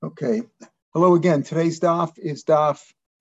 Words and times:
Okay. 0.00 0.42
Hello 0.94 1.16
again. 1.16 1.42
Today's 1.42 1.80
daf 1.80 2.16
is 2.20 2.44
daf 2.44 2.80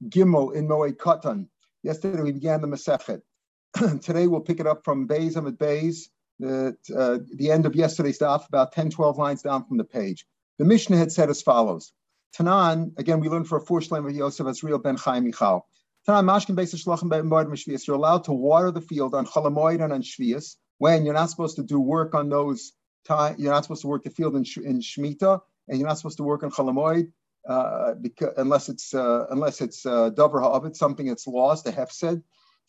Gimel 0.09 0.53
in 0.53 0.67
Moed 0.67 0.97
Katan. 0.97 1.47
Yesterday 1.81 2.21
we 2.21 2.31
began 2.31 2.61
the 2.61 2.67
Masechet. 2.67 3.23
Today 4.03 4.27
we'll 4.27 4.41
pick 4.41 4.59
it 4.59 4.67
up 4.67 4.85
from 4.85 5.07
Beis 5.07 5.37
Amid 5.37 5.57
Beis, 5.57 6.09
the, 6.37 6.77
uh, 6.95 7.17
the 7.33 7.49
end 7.49 7.65
of 7.65 7.75
yesterday's 7.75 8.19
daf, 8.19 8.47
about 8.47 8.73
10, 8.73 8.91
12 8.91 9.17
lines 9.17 9.41
down 9.41 9.65
from 9.65 9.77
the 9.77 9.83
page. 9.83 10.27
The 10.59 10.65
Mishnah 10.65 10.97
had 10.97 11.11
said 11.11 11.31
as 11.31 11.41
follows. 11.41 11.93
Tanan, 12.37 12.91
again, 12.99 13.21
we 13.21 13.29
learned 13.29 13.47
for 13.47 13.57
a 13.57 13.61
four 13.61 13.79
shlem 13.79 14.07
of 14.07 14.15
Yosef 14.15 14.45
Azriel 14.45 14.81
ben 14.81 14.97
Chaim 14.97 15.23
Michal. 15.23 15.65
Tanan, 16.07 16.25
Mashkin 16.25 16.55
Beis 16.55 16.75
Shlochem 16.75 17.09
ben 17.09 17.23
Moed 17.23 17.47
Mishvias. 17.47 17.87
You're 17.87 17.95
allowed 17.95 18.25
to 18.25 18.33
water 18.33 18.69
the 18.69 18.81
field 18.81 19.15
on 19.15 19.25
Chalamoid 19.25 19.83
and 19.83 19.91
on 19.91 20.03
Shvias 20.03 20.57
when 20.77 21.05
you're 21.05 21.15
not 21.15 21.31
supposed 21.31 21.55
to 21.55 21.63
do 21.63 21.79
work 21.79 22.13
on 22.13 22.29
those 22.29 22.73
time. 23.03 23.33
You're 23.39 23.51
not 23.51 23.63
supposed 23.63 23.81
to 23.81 23.87
work 23.87 24.03
the 24.03 24.11
field 24.11 24.35
in, 24.35 24.45
in 24.63 24.79
Shemitah 24.79 25.41
and 25.67 25.79
you're 25.79 25.87
not 25.87 25.97
supposed 25.97 26.17
to 26.17 26.23
work 26.23 26.43
on 26.43 26.51
chalamoid 26.51 27.11
uh, 27.47 27.93
because 27.95 28.33
unless 28.37 28.69
it's 28.69 28.93
uh, 28.93 29.25
unless 29.29 29.61
it's 29.61 29.85
uh, 29.85 30.09
davar 30.11 30.41
ha'avid, 30.41 30.75
something 30.75 31.07
that's 31.07 31.27
lost, 31.27 31.67
a 31.67 31.71
hefsed, 31.71 32.21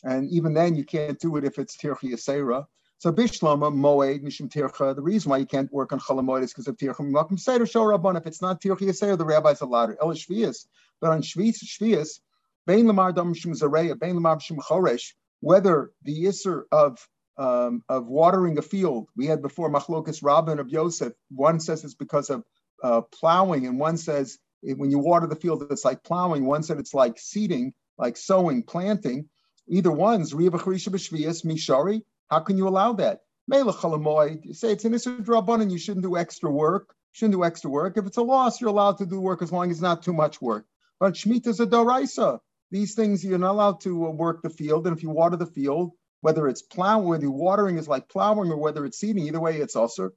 and 0.04 0.30
even 0.30 0.54
then 0.54 0.76
you 0.76 0.84
can't 0.84 1.18
do 1.18 1.36
it 1.36 1.44
if 1.44 1.58
it's 1.58 1.76
tirchi 1.76 2.12
yasera. 2.12 2.66
So 2.98 3.12
bishlama 3.12 3.72
moed 3.72 4.22
mishum 4.22 4.48
tircha. 4.48 4.94
The 4.94 5.02
reason 5.02 5.30
why 5.30 5.38
you 5.38 5.46
can't 5.46 5.72
work 5.72 5.92
on 5.92 6.00
chalamoid 6.00 6.42
is 6.42 6.52
because 6.52 6.68
of 6.68 6.76
tircha 6.76 6.96
mimakim 6.96 7.38
seder 7.38 7.64
rabban. 7.64 8.16
If 8.16 8.26
it's 8.26 8.42
not 8.42 8.60
tirchi 8.60 8.82
yasera, 8.82 9.18
the 9.18 9.24
rabbis 9.24 9.60
allowed 9.60 9.90
it. 9.90 9.98
El 10.00 10.08
shvius, 10.08 10.66
but 11.00 11.10
on 11.10 11.22
shvius 11.22 11.64
shvius, 11.64 12.20
bein 12.66 12.86
lamar 12.86 13.12
dam 13.12 13.34
mishum 13.34 13.58
zareya, 13.58 13.98
bein 13.98 14.14
lamar 14.14 14.36
mishum 14.36 14.58
choresh. 14.58 15.12
Whether 15.40 15.90
the 16.02 16.24
yisr 16.24 16.64
of 16.70 16.98
um, 17.36 17.84
of 17.88 18.06
watering 18.06 18.58
a 18.58 18.62
field, 18.62 19.08
we 19.16 19.26
had 19.26 19.42
before 19.42 19.70
machlokas 19.70 20.22
Rabban 20.22 20.58
of 20.58 20.68
Yosef. 20.68 21.12
One 21.30 21.60
says 21.60 21.84
it's 21.84 21.94
because 21.94 22.30
of 22.30 22.44
uh, 22.82 23.02
plowing, 23.02 23.66
and 23.66 23.78
one 23.78 23.96
says 23.96 24.38
when 24.62 24.90
you 24.90 24.98
water 24.98 25.26
the 25.26 25.36
field, 25.36 25.66
it's 25.70 25.84
like 25.84 26.02
plowing. 26.02 26.44
One 26.44 26.62
said 26.62 26.78
it's 26.78 26.94
like 26.94 27.18
seeding, 27.18 27.74
like 27.96 28.16
sowing, 28.16 28.62
planting. 28.62 29.28
Either 29.68 29.92
one's 29.92 30.32
mishari. 30.32 32.02
How 32.28 32.40
can 32.40 32.56
you 32.56 32.68
allow 32.68 32.94
that? 32.94 33.20
You 33.50 34.54
say 34.54 34.72
it's 34.72 34.84
an 34.84 34.92
isra 34.92 35.60
and 35.60 35.72
you 35.72 35.78
shouldn't 35.78 36.04
do 36.04 36.16
extra 36.16 36.50
work. 36.50 36.94
Shouldn't 37.12 37.34
do 37.34 37.44
extra 37.44 37.70
work. 37.70 37.96
If 37.96 38.06
it's 38.06 38.16
a 38.18 38.22
loss, 38.22 38.60
you're 38.60 38.70
allowed 38.70 38.98
to 38.98 39.06
do 39.06 39.20
work 39.20 39.42
as 39.42 39.50
long 39.50 39.70
as 39.70 39.78
it's 39.78 39.82
not 39.82 40.02
too 40.02 40.12
much 40.12 40.40
work. 40.42 40.66
But 41.00 41.14
shmita 41.14 41.46
is 41.46 41.60
a 41.60 41.66
doraisa. 41.66 42.40
These 42.70 42.94
things 42.94 43.24
you're 43.24 43.38
not 43.38 43.52
allowed 43.52 43.80
to 43.82 44.06
uh, 44.06 44.10
work 44.10 44.42
the 44.42 44.50
field, 44.50 44.86
and 44.86 44.96
if 44.96 45.02
you 45.02 45.08
water 45.10 45.36
the 45.36 45.46
field, 45.46 45.92
whether 46.20 46.48
it's 46.48 46.60
plowing, 46.60 47.08
whether 47.08 47.30
watering 47.30 47.78
is 47.78 47.88
like 47.88 48.08
plowing, 48.08 48.50
or 48.50 48.58
whether 48.58 48.84
it's 48.84 48.98
seeding, 48.98 49.26
either 49.26 49.40
way, 49.40 49.56
it's 49.56 49.76
also 49.76 50.10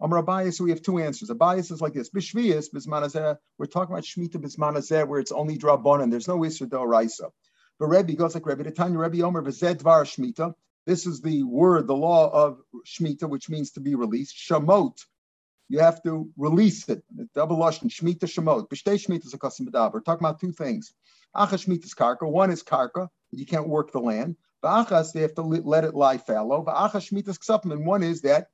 Amar 0.00 0.22
Abayis, 0.22 0.54
so 0.54 0.64
we 0.64 0.70
have 0.70 0.82
two 0.82 0.98
answers. 0.98 1.30
Abayis 1.30 1.72
is 1.72 1.80
like 1.80 1.94
this: 1.94 2.10
Bishvius 2.10 2.68
bismanazeh. 2.70 3.38
We're 3.58 3.66
talking 3.66 3.94
about 3.94 4.04
shmita 4.04 4.36
bismanazeh, 4.36 5.08
where 5.08 5.20
it's 5.20 5.32
only 5.32 5.56
drabonin. 5.56 6.10
There's 6.10 6.28
no 6.28 6.38
isra 6.38 6.68
doraisa. 6.68 7.30
But 7.78 7.86
Rebbe 7.86 8.14
goes 8.14 8.34
like 8.34 8.44
Rebbe. 8.44 8.70
Tanya 8.70 8.98
Rebbe 8.98 9.24
Omer 9.24 9.42
dvar 9.42 10.04
shmita. 10.04 10.54
This 10.86 11.06
is 11.06 11.20
the 11.20 11.42
word, 11.42 11.86
the 11.86 11.96
law 11.96 12.30
of 12.30 12.60
shmita, 12.86 13.28
which 13.28 13.48
means 13.48 13.72
to 13.72 13.80
be 13.80 13.94
released. 13.94 14.36
Shamot. 14.36 14.98
You 15.68 15.80
have 15.80 16.02
to 16.02 16.30
release 16.36 16.88
it. 16.88 17.02
Double 17.34 17.56
lashon 17.56 17.88
shmita 17.88 18.24
shamot. 18.24 18.68
B'shtei 18.68 19.04
shmita 19.04 19.26
is 19.26 19.34
a 19.34 19.38
custom 19.38 19.68
We're 19.72 20.00
talking 20.00 20.24
about 20.24 20.40
two 20.40 20.52
things. 20.52 20.92
Acha 21.34 21.54
shmita 21.54 21.84
is 21.84 21.94
karka. 21.94 22.30
One 22.30 22.50
is 22.50 22.62
karka. 22.62 23.08
You 23.32 23.46
can't 23.46 23.68
work 23.68 23.92
the 23.92 24.00
land. 24.00 24.36
V'achas 24.62 25.12
they 25.12 25.22
have 25.22 25.34
to 25.34 25.42
let 25.42 25.84
it 25.84 25.94
lie 25.94 26.18
fallow. 26.18 26.64
V'acha 26.64 27.00
shmita 27.00 27.28
is 27.30 27.70
And 27.72 27.86
one 27.86 28.02
is 28.02 28.20
that 28.22 28.48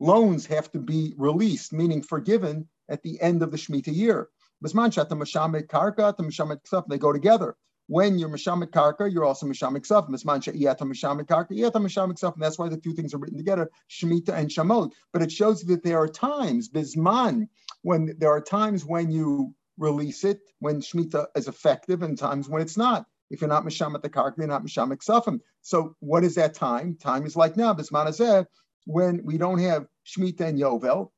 loans 0.00 0.46
have 0.46 0.70
to 0.72 0.78
be 0.78 1.14
released, 1.16 1.72
meaning 1.72 2.02
forgiven 2.02 2.68
at 2.88 3.02
the 3.02 3.20
end 3.20 3.42
of 3.42 3.50
the 3.50 3.56
Shemitah 3.56 3.94
year. 3.94 4.28
They 6.88 6.98
go 6.98 7.12
together. 7.12 7.56
When 7.86 8.18
you're 8.18 8.30
Mashamet 8.30 8.70
Karka, 8.70 9.12
you're 9.12 9.26
also 9.26 9.46
Mashamet 9.46 9.80
Ksaf. 9.80 10.08
Mismancha 10.08 10.58
Iyata 10.58 10.80
Mashamet 10.80 11.26
Karka, 11.26 11.50
Iyata 11.50 11.74
Mashamet 11.74 12.14
Ksaf. 12.14 12.32
And 12.32 12.42
that's 12.42 12.58
why 12.58 12.70
the 12.70 12.78
two 12.78 12.94
things 12.94 13.12
are 13.12 13.18
written 13.18 13.36
together, 13.36 13.70
Shemitah 13.90 14.30
and 14.30 14.48
Shamot. 14.48 14.92
But 15.12 15.20
it 15.20 15.30
shows 15.30 15.62
you 15.62 15.68
that 15.68 15.82
there 15.82 15.98
are 15.98 16.08
times, 16.08 16.70
Bisman, 16.70 17.48
when 17.82 18.14
there 18.18 18.30
are 18.30 18.40
times 18.40 18.86
when 18.86 19.10
you 19.10 19.54
release 19.76 20.24
it, 20.24 20.40
when 20.60 20.80
Shemitah 20.80 21.26
is 21.36 21.46
effective, 21.46 22.02
and 22.02 22.16
times 22.16 22.48
when 22.48 22.62
it's 22.62 22.78
not. 22.78 23.04
If 23.30 23.42
you're 23.42 23.48
not 23.48 23.64
Mashamet 23.64 24.00
the 24.00 24.08
Karka, 24.08 24.38
you're 24.38 24.46
not 24.46 24.64
Mashamet 24.64 24.96
Ksafim. 24.96 25.40
So 25.60 25.94
what 26.00 26.24
is 26.24 26.36
that 26.36 26.54
time? 26.54 26.96
Time 26.96 27.26
is 27.26 27.36
like 27.36 27.56
now, 27.56 27.74
Bisman 27.74 28.08
when 28.84 29.22
we 29.24 29.38
don't 29.38 29.58
have 29.58 29.86
Shemitah 30.06 30.40
and 30.40 30.58
Yovel. 30.58 31.10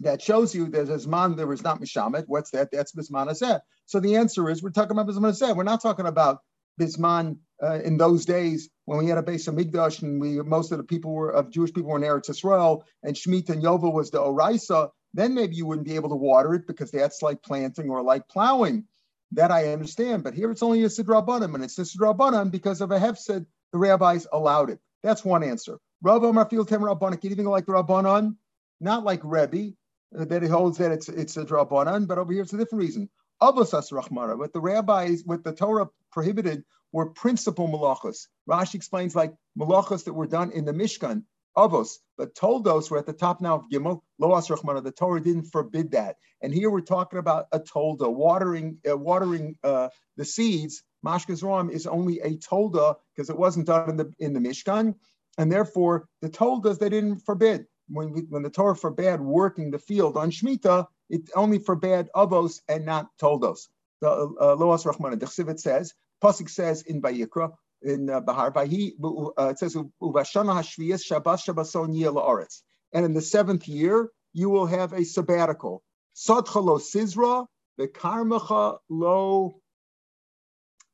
That 0.00 0.20
shows 0.20 0.54
you 0.54 0.66
a 0.66 0.68
Zman, 0.68 1.36
there 1.36 1.50
is 1.52 1.62
not 1.62 1.80
Mishamet. 1.80 2.24
What's 2.26 2.50
that? 2.50 2.68
That's 2.70 2.92
Bisman 2.92 3.30
Azeh. 3.30 3.60
So 3.86 3.98
the 3.98 4.16
answer 4.16 4.50
is 4.50 4.62
we're 4.62 4.70
talking 4.70 4.90
about 4.92 5.06
Bisman 5.08 5.30
Azeh. 5.30 5.56
We're 5.56 5.62
not 5.62 5.80
talking 5.80 6.06
about 6.06 6.40
Bisman 6.78 7.38
uh, 7.62 7.80
in 7.80 7.96
those 7.96 8.26
days 8.26 8.68
when 8.84 8.98
we 8.98 9.06
had 9.06 9.16
a 9.16 9.22
base 9.22 9.48
of 9.48 9.54
Migdash 9.54 10.02
and 10.02 10.20
we 10.20 10.40
most 10.42 10.70
of 10.72 10.78
the 10.78 10.84
people 10.84 11.12
were 11.12 11.30
of 11.30 11.50
Jewish 11.50 11.72
people 11.72 11.90
were 11.90 11.96
in 11.96 12.02
Eretz 12.02 12.28
Israel 12.28 12.84
and 13.02 13.16
Shemitah 13.16 13.50
and 13.50 13.62
Yovel 13.62 13.92
was 13.92 14.10
the 14.10 14.18
Oraisa. 14.18 14.90
Then 15.14 15.34
maybe 15.34 15.56
you 15.56 15.64
wouldn't 15.64 15.86
be 15.86 15.94
able 15.94 16.10
to 16.10 16.16
water 16.16 16.54
it 16.54 16.66
because 16.66 16.90
that's 16.90 17.22
like 17.22 17.42
planting 17.42 17.88
or 17.88 18.02
like 18.02 18.28
plowing. 18.28 18.84
That 19.32 19.50
I 19.50 19.72
understand, 19.72 20.22
but 20.22 20.34
here 20.34 20.52
it's 20.52 20.62
only 20.62 20.84
a 20.84 20.86
sidrabanim, 20.86 21.54
and 21.56 21.64
it's 21.64 21.78
a 21.78 21.82
sidrabanim 21.82 22.52
because 22.52 22.80
of 22.80 22.92
a 22.92 22.98
hefsed. 22.98 23.44
The 23.72 23.78
rabbis 23.78 24.26
allowed 24.32 24.70
it. 24.70 24.78
That's 25.02 25.24
one 25.24 25.42
answer. 25.42 25.80
Rav 26.02 26.22
Omar 26.22 26.48
Field 26.48 26.68
Tem 26.68 26.80
Rabbanan, 26.80 27.24
anything 27.24 27.46
like 27.46 27.66
the 27.66 27.72
Rabbanan, 27.72 28.36
not 28.80 29.04
like 29.04 29.20
Rebbe, 29.24 29.72
uh, 30.16 30.24
that 30.26 30.42
he 30.42 30.48
holds 30.48 30.78
that 30.78 30.92
it's 30.92 31.08
it's 31.08 31.36
a 31.36 31.44
Rabbanan, 31.44 32.06
but 32.06 32.18
over 32.18 32.32
here 32.32 32.42
it's 32.42 32.52
a 32.52 32.58
different 32.58 32.82
reason. 32.82 33.08
Avosas 33.42 33.92
Rachmara, 33.92 34.38
what 34.38 34.52
the 34.52 34.60
rabbis, 34.60 35.22
what 35.24 35.44
the 35.44 35.52
Torah 35.52 35.88
prohibited 36.10 36.64
were 36.92 37.10
principal 37.10 37.68
malachas. 37.68 38.28
Rashi 38.48 38.76
explains 38.76 39.14
like 39.14 39.34
malachas 39.58 40.04
that 40.04 40.14
were 40.14 40.26
done 40.26 40.52
in 40.52 40.64
the 40.64 40.72
Mishkan, 40.72 41.24
avos, 41.56 41.96
but 42.16 42.34
toldos 42.34 42.90
were 42.90 42.98
at 42.98 43.06
the 43.06 43.12
top 43.12 43.40
now 43.40 43.56
of 43.56 43.64
Gimel, 43.72 44.00
loas 44.20 44.48
rachmana. 44.48 44.82
The 44.82 44.92
Torah 44.92 45.22
didn't 45.22 45.50
forbid 45.50 45.92
that, 45.92 46.16
and 46.42 46.54
here 46.54 46.70
we're 46.70 46.80
talking 46.80 47.18
about 47.18 47.46
a 47.52 47.60
tolda, 47.60 48.10
watering, 48.10 48.78
uh, 48.88 48.96
watering 48.96 49.56
uh, 49.62 49.88
the 50.16 50.24
seeds. 50.24 50.82
Mashkas 51.04 51.42
Ram 51.42 51.70
is 51.70 51.86
only 51.86 52.20
a 52.20 52.36
tolda 52.36 52.96
because 53.14 53.30
it 53.30 53.38
wasn't 53.38 53.66
done 53.66 53.90
in 53.90 53.96
the 53.96 54.12
in 54.18 54.32
the 54.32 54.40
Mishkan, 54.40 54.94
and 55.38 55.50
therefore, 55.50 56.08
the 56.22 56.28
told 56.28 56.66
us 56.66 56.78
they 56.78 56.88
didn't 56.88 57.20
forbid. 57.20 57.66
When, 57.88 58.12
we, 58.12 58.22
when 58.22 58.42
the 58.42 58.50
Torah 58.50 58.74
forbade 58.74 59.20
working 59.20 59.70
the 59.70 59.78
field 59.78 60.16
on 60.16 60.30
Shemitah, 60.30 60.86
it 61.08 61.30
only 61.36 61.58
forbade 61.58 62.08
avos 62.16 62.60
and 62.68 62.84
not 62.84 63.06
toldos. 63.18 63.68
The 64.00 64.10
uh, 64.10 64.56
Loas 64.56 64.84
Rahman, 64.84 65.18
the 65.18 65.26
Chsivit 65.26 65.60
says, 65.60 65.94
Pasik 66.22 66.50
says 66.50 66.82
in 66.82 67.00
Vayikra, 67.00 67.52
in 67.82 68.10
uh, 68.10 68.20
Bahar, 68.20 68.50
Vahi, 68.52 68.92
uh, 69.38 69.48
it 69.48 69.58
says, 69.58 69.76
Uvashana 70.02 70.52
Hashviyas 70.52 71.04
Shabbos 71.04 71.44
Shabbason 71.44 71.94
La'aretz. 71.94 72.62
And 72.92 73.04
in 73.04 73.14
the 73.14 73.22
seventh 73.22 73.68
year, 73.68 74.10
you 74.32 74.50
will 74.50 74.66
have 74.66 74.92
a 74.92 75.04
sabbatical. 75.04 75.82
Sadcha 76.14 76.62
lo 76.62 76.78
sizra, 76.78 77.46
the 77.78 77.88
karmacha 77.88 78.78
lo 78.88 79.60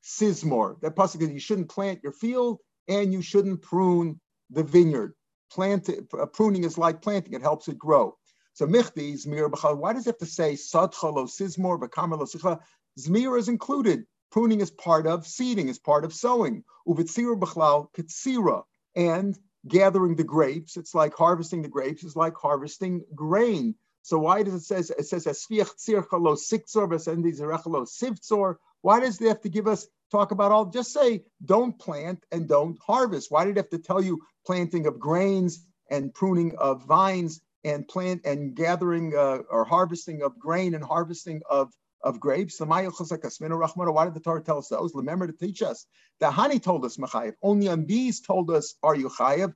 sizmor. 0.04 0.80
That 0.80 0.96
pasuk 0.96 1.22
is 1.22 1.30
you 1.30 1.40
shouldn't 1.40 1.68
plant 1.68 2.00
your 2.02 2.12
field 2.12 2.58
and 2.88 3.12
you 3.12 3.22
shouldn't 3.22 3.62
prune 3.62 4.20
the 4.52 4.62
vineyard. 4.62 5.14
Plant, 5.50 5.90
uh, 6.18 6.26
pruning 6.26 6.64
is 6.64 6.78
like 6.78 7.02
planting, 7.02 7.34
it 7.34 7.42
helps 7.42 7.68
it 7.68 7.78
grow. 7.78 8.16
So 8.54 8.66
michti, 8.66 9.14
zmir 9.14 9.50
b'chal, 9.50 9.76
why 9.76 9.92
does 9.92 10.06
it 10.06 10.10
have 10.10 10.18
to 10.18 10.26
say 10.26 10.54
sadcha 10.54 11.12
lo 11.12 11.26
sizmor 11.26 11.78
b'kamer 11.78 12.18
lo? 12.18 12.58
Zmir 12.98 13.38
is 13.38 13.48
included. 13.48 14.04
Pruning 14.30 14.60
is 14.60 14.70
part 14.70 15.06
of 15.06 15.26
seeding, 15.26 15.68
is 15.68 15.78
part 15.78 16.04
of 16.04 16.14
sowing. 16.14 16.64
Uvitzira 16.86 17.38
b'chlal 17.38 17.88
kitsira. 17.92 18.62
And 18.94 19.38
gathering 19.66 20.16
the 20.16 20.24
grapes, 20.24 20.76
it's 20.76 20.94
like 20.94 21.14
harvesting 21.14 21.62
the 21.62 21.68
grapes, 21.68 22.04
is 22.04 22.16
like 22.16 22.34
harvesting 22.34 23.04
grain. 23.14 23.74
So 24.02 24.18
why 24.18 24.42
does 24.42 24.54
it 24.54 24.62
says 24.62 24.90
it 24.90 25.06
says 25.06 25.26
asfiach 25.26 25.76
tzircha 25.76 26.20
lo 26.20 26.34
siktzor 26.34 26.88
v'sendi 26.88 27.38
zerecha 27.38 27.66
lo 27.66 27.84
sivtzor? 27.84 28.56
Why 28.80 29.00
does 29.00 29.20
it 29.20 29.28
have 29.28 29.42
to 29.42 29.48
give 29.48 29.66
us 29.66 29.86
talk 30.12 30.30
about 30.30 30.52
all, 30.52 30.66
just 30.66 30.92
say 30.92 31.24
don't 31.44 31.76
plant 31.78 32.24
and 32.30 32.46
don't 32.46 32.78
harvest. 32.86 33.30
Why 33.30 33.44
did 33.44 33.52
it 33.52 33.56
have 33.56 33.70
to 33.70 33.78
tell 33.78 34.02
you 34.02 34.20
planting 34.46 34.86
of 34.86 35.00
grains 35.00 35.66
and 35.90 36.14
pruning 36.14 36.54
of 36.58 36.84
vines 36.86 37.40
and 37.64 37.88
plant 37.88 38.22
and 38.26 38.54
gathering 38.56 39.14
uh, 39.16 39.38
or 39.50 39.64
harvesting 39.64 40.22
of 40.22 40.38
grain 40.38 40.74
and 40.74 40.84
harvesting 40.84 41.42
of 41.50 41.72
of 42.02 42.20
grapes. 42.20 42.60
Why 42.60 42.84
did 42.84 44.14
the 44.14 44.20
Torah 44.24 44.42
tell 44.42 44.58
us 44.58 44.68
those? 44.68 44.92
Remember 44.94 45.26
to 45.26 45.32
teach 45.34 45.62
us. 45.62 45.86
The 46.20 46.28
Hani 46.30 46.62
told 46.62 46.84
us 46.86 46.96
Machayev. 46.98 47.34
Only 47.42 47.68
on 47.68 47.86
these 47.86 48.20
told 48.22 48.50
us 48.50 48.74
are 48.82 48.96
you 48.96 49.10
Chayev. 49.10 49.54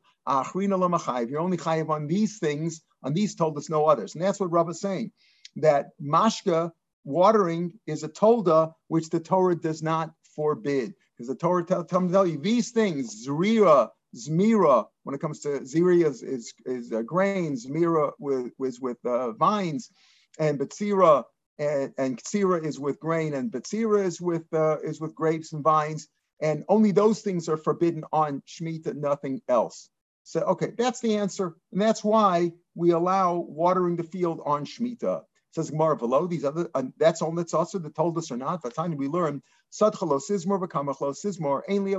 You're 1.30 1.40
only 1.40 1.58
Chayev 1.58 1.90
on 1.90 2.08
these 2.08 2.38
things. 2.38 2.82
On 3.02 3.14
these 3.14 3.34
told 3.36 3.58
us 3.58 3.70
no 3.70 3.86
others. 3.86 4.14
And 4.16 4.24
that's 4.24 4.40
what 4.40 4.52
Rav 4.52 4.70
is 4.70 4.80
saying. 4.80 5.12
That 5.56 5.90
Mashka 6.02 6.72
watering 7.04 7.74
is 7.86 8.04
a 8.04 8.10
tolda 8.10 8.74
which 8.88 9.10
the 9.10 9.20
Torah 9.20 9.56
does 9.56 9.82
not 9.82 10.12
forbid. 10.36 10.94
Because 11.16 11.28
the 11.28 11.36
Torah 11.36 11.64
tell, 11.64 11.84
tell, 11.84 12.08
tell 12.10 12.26
you 12.26 12.38
these 12.38 12.72
things, 12.72 13.26
Zrira, 13.26 13.90
Zmira, 14.14 14.86
when 15.04 15.14
it 15.14 15.20
comes 15.20 15.40
to 15.40 15.60
Zira 15.60 16.04
is, 16.04 16.22
is, 16.22 16.52
is 16.64 16.92
uh, 16.92 17.02
grain, 17.02 17.56
Zmira 17.56 18.12
with, 18.18 18.52
with, 18.58 18.78
with 18.80 18.98
uh, 19.04 19.32
vines, 19.32 19.90
and 20.38 20.58
Betzira 20.58 21.24
and, 21.58 21.92
and 21.96 22.22
Katsira 22.22 22.64
is 22.64 22.78
with 22.78 23.00
grain, 23.00 23.34
and 23.34 23.50
Batsira 23.50 24.04
is 24.04 24.20
with 24.20 24.44
uh, 24.52 24.78
is 24.80 25.00
with 25.00 25.14
grapes 25.14 25.52
and 25.52 25.62
vines, 25.62 26.08
and 26.40 26.64
only 26.68 26.92
those 26.92 27.22
things 27.22 27.48
are 27.48 27.56
forbidden 27.56 28.04
on 28.12 28.42
Shemitah, 28.46 28.94
nothing 28.94 29.40
else. 29.48 29.88
So, 30.24 30.40
okay, 30.40 30.72
that's 30.76 31.00
the 31.00 31.16
answer, 31.16 31.54
and 31.72 31.80
that's 31.80 32.04
why 32.04 32.52
we 32.74 32.90
allow 32.90 33.36
watering 33.36 33.96
the 33.96 34.02
field 34.02 34.40
on 34.44 34.66
Shemitah. 34.66 35.22
Says 35.56 35.70
Gemara 35.70 35.96
below 35.96 36.26
these 36.26 36.44
other. 36.44 36.68
Uh, 36.74 36.82
that's 36.98 37.22
all 37.22 37.34
that's 37.34 37.54
also 37.54 37.78
that 37.78 37.94
told 37.94 38.18
us 38.18 38.30
or 38.30 38.36
not. 38.36 38.62
The 38.62 38.68
time 38.68 38.94
we 38.94 39.08
learn 39.08 39.42
sadchalo 39.72 40.20
sizmor 40.20 40.60
v'kamachlo 40.60 41.16
sizmor 41.16 41.62
ainly 41.70 41.94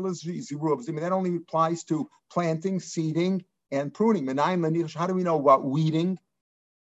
That 1.02 1.12
only 1.12 1.36
applies 1.38 1.84
to 1.86 2.08
planting, 2.32 2.80
seeding, 2.80 3.44
and 3.72 3.92
pruning. 3.92 4.28
How 4.28 5.08
do 5.08 5.16
we 5.16 5.24
know 5.24 5.40
about 5.40 5.66
weeding? 5.66 6.20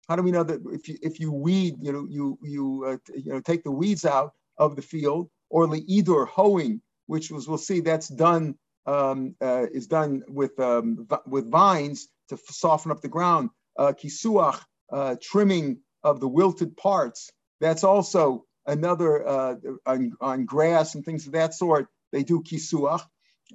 How 0.08 0.16
do 0.18 0.22
we 0.22 0.30
know 0.30 0.44
that 0.44 0.62
if 0.72 0.88
you 0.88 1.00
if 1.02 1.20
you 1.20 1.32
weed, 1.32 1.78
you 1.82 1.92
know, 1.92 2.06
you 2.08 2.38
you 2.44 2.86
uh, 2.86 2.98
you 3.16 3.34
know 3.34 3.42
take 3.42 3.64
the 3.64 3.72
weeds 3.72 4.06
out 4.06 4.34
of 4.60 4.76
the 4.76 4.84
field, 4.84 5.32
or 5.50 5.66
leidur 5.66 6.28
hoeing, 6.28 6.80
which 7.08 7.32
was 7.32 7.48
we'll 7.48 7.58
see 7.58 7.80
that's 7.80 8.08
done 8.08 8.54
um, 8.86 9.34
uh, 9.42 9.66
is 9.74 9.88
done 9.88 10.22
with 10.28 10.60
um, 10.60 11.08
with 11.26 11.50
vines 11.50 12.08
to 12.30 12.38
soften 12.38 12.92
up 12.92 13.02
the 13.02 13.08
ground. 13.08 13.50
Uh, 13.80 13.94
kisuach, 13.94 14.62
uh, 14.92 15.16
trimming 15.20 15.80
of 16.04 16.20
the 16.20 16.28
wilted 16.28 16.78
parts. 16.78 17.32
That's 17.60 17.84
also 17.84 18.46
another 18.66 19.28
uh, 19.28 19.56
on, 19.86 20.14
on, 20.22 20.46
grass 20.46 20.96
and 20.96 21.04
things 21.04 21.26
of 21.26 21.34
that 21.34 21.54
sort. 21.54 21.88
They 22.12 22.24
do 22.24 22.42
kisuach, 22.42 23.02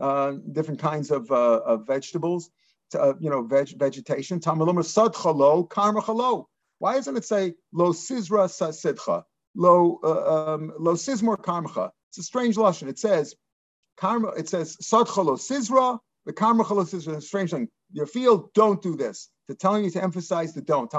uh, 0.00 0.32
different 0.50 0.80
kinds 0.80 1.10
of, 1.10 1.30
uh, 1.30 1.60
of 1.64 1.86
vegetables, 1.86 2.50
uh, 2.94 3.14
you 3.20 3.30
know, 3.30 3.42
veg, 3.42 3.78
vegetation. 3.78 4.40
Tamaloma 4.40 4.82
sadchalo 4.82 5.68
karmachalo. 5.68 6.46
Why 6.78 6.94
doesn't 6.94 7.16
it 7.16 7.24
say 7.24 7.54
lo 7.72 7.92
sizra 7.92 8.48
sasidcha, 8.48 9.22
lo 9.54 10.00
uh, 10.02 10.54
um, 10.54 10.72
lo 10.78 10.94
sizmor 10.94 11.36
karmacha? 11.36 11.90
It's 12.10 12.18
a 12.18 12.22
strange 12.22 12.56
lashon. 12.56 12.88
It 12.88 12.98
says 12.98 13.34
karma. 13.96 14.28
It 14.30 14.48
says 14.48 14.76
sadchalo 14.82 15.38
sizra. 15.38 15.98
The 16.26 16.32
karmachalo 16.32 16.84
sizra. 16.84 17.16
A 17.16 17.20
strange 17.20 17.52
thing. 17.52 17.68
Your 17.92 18.06
field, 18.06 18.52
don't 18.54 18.82
do 18.82 18.96
this. 18.96 19.28
They're 19.46 19.56
telling 19.56 19.84
you 19.84 19.90
to 19.90 20.02
emphasize 20.02 20.54
the 20.54 20.62
don't. 20.62 20.90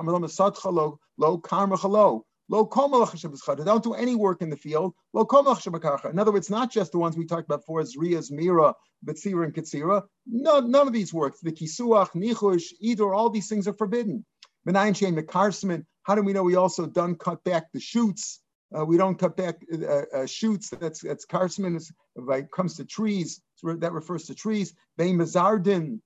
Don't 3.65 3.83
do 3.83 3.93
any 3.93 4.15
work 4.15 4.41
in 4.41 4.49
the 4.49 4.57
field. 4.57 4.93
In 5.13 6.19
other 6.19 6.31
words, 6.31 6.49
not 6.49 6.71
just 6.71 6.91
the 6.91 6.97
ones 6.99 7.17
we 7.17 7.25
talked 7.25 7.45
about 7.45 7.61
before, 7.61 7.81
Zriya, 7.81 8.31
Mira, 8.31 8.75
Betzira, 9.05 9.45
and 9.45 9.53
Katsira. 9.53 10.03
No, 10.27 10.59
none 10.59 10.87
of 10.87 10.93
these 10.93 11.13
works. 11.13 11.39
The 11.41 11.53
Kisuach, 11.53 12.11
Nichush, 12.11 12.65
Idor, 12.83 13.15
all 13.15 13.29
these 13.29 13.47
things 13.47 13.67
are 13.67 13.73
forbidden. 13.73 14.25
How 14.65 16.15
do 16.15 16.21
we 16.21 16.33
know 16.33 16.43
we 16.43 16.55
also 16.55 16.85
done 16.85 17.15
cut 17.15 17.43
back 17.43 17.71
the 17.71 17.79
shoots? 17.79 18.41
Uh, 18.75 18.83
we 18.85 18.97
don't 18.97 19.19
cut 19.19 19.37
back 19.37 19.55
uh, 19.71 20.01
uh, 20.13 20.25
shoots. 20.25 20.69
That's 20.69 21.01
that's 21.01 21.25
karsman. 21.25 21.81
When 22.15 22.39
it 22.39 22.51
comes 22.51 22.75
to 22.77 22.85
trees, 22.85 23.41
that 23.63 23.93
refers 23.93 24.25
to 24.25 24.35
trees. 24.35 24.73
They 24.97 25.11
mezardin, 25.11 25.99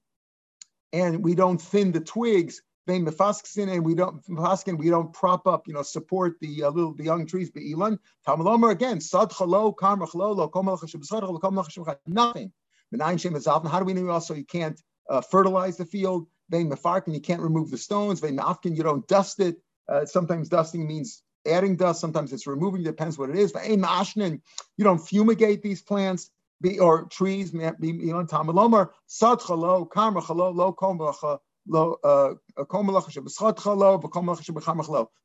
and 0.94 1.24
we 1.24 1.36
don't 1.36 1.62
thin 1.62 1.92
the 1.92 2.00
twigs 2.00 2.62
they 2.88 3.00
mefaskin 3.00 3.72
and 3.72 3.86
we 3.86 3.94
don't 3.94 4.26
mefaskin, 4.28 4.78
we 4.78 4.90
don't 4.90 5.12
prop 5.12 5.46
up, 5.46 5.68
you 5.68 5.74
know, 5.74 5.82
support 5.82 6.38
the 6.40 6.64
uh, 6.64 6.70
little 6.70 6.94
the 6.94 7.04
young 7.04 7.28
trees. 7.28 7.52
Be'ilan 7.52 8.00
tamalomer 8.26 8.72
again 8.72 9.02
sad 9.02 9.30
chalo 9.30 9.76
karma 9.76 10.08
chalo 10.08 10.36
lo 10.36 10.48
komal 10.48 10.80
komal 10.80 11.98
nothing. 12.08 12.52
Menayin 12.96 13.20
shem 13.20 13.70
How 13.70 13.80
do 13.80 13.86
we 13.86 13.94
know 13.94 14.10
also 14.10 14.34
you 14.34 14.46
can't 14.46 14.82
uh, 15.10 15.20
fertilize 15.22 15.76
the 15.76 15.86
field? 15.86 16.28
They 16.50 16.64
mefarkin 16.64 17.14
you 17.14 17.20
can't 17.20 17.42
remove 17.42 17.70
the 17.70 17.78
stones. 17.78 18.22
They 18.22 18.32
mafkin 18.32 18.76
you 18.76 18.84
don't 18.84 19.06
dust 19.08 19.42
it. 19.42 19.58
Uh, 19.90 20.06
sometimes 20.06 20.48
dusting 20.48 20.88
means 20.88 21.24
adding 21.46 21.76
dust. 21.76 22.00
Sometimes 22.00 22.32
it's 22.32 22.48
removing. 22.48 22.84
Depends 22.84 23.18
what 23.18 23.30
it 23.30 23.36
is. 23.36 23.52
Vein 23.52 23.82
But 23.82 24.40
you 24.78 24.84
don't 24.84 25.00
fumigate 25.06 25.62
these 25.62 25.82
plants. 25.82 26.32
Be, 26.60 26.80
or 26.80 27.06
trees, 27.06 27.52
be, 27.52 27.88
you 27.88 28.14
know, 28.14 28.26
tamalomer 28.26 28.90
sad 29.06 29.40
chalo 29.40 29.90
karma 29.90 30.22
chalo 30.22 30.56
lo 30.56 30.74
komal 30.74 31.40
uh, 32.04 32.34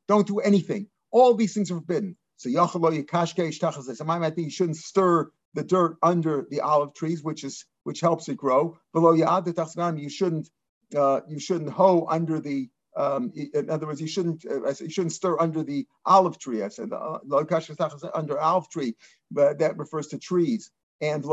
don't 0.07 0.27
do 0.27 0.39
anything. 0.39 0.87
All 1.11 1.33
these 1.33 1.53
things 1.53 1.71
are 1.71 1.75
forbidden. 1.75 2.17
So 2.35 2.49
you 2.49 4.49
shouldn't 4.49 4.77
stir 4.77 5.31
the 5.53 5.63
dirt 5.63 5.97
under 6.01 6.47
the 6.49 6.61
olive 6.61 6.93
trees, 6.93 7.23
which 7.23 7.43
is 7.43 7.65
which 7.83 8.01
helps 8.01 8.27
it 8.27 8.37
grow. 8.37 8.77
Below 8.93 9.13
you 9.13 10.09
shouldn't 10.09 10.49
uh, 10.95 11.21
you 11.27 11.39
shouldn't 11.39 11.69
hoe 11.69 12.05
under 12.09 12.39
the 12.39 12.69
um, 12.95 13.31
in 13.35 13.69
other 13.69 13.87
words, 13.87 14.01
you 14.01 14.07
shouldn't 14.07 14.45
uh, 14.45 14.73
you 14.79 14.89
shouldn't 14.89 15.13
stir 15.13 15.39
under 15.39 15.63
the 15.63 15.87
olive 16.05 16.37
tree. 16.37 16.61
I 16.61 16.67
said 16.67 16.91
uh, 16.93 17.19
under 18.13 18.39
olive 18.39 18.69
tree, 18.69 18.95
but 19.31 19.59
that 19.59 19.77
refers 19.77 20.07
to 20.07 20.19
trees. 20.19 20.71
And 21.03 21.25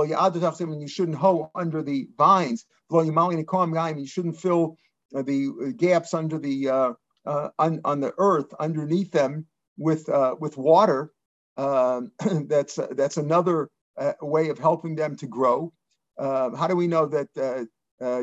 you 0.80 0.88
shouldn't 0.88 1.16
hoe 1.16 1.50
under 1.54 1.82
the 1.82 2.08
vines. 2.16 2.64
You 2.92 4.06
shouldn't 4.06 4.40
fill 4.40 4.76
uh, 5.14 5.22
the 5.22 5.74
gaps 5.76 6.12
under 6.12 6.38
the 6.38 6.68
uh, 6.68 6.92
uh, 7.26 7.48
on, 7.58 7.80
on 7.84 8.00
the 8.00 8.12
earth 8.18 8.52
underneath 8.58 9.12
them 9.12 9.46
with 9.78 10.08
with 10.40 10.56
water. 10.56 11.12
Um, 11.56 12.12
that's 12.48 12.78
that's 12.92 13.16
another 13.16 13.70
way 14.20 14.48
of 14.48 14.58
helping 14.58 14.96
them 14.96 15.16
to 15.16 15.26
grow. 15.26 15.72
Um, 16.18 16.54
how 16.54 16.66
do 16.66 16.76
we 16.76 16.86
know 16.86 17.06
that 17.06 17.68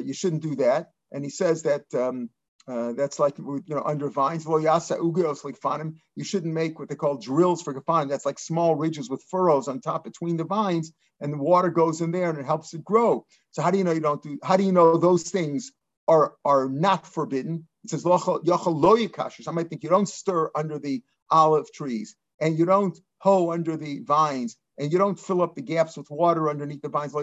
you 0.06 0.14
shouldn't 0.14 0.44
do 0.44 0.56
that? 0.56 0.92
And 1.12 1.24
he 1.24 1.30
says 1.30 1.64
that 1.64 1.86
um, 1.94 2.30
uh, 2.68 2.92
that's 2.94 3.18
like 3.18 3.38
you 3.38 3.64
know 3.70 3.84
under 3.86 4.10
vines. 4.10 4.46
You 4.46 6.24
shouldn't 6.24 6.54
make 6.54 6.80
what 6.80 6.90
they 6.90 6.96
call 6.96 7.18
drills 7.18 7.62
for 7.62 7.74
kafanim. 7.74 8.10
That's 8.10 8.26
like 8.26 8.40
small 8.40 8.76
ridges 8.76 9.10
with 9.10 9.24
furrows 9.30 9.68
on 9.68 9.80
top 9.80 10.04
between 10.04 10.36
the 10.36 10.44
vines, 10.44 10.92
and 11.22 11.32
the 11.32 11.38
water 11.38 11.70
goes 11.70 12.02
in 12.02 12.12
there 12.12 12.30
and 12.30 12.38
it 12.38 12.46
helps 12.46 12.74
it 12.74 12.84
grow. 12.84 13.26
So 13.52 13.62
how 13.62 13.72
do 13.72 13.78
you 13.78 13.86
know 13.86 13.94
you 13.94 14.02
don't 14.02 14.22
do? 14.22 14.38
How 14.44 14.58
do 14.58 14.64
you 14.64 14.74
know 14.74 14.98
those 14.98 15.24
things 15.24 15.72
are 16.08 16.36
are 16.44 16.68
not 16.68 17.08
forbidden. 17.08 17.68
It 17.84 17.90
says 17.92 18.06
I 18.06 19.52
might 19.52 19.70
think 19.70 19.84
you 19.84 19.90
don't 19.90 20.10
stir 20.10 20.52
under 20.54 20.80
the 20.80 21.02
olive 21.30 21.72
trees, 21.72 22.16
and 22.42 22.58
you 22.58 22.66
don't 22.66 22.98
hoe 23.20 23.52
under 23.52 23.78
the 23.78 24.00
vines, 24.00 24.58
and 24.78 24.92
you 24.92 24.98
don't 24.98 25.20
fill 25.20 25.42
up 25.42 25.56
the 25.56 25.62
gaps 25.62 25.96
with 25.98 26.10
water 26.10 26.50
underneath 26.50 26.82
the 26.82 26.90
vines. 26.90 27.14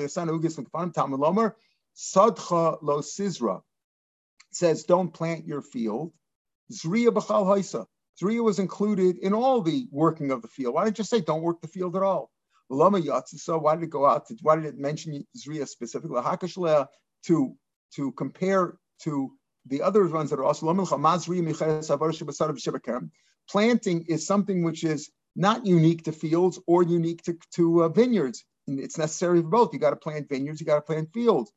Sadcha 1.97 2.79
lo 2.83 3.01
sizra 3.01 3.63
says, 4.57 4.85
don't 4.85 5.13
plant 5.13 5.47
your 5.47 5.63
field. 5.63 6.13
Zriya 6.73 7.09
b'chal 7.09 7.47
haisa. 7.47 7.87
Zriya 8.21 8.43
was 8.43 8.59
included 8.59 9.19
in 9.19 9.33
all 9.33 9.61
the 9.61 9.87
working 9.91 10.31
of 10.31 10.43
the 10.43 10.49
field. 10.49 10.75
Why 10.75 10.85
did 10.85 10.99
you 10.99 11.05
say 11.05 11.21
don't 11.21 11.43
work 11.43 11.61
the 11.61 11.69
field 11.69 11.97
at 11.97 12.03
all? 12.03 12.31
Lama 12.71 13.01
So 13.27 13.59
why 13.59 13.75
did 13.75 13.85
it 13.85 13.91
go 13.91 14.07
out? 14.07 14.27
To, 14.27 14.37
why 14.43 14.57
did 14.57 14.65
it 14.65 14.79
mention 14.79 15.27
Zriya 15.37 15.69
specifically? 15.69 16.21
To 17.27 17.57
to 17.97 18.13
compare 18.13 18.79
to 19.03 19.33
the 19.67 19.83
other 19.83 20.07
ones 20.07 20.31
that 20.31 20.39
are 20.39 20.45
also 20.45 20.67
planting 23.49 24.05
is 24.09 24.27
something 24.27 24.63
which 24.63 24.85
is 24.85 25.11
not 25.37 25.67
unique 25.67 26.05
to 26.05 26.13
fields 26.13 26.61
or 26.67 26.83
unique 26.83 27.23
to, 27.23 27.37
to 27.53 27.85
uh, 27.85 27.89
vineyards. 27.89 28.45
It's 28.67 28.99
necessary 28.99 29.43
for 29.43 29.49
both. 29.49 29.73
You 29.73 29.79
got 29.79 29.91
to 29.91 29.97
plant 29.97 30.29
vineyards, 30.29 30.61
you 30.61 30.67
got 30.67 30.77
to 30.77 30.83
plant 30.83 31.13
fields, 31.13 31.53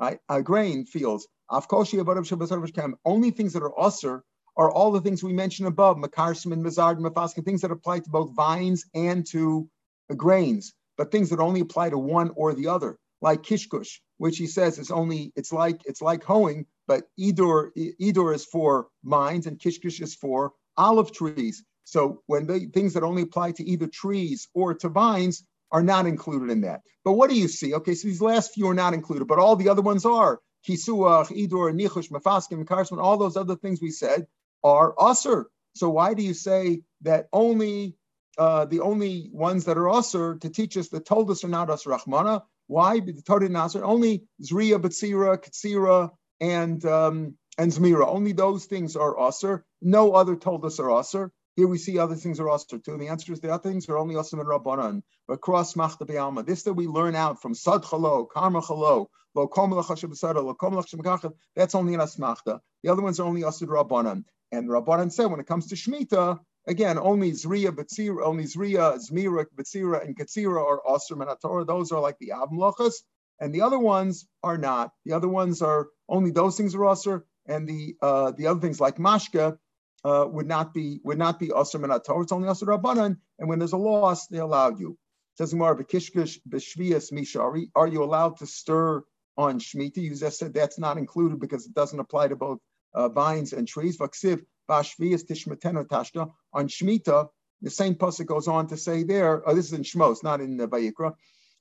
right? 0.00 0.18
Uh, 0.28 0.40
grain 0.40 0.86
fields. 0.86 1.26
Only 1.50 3.30
things 3.30 3.52
that 3.52 3.62
are 3.62 3.74
usr 3.78 4.20
are 4.58 4.70
all 4.70 4.90
the 4.90 5.00
things 5.00 5.22
we 5.22 5.32
mentioned 5.32 5.68
above, 5.68 5.96
makarsim 5.98 6.52
and 6.52 6.64
mazard 6.64 6.96
and 6.96 7.06
mafaskin, 7.06 7.44
things 7.44 7.60
that 7.60 7.70
apply 7.70 8.00
to 8.00 8.10
both 8.10 8.34
vines 8.34 8.86
and 8.94 9.26
to 9.26 9.68
grains, 10.16 10.72
but 10.96 11.12
things 11.12 11.30
that 11.30 11.40
only 11.40 11.60
apply 11.60 11.90
to 11.90 11.98
one 11.98 12.30
or 12.36 12.54
the 12.54 12.68
other 12.68 12.98
like 13.20 13.42
kishkush, 13.42 14.00
which 14.18 14.36
he 14.38 14.46
says 14.46 14.78
is 14.78 14.90
only 14.90 15.32
it's 15.36 15.52
like 15.52 15.80
it's 15.84 16.02
like 16.02 16.22
hoeing, 16.22 16.66
but 16.86 17.04
idur 17.18 17.70
idur 18.00 18.34
is 18.34 18.44
for 18.44 18.88
vines 19.04 19.46
and 19.46 19.58
kishkush 19.58 20.00
is 20.00 20.14
for 20.14 20.52
olive 20.76 21.12
trees. 21.12 21.64
So 21.84 22.22
when 22.26 22.46
the 22.46 22.66
things 22.74 22.94
that 22.94 23.02
only 23.02 23.22
apply 23.22 23.52
to 23.52 23.64
either 23.64 23.86
trees 23.86 24.48
or 24.54 24.74
to 24.74 24.88
vines 24.88 25.44
are 25.72 25.82
not 25.82 26.06
included 26.06 26.50
in 26.50 26.60
that. 26.62 26.82
But 27.04 27.12
what 27.12 27.30
do 27.30 27.36
you 27.36 27.48
see? 27.48 27.74
Okay, 27.74 27.94
so 27.94 28.08
these 28.08 28.22
last 28.22 28.54
few 28.54 28.68
are 28.68 28.74
not 28.74 28.94
included, 28.94 29.26
but 29.26 29.38
all 29.38 29.56
the 29.56 29.68
other 29.68 29.82
ones 29.82 30.04
are. 30.04 30.40
Kisuach, 30.66 31.28
Idur, 31.28 31.72
Nichush, 31.72 32.10
Mafaskim, 32.10 32.64
Karsman, 32.64 33.02
all 33.02 33.16
those 33.16 33.36
other 33.36 33.56
things 33.56 33.80
we 33.80 33.90
said 33.90 34.26
are 34.64 34.94
usr. 34.94 35.44
So 35.74 35.90
why 35.90 36.14
do 36.14 36.22
you 36.22 36.34
say 36.34 36.82
that 37.02 37.28
only 37.32 37.96
uh, 38.38 38.66
the 38.66 38.80
only 38.80 39.30
ones 39.32 39.64
that 39.64 39.78
are 39.78 39.84
usr 39.84 40.40
to 40.40 40.50
teach 40.50 40.76
us 40.76 40.88
that 40.88 41.06
told 41.06 41.30
us 41.30 41.44
are 41.44 41.48
not 41.48 41.68
usr 41.68 41.98
Rahmana 41.98 42.42
why? 42.66 43.00
The 43.00 43.22
Torah 43.22 43.48
Nasr, 43.48 43.84
only 43.84 44.24
Zriya, 44.42 44.80
Batsira, 44.80 45.38
Katsira, 45.38 46.10
and 46.40 46.84
um, 46.84 47.34
and 47.58 47.70
Zmira. 47.70 48.06
Only 48.06 48.32
those 48.32 48.66
things 48.66 48.96
are 48.96 49.28
Aser. 49.28 49.64
No 49.80 50.12
other 50.12 50.36
told 50.36 50.64
us 50.64 50.80
are 50.80 50.90
Aser. 50.90 51.32
Here 51.56 51.66
we 51.66 51.78
see 51.78 51.98
other 51.98 52.14
things 52.14 52.38
are 52.38 52.50
Aser 52.50 52.78
too. 52.78 52.98
The 52.98 53.08
answer 53.08 53.32
is 53.32 53.40
the 53.40 53.52
other 53.52 53.68
things 53.68 53.88
are 53.88 53.96
only 53.98 54.16
Aser 54.16 54.38
and 54.38 54.48
Rabbanan. 54.48 55.02
But 55.26 55.40
cross 55.40 55.74
Machta 55.74 56.06
Be'alma. 56.06 56.44
This 56.44 56.64
that 56.64 56.74
we 56.74 56.86
learn 56.86 57.16
out 57.16 57.40
from 57.40 57.54
Sad 57.54 57.82
Chalo, 57.82 58.28
Karma 58.28 58.60
Chalo, 58.60 59.06
Lo 59.34 59.48
Komel 59.48 59.82
Chashav 59.82 60.34
Lo 60.44 60.54
Komel 60.54 61.32
That's 61.54 61.74
only 61.74 61.94
in 61.94 62.00
Asmachta. 62.00 62.60
The 62.82 62.90
other 62.90 63.02
ones 63.02 63.18
are 63.18 63.26
only 63.26 63.42
Aser 63.42 63.66
Rabbanan. 63.66 64.24
And 64.52 64.68
Rabbanan 64.68 65.10
said 65.10 65.26
when 65.26 65.40
it 65.40 65.46
comes 65.46 65.68
to 65.68 65.74
Shemitah, 65.74 66.38
Again, 66.68 66.98
only 66.98 67.30
Zriya, 67.30 67.70
Betzira, 67.70 68.24
only 68.24 68.44
Zriya, 68.44 68.98
Zmira, 68.98 69.46
Betzira, 69.54 70.04
and 70.04 70.16
Katsira 70.16 70.60
are 70.60 70.80
Asr 70.84 71.40
Torah. 71.40 71.64
Those 71.64 71.92
are 71.92 72.00
like 72.00 72.18
the 72.18 72.32
Avmlochas, 72.34 72.94
and 73.40 73.54
the 73.54 73.62
other 73.62 73.78
ones 73.78 74.26
are 74.42 74.58
not. 74.58 74.90
The 75.04 75.12
other 75.12 75.28
ones 75.28 75.62
are 75.62 75.86
only 76.08 76.32
those 76.32 76.56
things 76.56 76.74
are 76.74 76.80
Asr, 76.80 77.22
and 77.46 77.68
the 77.68 77.94
uh, 78.02 78.32
the 78.32 78.48
other 78.48 78.58
things 78.58 78.80
like 78.80 78.96
Mashka 78.96 79.58
uh, 80.04 80.26
would 80.28 80.46
not 80.46 80.72
be 80.74 81.00
would 81.04 81.18
not 81.18 81.38
be 81.38 81.48
Asr 81.48 82.04
Torah. 82.04 82.22
It's 82.22 82.32
only 82.32 82.48
Asr 82.48 82.68
Rabbanan, 82.68 83.16
and 83.38 83.48
when 83.48 83.58
there's 83.58 83.72
a 83.72 83.78
loss, 83.78 84.26
they 84.28 84.38
allow 84.38 84.70
you. 84.70 84.96
Says 85.36 85.52
more 85.54 85.76
Bekishkish 85.76 86.38
Beshvias 86.48 87.12
Mishari. 87.12 87.70
Are 87.74 87.86
you 87.86 88.02
allowed 88.02 88.38
to 88.38 88.46
stir 88.46 89.02
on 89.36 89.58
Shemitah? 89.58 89.98
You 89.98 90.14
just 90.14 90.38
said 90.38 90.54
that's 90.54 90.78
not 90.78 90.96
included 90.96 91.40
because 91.40 91.66
it 91.66 91.74
doesn't 91.74 92.00
apply 92.00 92.28
to 92.28 92.36
both 92.36 92.58
uh, 92.94 93.08
vines 93.08 93.52
and 93.52 93.68
trees. 93.68 93.98
Vaksiv 93.98 94.42
Bashvias 94.68 95.24
Tishmateno 95.26 95.86
Tashta. 95.86 96.30
On 96.52 96.68
Shemitah, 96.68 97.28
the 97.62 97.70
same 97.70 97.94
pasuk 97.94 98.26
goes 98.26 98.48
on 98.48 98.66
to 98.68 98.76
say 98.76 99.02
there, 99.02 99.46
oh, 99.46 99.54
this 99.54 99.66
is 99.66 99.72
in 99.72 99.82
Shmos, 99.82 100.22
not 100.22 100.40
in 100.40 100.56
the 100.56 100.68
Vayikra. 100.68 101.14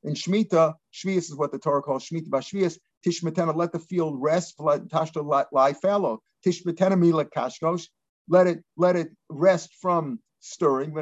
In 0.03 0.13
Shemitah, 0.13 0.75
Shvias 0.93 1.29
is 1.29 1.35
what 1.35 1.51
the 1.51 1.59
Torah 1.59 1.81
calls 1.81 2.07
Shemitah 2.07 2.29
Bashvias. 2.29 2.77
Tishmatena, 3.05 3.55
let 3.55 3.71
the 3.71 3.79
field 3.79 4.21
rest, 4.21 4.57
Tashta 4.57 5.47
lie 5.51 5.73
fallow. 5.73 6.21
Tishmatena 6.45 6.97
Mila 6.97 7.25
Kashkosh, 7.25 7.87
let 8.27 8.47
it 8.47 8.63
let 8.77 8.95
it 8.95 9.09
rest 9.29 9.73
from 9.81 10.19
stirring. 10.39 10.95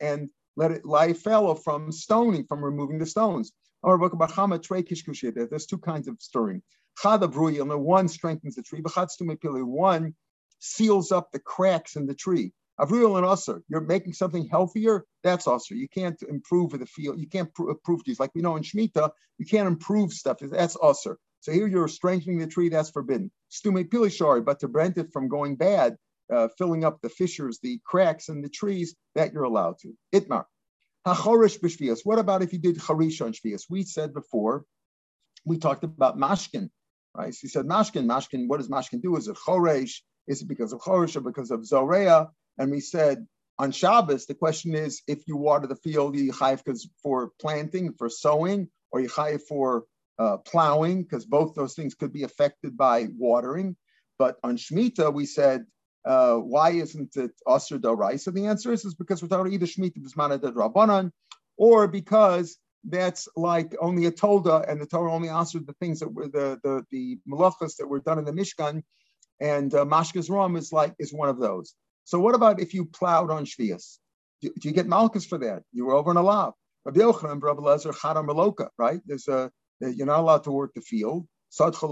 And 0.00 0.30
let 0.58 0.70
it 0.70 0.86
lie 0.86 1.12
fallow 1.12 1.54
from 1.54 1.92
stoning, 1.92 2.46
from 2.46 2.64
removing 2.64 2.98
the 2.98 3.06
stones. 3.06 3.52
There's 3.82 5.66
two 5.66 5.78
kinds 5.78 6.08
of 6.08 6.16
stirring. 6.18 6.62
One 7.04 8.08
strengthens 8.08 8.54
the 8.54 8.62
tree, 8.62 8.80
one 8.82 10.14
seals 10.58 11.12
up 11.12 11.30
the 11.30 11.38
cracks 11.38 11.96
in 11.96 12.06
the 12.06 12.14
tree. 12.14 12.52
Avril 12.78 13.16
and 13.16 13.26
usser, 13.26 13.62
you're 13.68 13.80
making 13.80 14.12
something 14.12 14.48
healthier. 14.48 15.04
That's 15.22 15.46
usser. 15.46 15.70
You 15.70 15.88
can't 15.88 16.20
improve 16.22 16.78
the 16.78 16.84
field. 16.86 17.18
You 17.18 17.26
can't 17.26 17.50
improve 17.58 18.02
these. 18.04 18.20
Like 18.20 18.32
we 18.34 18.42
know 18.42 18.56
in 18.56 18.62
Shemitah, 18.62 19.10
you 19.38 19.46
can't 19.46 19.66
improve 19.66 20.12
stuff. 20.12 20.38
That's 20.40 20.76
usser. 20.76 21.16
So 21.40 21.52
here 21.52 21.66
you're 21.66 21.88
strengthening 21.88 22.38
the 22.38 22.46
tree. 22.46 22.68
That's 22.68 22.90
forbidden. 22.90 23.30
Stume 23.50 23.88
pilishari, 23.88 24.44
but 24.44 24.60
to 24.60 24.68
prevent 24.68 24.98
it 24.98 25.12
from 25.12 25.28
going 25.28 25.56
bad, 25.56 25.96
uh, 26.32 26.48
filling 26.58 26.84
up 26.84 27.00
the 27.02 27.08
fissures, 27.08 27.58
the 27.62 27.80
cracks 27.84 28.28
in 28.28 28.42
the 28.42 28.48
trees, 28.48 28.96
that 29.14 29.32
you're 29.32 29.44
allowed 29.44 29.78
to. 29.80 29.92
Itmar. 30.14 30.44
Hachorish 31.06 31.60
b'shvias. 31.60 32.00
What 32.02 32.18
about 32.18 32.42
if 32.42 32.52
you 32.52 32.58
did 32.58 32.78
charish 32.78 33.24
on 33.24 33.32
shvias? 33.32 33.64
We 33.70 33.84
said 33.84 34.12
before, 34.12 34.64
we 35.44 35.58
talked 35.58 35.84
about 35.84 36.18
mashkin, 36.18 36.70
right? 37.14 37.32
So 37.32 37.38
he 37.42 37.48
said 37.48 37.66
mashkin, 37.66 38.06
mashkin, 38.06 38.48
what 38.48 38.56
does 38.58 38.68
mashkin 38.68 39.00
do? 39.00 39.16
Is 39.16 39.28
it 39.28 39.36
choresh? 39.36 40.00
Is 40.26 40.42
it 40.42 40.48
because 40.48 40.72
of 40.72 40.80
chorish 40.80 41.14
or 41.14 41.20
because 41.20 41.52
of 41.52 41.60
zorea? 41.60 42.30
And 42.58 42.72
we 42.72 42.80
said 42.80 43.26
on 43.58 43.70
Shabbos, 43.70 44.26
the 44.26 44.34
question 44.34 44.74
is 44.74 45.02
if 45.06 45.26
you 45.26 45.36
water 45.36 45.66
the 45.66 45.76
field, 45.76 46.16
you 46.16 46.32
chayiv 46.32 46.62
for 47.02 47.30
planting, 47.40 47.92
for 47.94 48.08
sowing, 48.10 48.68
or 48.90 49.00
you 49.00 49.08
chayiv 49.08 49.42
for 49.48 49.84
uh, 50.18 50.38
plowing, 50.38 51.02
because 51.02 51.24
both 51.24 51.54
those 51.54 51.74
things 51.74 51.94
could 51.94 52.12
be 52.12 52.22
affected 52.24 52.76
by 52.76 53.08
watering. 53.16 53.76
But 54.18 54.36
on 54.42 54.56
Shemitah, 54.56 55.12
we 55.12 55.26
said, 55.26 55.66
uh, 56.04 56.36
why 56.36 56.70
isn't 56.70 57.16
it 57.16 57.32
Asr 57.46 57.78
Dorai? 57.78 58.18
So 58.18 58.30
the 58.30 58.46
answer 58.46 58.72
is, 58.72 58.84
is 58.84 58.94
because 58.94 59.22
we're 59.22 59.28
talking 59.28 59.52
either 59.52 59.66
Shemitah 59.66 59.98
Bismana 59.98 60.38
Rabbanan, 60.38 61.10
or 61.56 61.88
because 61.88 62.56
that's 62.88 63.28
like 63.36 63.74
only 63.80 64.06
a 64.06 64.12
Tolda, 64.12 64.70
and 64.70 64.80
the 64.80 64.86
Torah 64.86 65.12
only 65.12 65.28
answered 65.28 65.66
the 65.66 65.74
things 65.74 66.00
that 66.00 66.12
were 66.12 66.28
the 66.28 66.58
the, 66.62 66.84
the 66.90 67.18
malachas 67.28 67.76
that 67.76 67.88
were 67.88 68.00
done 68.00 68.18
in 68.18 68.24
the 68.24 68.32
Mishkan, 68.32 68.82
and 69.40 69.74
uh, 69.74 69.84
Mashkas 69.84 70.30
Ram 70.30 70.56
is 70.56 70.72
like 70.72 70.94
is 70.98 71.12
one 71.12 71.28
of 71.28 71.38
those. 71.38 71.74
So 72.04 72.20
what 72.20 72.36
about 72.36 72.60
if 72.60 72.72
you 72.72 72.86
plowed 72.86 73.30
on 73.30 73.44
Shvias? 73.44 73.98
Do, 74.40 74.50
do 74.60 74.68
you 74.68 74.74
get 74.74 74.86
malchus 74.86 75.26
for 75.26 75.38
that? 75.38 75.62
You 75.72 75.86
were 75.86 75.94
over 75.94 76.10
in 76.12 76.16
a 76.16 76.22
lav. 76.22 76.54
Rabbi 76.84 77.00
Yochanan, 77.00 77.42
Rabbi 77.42 77.62
Lezer, 77.62 77.92
Chadam 77.92 78.28
Meloka, 78.28 78.68
right? 78.78 79.00
There's 79.06 79.26
a 79.26 79.50
you're 79.80 80.06
not 80.06 80.20
allowed 80.20 80.44
to 80.44 80.52
work 80.52 80.72
the 80.74 80.80
field. 80.80 81.26
So 81.48 81.66
Rabbi 81.66 81.88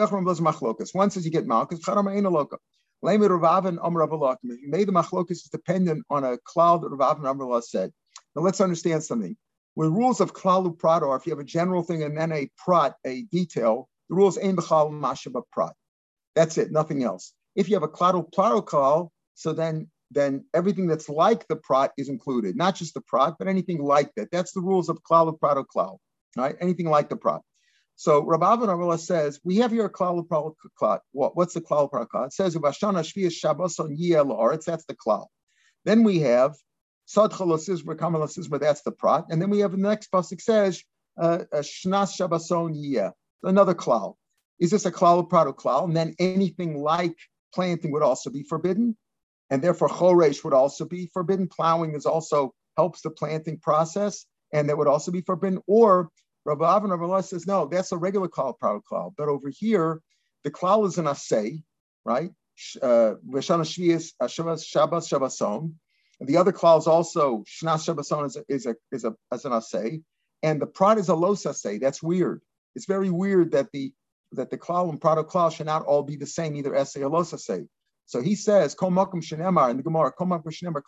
Yochanan 0.00 0.26
does 0.26 0.40
machlokas. 0.40 0.94
One 0.94 1.10
says 1.10 1.24
you 1.24 1.30
get 1.30 1.46
malchus. 1.46 1.80
Chadam 1.80 2.14
ain't 2.14 2.26
a 2.26 2.30
loka. 2.30 2.56
Lamed 3.02 3.22
Ravavan 3.24 3.78
Amr 3.80 4.02
If 4.02 4.60
you 4.60 4.68
made 4.68 4.88
the 4.88 4.92
machlokas 4.92 5.48
dependent 5.50 6.04
on 6.10 6.24
a 6.24 6.38
cloud 6.38 6.82
that 6.82 6.90
Ravavan 6.90 7.26
Amr 7.26 7.60
said. 7.62 7.92
Now 8.34 8.42
let's 8.42 8.60
understand 8.60 9.04
something. 9.04 9.36
With 9.76 9.90
rules 9.90 10.20
of 10.20 10.34
klalu 10.34 10.76
prat, 10.76 11.02
or 11.02 11.14
if 11.16 11.26
you 11.26 11.30
have 11.30 11.38
a 11.38 11.44
general 11.44 11.82
thing 11.84 12.02
and 12.02 12.18
then 12.18 12.32
a 12.32 12.50
prat, 12.58 12.94
a 13.06 13.22
detail, 13.30 13.88
the 14.08 14.16
rules 14.16 14.38
aim 14.40 14.56
b'chal 14.56 14.90
mashaba 14.90 15.42
prat. 15.52 15.72
That's 16.34 16.58
it, 16.58 16.72
nothing 16.72 17.04
else. 17.04 17.32
If 17.54 17.68
you 17.68 17.76
have 17.76 17.84
a 17.84 17.88
kladu 17.88 18.28
plaro 18.32 19.10
so 19.34 19.52
then 19.52 19.88
then 20.10 20.44
everything 20.54 20.86
that's 20.86 21.08
like 21.08 21.46
the 21.48 21.56
prat 21.56 21.92
is 21.98 22.08
included, 22.08 22.56
not 22.56 22.74
just 22.74 22.94
the 22.94 23.00
prat, 23.00 23.34
but 23.38 23.48
anything 23.48 23.82
like 23.82 24.10
that. 24.16 24.30
That's 24.30 24.52
the 24.52 24.60
rules 24.60 24.88
of 24.88 25.02
klal 25.02 25.28
of 25.28 25.38
prato 25.38 25.64
klal, 25.64 25.98
right? 26.36 26.56
Anything 26.60 26.88
like 26.88 27.08
the 27.08 27.16
prat. 27.16 27.40
So 27.96 28.24
Rabbi 28.24 28.46
Avin 28.46 28.98
says 28.98 29.40
we 29.44 29.56
have 29.56 29.72
here 29.72 29.86
a 29.86 29.92
klal 29.92 30.26
prato 30.26 30.54
klal. 30.80 31.00
What, 31.12 31.36
what's 31.36 31.54
the 31.54 31.60
klal 31.60 31.90
prato 31.90 32.06
klal? 32.12 32.26
It 32.26 32.32
says 32.32 32.56
Uvashana 32.56 33.02
shvias 33.02 33.32
shabbos 33.32 33.78
on 33.78 33.94
yel 33.96 34.26
That's 34.64 34.84
the 34.86 34.94
klal. 34.94 35.26
Then 35.84 36.04
we 36.04 36.20
have 36.20 36.54
sad 37.06 37.30
chalasizma 37.30 37.96
kamalasizma. 37.96 38.60
That's 38.60 38.82
the 38.82 38.92
prat. 38.92 39.24
And 39.30 39.42
then 39.42 39.50
we 39.50 39.60
have 39.60 39.72
the 39.72 39.78
next 39.78 40.12
pasuk 40.12 40.40
says 40.40 40.82
uh, 41.20 41.38
shnas 41.54 42.16
shabboson 42.18 42.72
yeh. 42.74 43.10
Another 43.42 43.74
klal. 43.74 44.14
Is 44.58 44.70
this 44.70 44.86
a 44.86 44.92
klal 44.92 45.20
of 45.20 45.28
prato 45.28 45.52
klal? 45.52 45.84
And 45.84 45.96
then 45.96 46.14
anything 46.18 46.78
like 46.78 47.16
planting 47.54 47.92
would 47.92 48.02
also 48.02 48.30
be 48.30 48.42
forbidden, 48.42 48.96
and 49.50 49.62
therefore 49.62 49.88
choresh 49.88 50.44
would 50.44 50.54
also 50.54 50.84
be 50.84 51.06
forbidden. 51.12 51.48
Plowing 51.48 51.94
is 51.94 52.06
also 52.06 52.54
helps 52.76 53.00
the 53.00 53.10
planting 53.10 53.58
process, 53.58 54.26
and 54.52 54.68
that 54.68 54.78
would 54.78 54.88
also 54.88 55.10
be 55.10 55.20
forbidden. 55.22 55.60
Or 55.66 56.10
Rabbi 56.44 56.64
Avin 56.64 56.90
Rabbi 56.90 57.20
says, 57.20 57.46
no, 57.46 57.66
that's 57.66 57.92
a 57.92 57.96
regular 57.96 58.28
klal 58.28 58.58
proud. 58.58 58.82
But 59.16 59.28
over 59.28 59.50
here, 59.50 60.00
the 60.44 60.50
klal 60.50 60.86
is 60.86 60.98
an 60.98 61.06
assay, 61.06 61.62
right? 62.04 62.30
Uh, 62.80 63.14
Veshana 63.28 63.64
Shvias, 63.64 64.12
uh, 64.20 64.28
Shabbos, 64.28 65.08
Shabboson. 65.08 65.74
The 66.20 66.36
other 66.36 66.52
klal 66.52 66.78
is 66.78 66.86
also 66.86 67.44
Shnas 67.46 67.86
Shabboson 67.86 68.26
is 68.26 68.36
a, 68.36 68.44
is 68.48 68.66
a, 68.66 68.76
is 68.90 69.04
a, 69.04 69.14
as 69.32 69.44
an 69.44 69.52
assay. 69.52 70.00
And 70.42 70.60
the 70.60 70.66
prod 70.66 70.98
is 70.98 71.08
a 71.08 71.14
los 71.14 71.46
assay. 71.46 71.78
That's 71.78 72.02
weird. 72.02 72.40
It's 72.74 72.86
very 72.86 73.10
weird 73.10 73.52
that 73.52 73.70
the 73.72 73.92
that 74.32 74.50
the 74.50 74.58
klal 74.58 74.90
and 74.90 75.00
product 75.00 75.30
klal 75.30 75.50
should 75.52 75.66
not 75.66 75.84
all 75.84 76.02
be 76.02 76.16
the 76.16 76.26
same, 76.26 76.54
either 76.54 76.74
essay 76.74 77.02
or 77.02 77.10
los 77.10 77.32
essay. 77.32 77.66
So 78.08 78.22
he 78.22 78.36
says, 78.36 78.74
kol 78.74 78.90
makom 78.90 79.22
shenemar 79.22 79.70
in 79.70 79.76
the 79.76 79.82
Gemara, 79.82 80.10
kol 80.12 80.28
makom 80.28 80.46
shenemar 80.46 80.82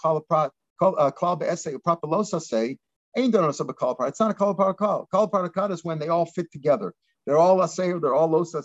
uh, 0.81 1.11
klal 1.11 1.39
be'essay 1.39 1.77
prat 1.83 1.99
los 2.03 2.33
ain't 2.55 3.33
done 3.33 3.45
a 3.45 3.53
klal 3.53 3.95
prat. 3.95 4.09
It's 4.09 4.21
not 4.21 4.31
a 4.31 4.35
klal. 4.35 5.07
Klal 5.13 5.31
prat 5.31 5.53
klal 5.53 5.71
is 5.71 5.85
when 5.85 5.99
they 5.99 6.09
all 6.09 6.25
fit 6.25 6.51
together. 6.51 6.95
They're 7.27 7.37
all 7.37 7.63
essay 7.63 7.93
or 7.93 8.01
they're 8.01 8.15
all 8.15 8.29
los. 8.29 8.57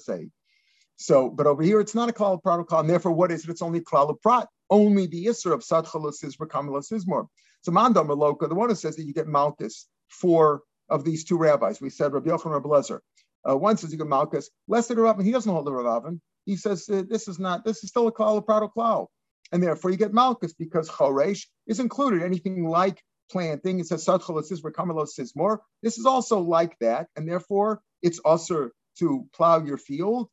So, 0.95 1.29
but 1.29 1.45
over 1.45 1.63
here 1.63 1.81
it's 1.81 1.93
not 1.93 2.07
a 2.07 2.13
klal 2.13 2.41
prat 2.41 2.59
klal, 2.61 2.79
and 2.79 2.89
therefore 2.89 3.11
what 3.11 3.29
is 3.29 3.43
it? 3.43 3.49
It's 3.49 3.61
only 3.61 3.81
klal 3.81 4.15
prat. 4.21 4.47
Only 4.69 5.07
the 5.07 5.25
isser 5.25 5.51
of 5.53 5.59
sadchalos 5.59 6.23
is 6.23 6.37
kamalos 6.37 6.93
is 6.93 7.05
more. 7.05 7.27
So 7.61 7.73
mandam 7.73 8.07
meloka, 8.07 8.47
the 8.47 8.55
one 8.55 8.69
who 8.69 8.75
says 8.75 8.95
that 8.95 9.03
you 9.03 9.13
get 9.13 9.27
malchus 9.27 9.87
for 10.07 10.61
of 10.87 11.03
these 11.03 11.25
two 11.25 11.37
rabbis. 11.37 11.81
We 11.81 11.89
said 11.89 12.13
Rabbi 12.13 12.29
Yochanan 12.29 12.53
Rabbi 12.53 12.69
Lezer. 12.69 12.99
Uh, 13.47 13.57
one 13.57 13.77
says 13.77 13.91
you 13.91 13.97
get 13.97 14.07
Malchus. 14.07 14.49
Than 14.67 14.97
Rav, 14.97 15.21
he 15.21 15.31
doesn't 15.31 15.51
hold 15.51 15.65
the 15.65 15.71
Ravavin. 15.71 16.19
He 16.45 16.55
says 16.55 16.87
uh, 16.89 17.03
this 17.09 17.27
is 17.27 17.39
not, 17.39 17.65
this 17.65 17.83
is 17.83 17.89
still 17.89 18.07
a 18.07 18.11
Prado 18.11 18.71
Klal. 18.75 19.07
And 19.51 19.61
therefore 19.61 19.91
you 19.91 19.97
get 19.97 20.13
Malchus 20.13 20.53
because 20.53 20.89
Choresh 20.89 21.45
is 21.67 21.79
included. 21.79 22.23
Anything 22.23 22.67
like 22.67 23.01
planting, 23.31 23.79
it 23.79 23.87
says 23.87 24.05
Sadchol, 24.05 24.39
it 24.39 24.45
says 24.45 24.61
Rekamelos 24.61 25.09
says 25.09 25.35
more. 25.35 25.61
This 25.83 25.97
is 25.97 26.05
also 26.05 26.39
like 26.39 26.77
that. 26.79 27.07
And 27.15 27.27
therefore 27.27 27.81
it's 28.01 28.19
also 28.19 28.69
to 28.99 29.27
plow 29.33 29.63
your 29.63 29.77
field 29.77 30.29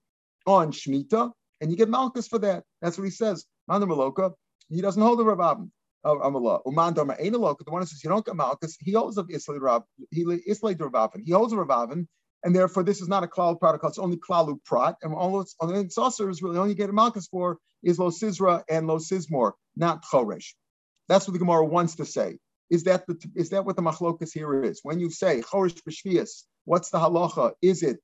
on 0.47 0.73
Shemitah. 0.73 1.33
And 1.61 1.71
you 1.71 1.77
get 1.77 1.89
Malchus 1.89 2.29
for 2.29 2.39
that. 2.41 2.65
That's 2.81 2.99
what 2.99 3.05
he 3.05 3.11
says. 3.11 3.45
Maloka. 3.71 4.33
He 4.69 4.81
doesn't 4.81 5.01
hold 5.01 5.19
the 5.19 5.25
Ravavin. 5.25 5.71
Amala. 6.05 6.61
Uman 6.67 6.95
Ain 7.19 7.33
The 7.33 7.39
one 7.39 7.83
who 7.83 7.87
says 7.87 8.03
you 8.03 8.11
don't 8.11 8.25
get 8.25 8.37
Malchus, 8.37 8.77
he 8.81 8.93
holds 8.93 9.19
of 9.19 9.29
Rav, 9.29 9.83
he. 10.11 10.21
He 10.21 11.33
holds 11.33 11.53
a 11.53 11.57
Ravavin, 11.57 12.07
and 12.45 12.55
therefore 12.55 12.83
this 12.83 13.01
is 13.01 13.09
not 13.09 13.25
a 13.25 13.27
klal 13.27 13.59
protocol. 13.59 13.91
It's 13.91 13.99
only 13.99 14.17
klalu 14.17 14.63
prat, 14.65 14.97
and 15.03 15.15
all 15.15 15.41
it's 15.41 15.55
only 15.61 15.89
saucer 15.89 16.29
is 16.31 16.43
really 16.43 16.59
only 16.59 16.75
getting 16.75 16.95
malchus 16.95 17.29
for 17.29 17.59
is 17.83 17.99
lo 17.99 18.11
sizra 18.11 18.63
and 18.69 18.87
lo 18.87 18.99
sizmor, 18.99 19.53
not 19.77 20.05
choresh. 20.05 20.55
That's 21.09 21.27
what 21.27 21.33
the 21.33 21.39
Gemara 21.39 21.65
wants 21.65 21.97
to 21.97 22.05
say. 22.05 22.39
Is 22.71 22.85
that 22.85 23.07
the 23.07 23.19
is 23.35 23.51
that 23.51 23.65
what 23.65 23.77
the 23.77 23.83
machlokas 23.83 24.33
here 24.33 24.63
is? 24.63 24.81
When 24.83 24.99
you 25.01 25.11
say 25.11 25.43
choresh 25.43 25.81
b'shvias, 25.83 26.45
what's 26.65 26.91
the 26.91 26.99
halacha? 26.99 27.53
Is 27.61 27.83
it 27.83 27.99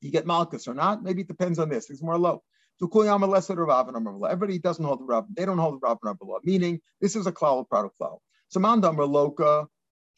you 0.00 0.10
get 0.10 0.26
malchus 0.26 0.68
or 0.68 0.74
not? 0.74 1.02
Maybe 1.02 1.22
it 1.22 1.28
depends 1.28 1.58
on 1.58 1.68
this. 1.68 1.90
It's 1.90 2.02
more 2.02 2.18
low. 2.18 2.42
Everybody 2.82 4.58
doesn't 4.58 4.84
hold 4.84 5.00
the 5.00 5.04
Rav. 5.04 5.26
They 5.34 5.44
don't 5.44 5.58
hold 5.58 5.82
the 5.82 5.86
Rav 5.86 6.16
Meaning, 6.44 6.80
this 7.00 7.14
is 7.14 7.26
a 7.26 7.32
klal 7.32 7.68
protocol. 7.68 8.22
So 8.48 8.58
mandam 8.58 8.96
loka 8.96 9.66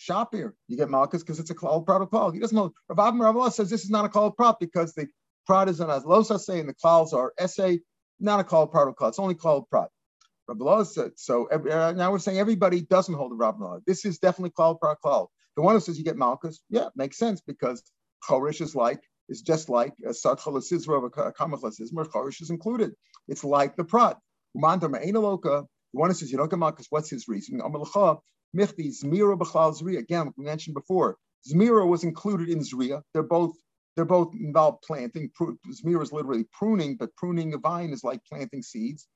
shop 0.02 0.35
here. 0.35 0.54
You 0.68 0.76
get 0.78 0.90
Malchus 0.90 1.23
because 1.23 1.40
it's 1.40 1.50
a 1.50 1.56
klal 1.56 1.87
prod 1.87 2.02
klal. 2.11 2.35
He 2.35 2.40
doesn't 2.40 2.56
know. 2.56 2.73
Rav 2.90 3.14
Rav 3.18 3.54
says 3.54 3.71
this 3.71 3.85
is 3.85 3.90
not 3.90 4.06
a 4.06 4.11
klal 4.11 4.37
prod 4.37 4.56
because 4.61 4.94
the 4.94 5.09
prod 5.47 5.68
is 5.71 5.80
an 5.80 5.88
losa 5.88 6.40
say 6.40 6.61
and 6.61 6.68
the 6.68 6.75
klals 6.75 7.14
are 7.14 7.32
essay, 7.38 7.80
not 8.21 8.40
a 8.40 8.44
klal 8.44 8.71
prod 8.71 8.94
klal. 8.97 9.11
It's 9.11 9.21
only 9.21 9.37
klal 9.37 9.68
prod. 9.68 9.88
Rabbi 10.49 10.82
said, 10.85 11.12
so 11.16 11.49
uh, 11.50 11.92
now 11.97 12.12
we're 12.12 12.18
saying 12.18 12.38
everybody 12.38 12.82
doesn't 12.82 13.14
hold 13.14 13.32
the 13.32 13.37
Rabbi 13.37 13.78
This 13.87 14.04
is 14.04 14.18
definitely 14.18 14.50
klal 14.50 14.78
pra 14.78 14.97
klal. 15.04 15.28
The 15.56 15.62
one 15.62 15.75
who 15.75 15.80
says 15.80 15.99
you 15.99 16.04
get 16.04 16.16
malchus, 16.16 16.61
yeah, 16.68 16.88
makes 16.97 17.18
sense 17.18 17.40
because 17.40 17.82
chorish 18.28 18.61
is 18.61 18.75
like 18.75 19.00
is 19.28 19.42
just 19.42 19.68
like 19.71 19.94
a 20.04 20.11
sadchal 20.11 20.54
sizra 20.61 20.99
of 20.99 21.04
a 21.04 21.11
kamach. 21.32 21.62
Chorish 22.12 22.42
is 22.42 22.50
included. 22.50 22.92
It's 23.28 23.44
like 23.44 23.76
the 23.76 23.85
prat. 23.85 24.18
The 24.54 24.61
one 26.00 26.11
who 26.11 26.14
says 26.14 26.30
you 26.30 26.38
don't 26.38 26.50
get 26.50 26.59
malchus, 26.59 26.87
what's 26.90 27.11
his 27.11 27.26
reason? 27.28 27.61
Michti 28.56 28.88
Zmira 28.88 29.38
B'chlal 29.38 29.75
Zriya. 29.80 29.99
Again, 29.99 30.32
we 30.37 30.44
mentioned 30.44 30.75
before, 30.75 31.16
Zmira 31.49 31.87
was 31.87 32.04
included 32.04 32.49
in 32.49 32.61
Zriya. 32.61 33.02
They're 33.12 33.23
both 33.23 33.56
they're 33.94 34.04
both 34.04 34.35
involved 34.35 34.82
planting. 34.82 35.30
Zmira 35.38 36.02
is 36.02 36.12
literally 36.12 36.44
pruning, 36.52 36.97
but 36.97 37.14
pruning 37.16 37.52
a 37.54 37.59
vine 37.59 37.90
is 37.90 38.02
like 38.02 38.25
planting 38.25 38.62
seeds. 38.62 39.06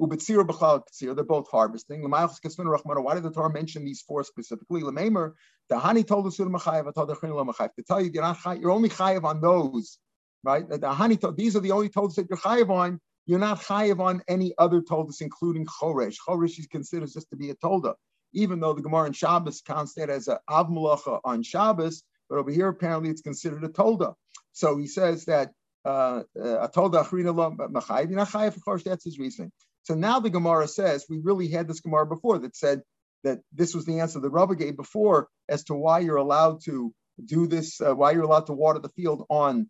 Ubetzir 0.00 0.46
b'chal 0.46 0.82
ktsir, 0.86 1.14
they're 1.16 1.24
both 1.24 1.50
harvesting. 1.50 2.08
Why 2.08 2.26
did 2.26 3.22
the 3.24 3.30
Torah 3.34 3.52
mention 3.52 3.84
these 3.84 4.02
four 4.02 4.22
specifically? 4.22 4.82
Lamemer, 4.82 5.32
the 5.68 5.76
Hani 5.76 6.06
told 6.06 6.26
us 6.26 6.36
to 6.36 7.82
tell 7.86 8.00
you 8.00 8.10
you're 8.12 8.22
not 8.22 8.60
you're 8.60 8.70
only 8.70 8.88
chayiv 8.90 9.24
on 9.24 9.40
those, 9.40 9.98
right? 10.44 10.68
The 10.68 10.78
Hani 10.78 11.20
told 11.20 11.36
these 11.36 11.56
are 11.56 11.60
the 11.60 11.72
only 11.72 11.88
toldos 11.88 12.14
that 12.14 12.28
you're 12.28 12.38
chayiv 12.38 12.70
on. 12.70 13.00
You're 13.26 13.40
not 13.40 13.60
chayiv 13.60 13.98
on 13.98 14.22
any 14.28 14.54
other 14.56 14.82
toldos, 14.82 15.20
including 15.20 15.66
choresh. 15.66 16.16
Choresh 16.26 16.58
is 16.60 16.66
considered 16.68 17.10
just 17.12 17.28
to 17.30 17.36
be 17.36 17.50
a 17.50 17.56
tolda, 17.56 17.94
even 18.32 18.60
though 18.60 18.72
the 18.72 18.82
Gemara 18.82 19.06
in 19.06 19.12
Shabbos 19.12 19.60
counts 19.60 19.94
that 19.94 20.10
as 20.10 20.28
a 20.28 20.40
av 20.48 20.68
malacha 20.68 21.20
on 21.24 21.42
Shabbos, 21.42 22.02
but 22.28 22.38
over 22.38 22.50
here 22.50 22.68
apparently 22.68 23.10
it's 23.10 23.22
considered 23.22 23.64
a 23.64 23.68
tolda. 23.68 24.14
So 24.52 24.76
he 24.76 24.86
says 24.86 25.24
that 25.26 25.52
uh, 25.84 26.22
a 26.36 26.68
tolda 26.68 27.04
chayiv 27.04 28.56
of 28.56 28.64
course. 28.64 28.82
That's 28.82 29.04
his 29.04 29.18
reasoning. 29.18 29.52
So 29.82 29.94
now 29.94 30.20
the 30.20 30.30
Gemara 30.30 30.68
says 30.68 31.06
we 31.08 31.18
really 31.18 31.48
had 31.48 31.68
this 31.68 31.80
Gemara 31.80 32.06
before 32.06 32.38
that 32.40 32.56
said 32.56 32.82
that 33.24 33.40
this 33.52 33.74
was 33.74 33.84
the 33.84 34.00
answer 34.00 34.20
the 34.20 34.30
Rabbi 34.30 34.54
gave 34.54 34.76
before 34.76 35.28
as 35.48 35.64
to 35.64 35.74
why 35.74 36.00
you're 36.00 36.16
allowed 36.16 36.62
to 36.64 36.92
do 37.24 37.46
this, 37.46 37.80
uh, 37.80 37.94
why 37.94 38.12
you're 38.12 38.22
allowed 38.22 38.46
to 38.46 38.52
water 38.52 38.78
the 38.78 38.90
field 38.90 39.24
on 39.30 39.68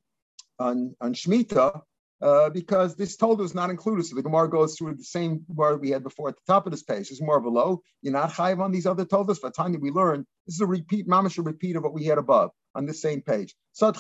on 0.59 0.97
on 1.01 1.15
uh, 2.21 2.51
because 2.51 2.97
this 2.97 3.17
told 3.17 3.41
us 3.41 3.55
not 3.55 3.71
included. 3.71 4.05
So 4.07 4.17
the 4.17 4.23
Gemara 4.23 4.49
goes 4.51 4.77
through 4.77 4.95
the 4.95 5.05
same 5.05 5.45
word 5.49 5.81
we 5.81 5.91
had 5.91 6.03
before 6.03 6.29
at 6.29 6.37
the 6.37 6.53
top 6.53 6.67
of 6.67 6.73
this 6.73 6.83
page. 6.83 7.11
It's 7.11 7.23
more 7.23 7.39
of 7.39 7.45
a 7.45 7.49
low. 7.49 7.83
You're 8.03 8.13
not 8.13 8.33
chayiv 8.33 8.61
on 8.61 8.73
these 8.73 8.87
other 8.87 9.05
toldos. 9.05 9.39
But 9.41 9.55
Tanya, 9.55 9.79
we 9.79 9.91
learned 9.91 10.27
this 10.47 10.57
is 10.57 10.61
a 10.61 10.67
repeat, 10.67 11.07
mamash 11.09 11.39
a 11.39 11.43
repeat 11.43 11.77
of 11.77 11.83
what 11.85 11.95
we 11.95 12.05
had 12.05 12.19
above 12.19 12.51
on 12.75 12.87
this 12.87 13.01
same 13.03 13.23
page. 13.23 13.55
That's 13.81 13.95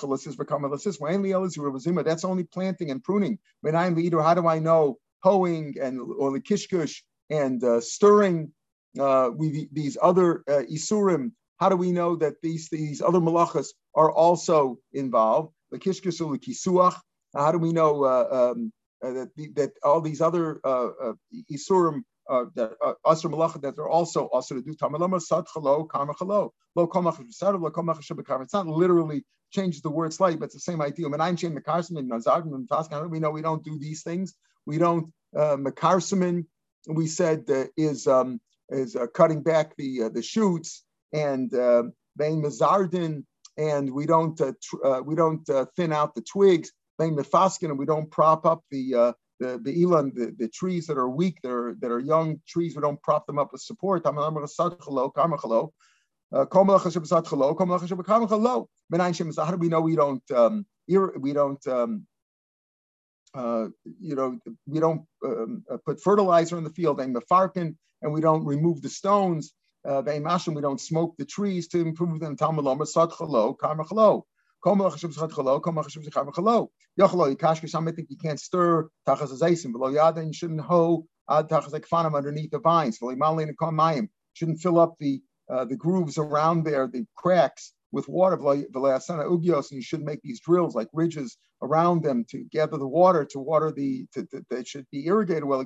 only 2.24 2.44
planting 2.44 2.90
and 2.90 3.02
pruning. 3.04 3.38
When 3.60 3.76
I'm 3.76 3.94
leader, 3.94 4.22
how 4.22 4.34
do 4.34 4.46
I 4.46 4.58
know 4.58 4.98
hoeing 5.20 5.74
and 5.80 6.00
or 6.00 6.32
the 6.32 6.40
kishkush 6.40 7.02
and 7.30 7.62
uh, 7.62 7.80
stirring 7.80 8.52
uh, 8.98 9.30
we, 9.34 9.68
these 9.72 9.98
other 10.00 10.42
uh, 10.48 10.62
isurim. 10.72 11.32
How 11.58 11.68
do 11.68 11.76
we 11.76 11.92
know 11.92 12.16
that 12.16 12.34
these 12.42 12.68
these 12.68 13.02
other 13.02 13.20
malachas 13.20 13.68
are 13.94 14.12
also 14.12 14.78
involved? 14.92 15.52
The 15.70 15.78
kishkush 15.78 16.24
or 16.24 16.32
the 16.32 16.38
kisuach. 16.38 16.96
How 17.34 17.52
do 17.52 17.58
we 17.58 17.72
know 17.72 18.04
uh, 18.04 18.52
um, 18.52 18.72
uh, 19.04 19.12
that 19.12 19.30
that 19.54 19.72
all 19.82 20.00
these 20.00 20.20
other 20.20 20.60
uh, 20.64 20.88
uh, 21.02 21.12
isurim 21.52 22.02
uh, 22.28 22.44
that 22.54 22.72
uh, 22.84 22.94
asr 23.06 23.30
malacha 23.30 23.60
that 23.62 23.78
are 23.78 23.88
also 23.88 24.28
asr 24.32 24.48
to 24.48 24.62
do 24.62 24.74
tamalama 24.74 25.20
sad 25.20 25.44
chalo 25.54 25.88
karma 25.88 26.14
chalo 26.14 26.50
lo 26.74 26.86
komach 26.86 27.18
v'sadav 27.18 27.60
lo 27.60 27.70
komach. 27.70 27.98
It's 28.42 28.52
not 28.52 28.66
literally 28.66 29.24
changes 29.50 29.82
the 29.82 29.90
word 29.90 30.12
slightly, 30.12 30.38
but 30.38 30.46
it's 30.46 30.54
the 30.54 30.60
same 30.60 30.82
idea. 30.82 31.08
When 31.08 31.20
I'm 31.20 31.36
karsim 31.36 31.98
and 31.98 32.10
nazardim 32.10 32.54
and 32.54 32.68
taskan, 32.68 33.10
we 33.10 33.20
know 33.20 33.30
we 33.30 33.42
don't 33.42 33.64
do 33.64 33.78
these 33.78 34.02
things. 34.02 34.34
We 34.66 34.78
don't 34.78 35.12
uh, 35.36 35.56
makarsamin. 35.56 36.46
We 36.86 37.06
said 37.06 37.44
uh, 37.50 37.64
is 37.76 38.06
um, 38.06 38.40
is 38.70 38.96
uh, 38.96 39.06
cutting 39.08 39.42
back 39.42 39.76
the 39.76 40.04
uh, 40.04 40.08
the 40.08 40.22
shoots 40.22 40.84
and 41.12 41.52
uh, 41.54 41.84
bein 42.16 42.42
mazardin, 42.42 43.24
and 43.56 43.90
we 43.92 44.06
don't 44.06 44.40
uh, 44.40 44.52
tr- 44.62 44.84
uh, 44.84 45.00
we 45.00 45.14
don't 45.14 45.48
uh, 45.50 45.66
thin 45.76 45.92
out 45.92 46.14
the 46.14 46.22
twigs. 46.22 46.72
Mefaskin, 47.06 47.70
and 47.70 47.78
we 47.78 47.86
don't 47.86 48.10
prop 48.10 48.44
up 48.46 48.62
the 48.70 48.94
uh, 48.94 49.12
the 49.40 49.58
the 49.62 49.82
elan, 49.82 50.12
the, 50.14 50.34
the 50.38 50.48
trees 50.48 50.86
that 50.86 50.98
are 50.98 51.08
weak, 51.08 51.38
that 51.42 51.52
are 51.52 51.74
that 51.80 51.90
are 51.90 52.00
young 52.00 52.40
trees. 52.46 52.74
We 52.74 52.82
don't 52.82 53.02
prop 53.02 53.26
them 53.26 53.38
up 53.38 53.52
with 53.52 53.60
support. 53.60 54.04
How 54.04 54.12
do 59.50 59.56
we 59.56 59.68
know 59.68 59.80
we 59.80 59.96
don't 59.96 60.30
um, 60.30 60.66
we 60.86 61.32
don't 61.32 61.66
um, 61.66 62.06
uh, 63.34 63.68
you 64.00 64.14
know, 64.14 64.38
we 64.66 64.80
don't 64.80 65.02
um, 65.24 65.64
uh, 65.70 65.76
put 65.84 66.02
fertilizer 66.02 66.56
in 66.58 66.64
the 66.64 66.70
field, 66.70 67.00
and 67.00 67.16
and 68.02 68.12
we 68.12 68.20
don't 68.20 68.44
remove 68.44 68.82
the 68.82 68.88
stones. 68.88 69.52
Uh, 69.88 70.02
we 70.04 70.60
don't 70.60 70.80
smoke 70.80 71.14
the 71.18 71.24
trees 71.24 71.68
to 71.68 71.80
improve 71.80 72.20
them. 72.20 72.36
Some 74.64 74.80
think 77.92 78.08
you 78.10 78.16
can't 78.16 78.40
stir 78.40 78.88
below 79.06 79.88
yada, 79.88 80.24
you 80.24 80.32
shouldn't 80.32 80.60
hoe 80.60 81.06
underneath 81.28 82.50
the 82.50 82.58
vines. 82.58 82.98
Shouldn't 84.34 84.60
fill 84.60 84.78
up 84.78 84.94
the 84.98 85.20
uh, 85.50 85.64
the 85.64 85.76
grooves 85.76 86.18
around 86.18 86.64
there, 86.64 86.86
the 86.86 87.06
cracks 87.16 87.72
with 87.90 88.06
water, 88.08 88.36
ugios, 88.36 89.70
and 89.70 89.76
you 89.76 89.82
should 89.82 90.02
make 90.02 90.20
these 90.22 90.40
drills 90.40 90.74
like 90.74 90.88
ridges 90.92 91.38
around 91.62 92.02
them 92.02 92.24
to 92.28 92.44
gather 92.52 92.76
the 92.76 92.86
water 92.86 93.24
to 93.24 93.38
water 93.38 93.72
the 93.72 94.06
to, 94.12 94.24
to, 94.26 94.44
that 94.50 94.68
should 94.68 94.86
be 94.90 95.06
irrigated 95.06 95.44
well. 95.44 95.64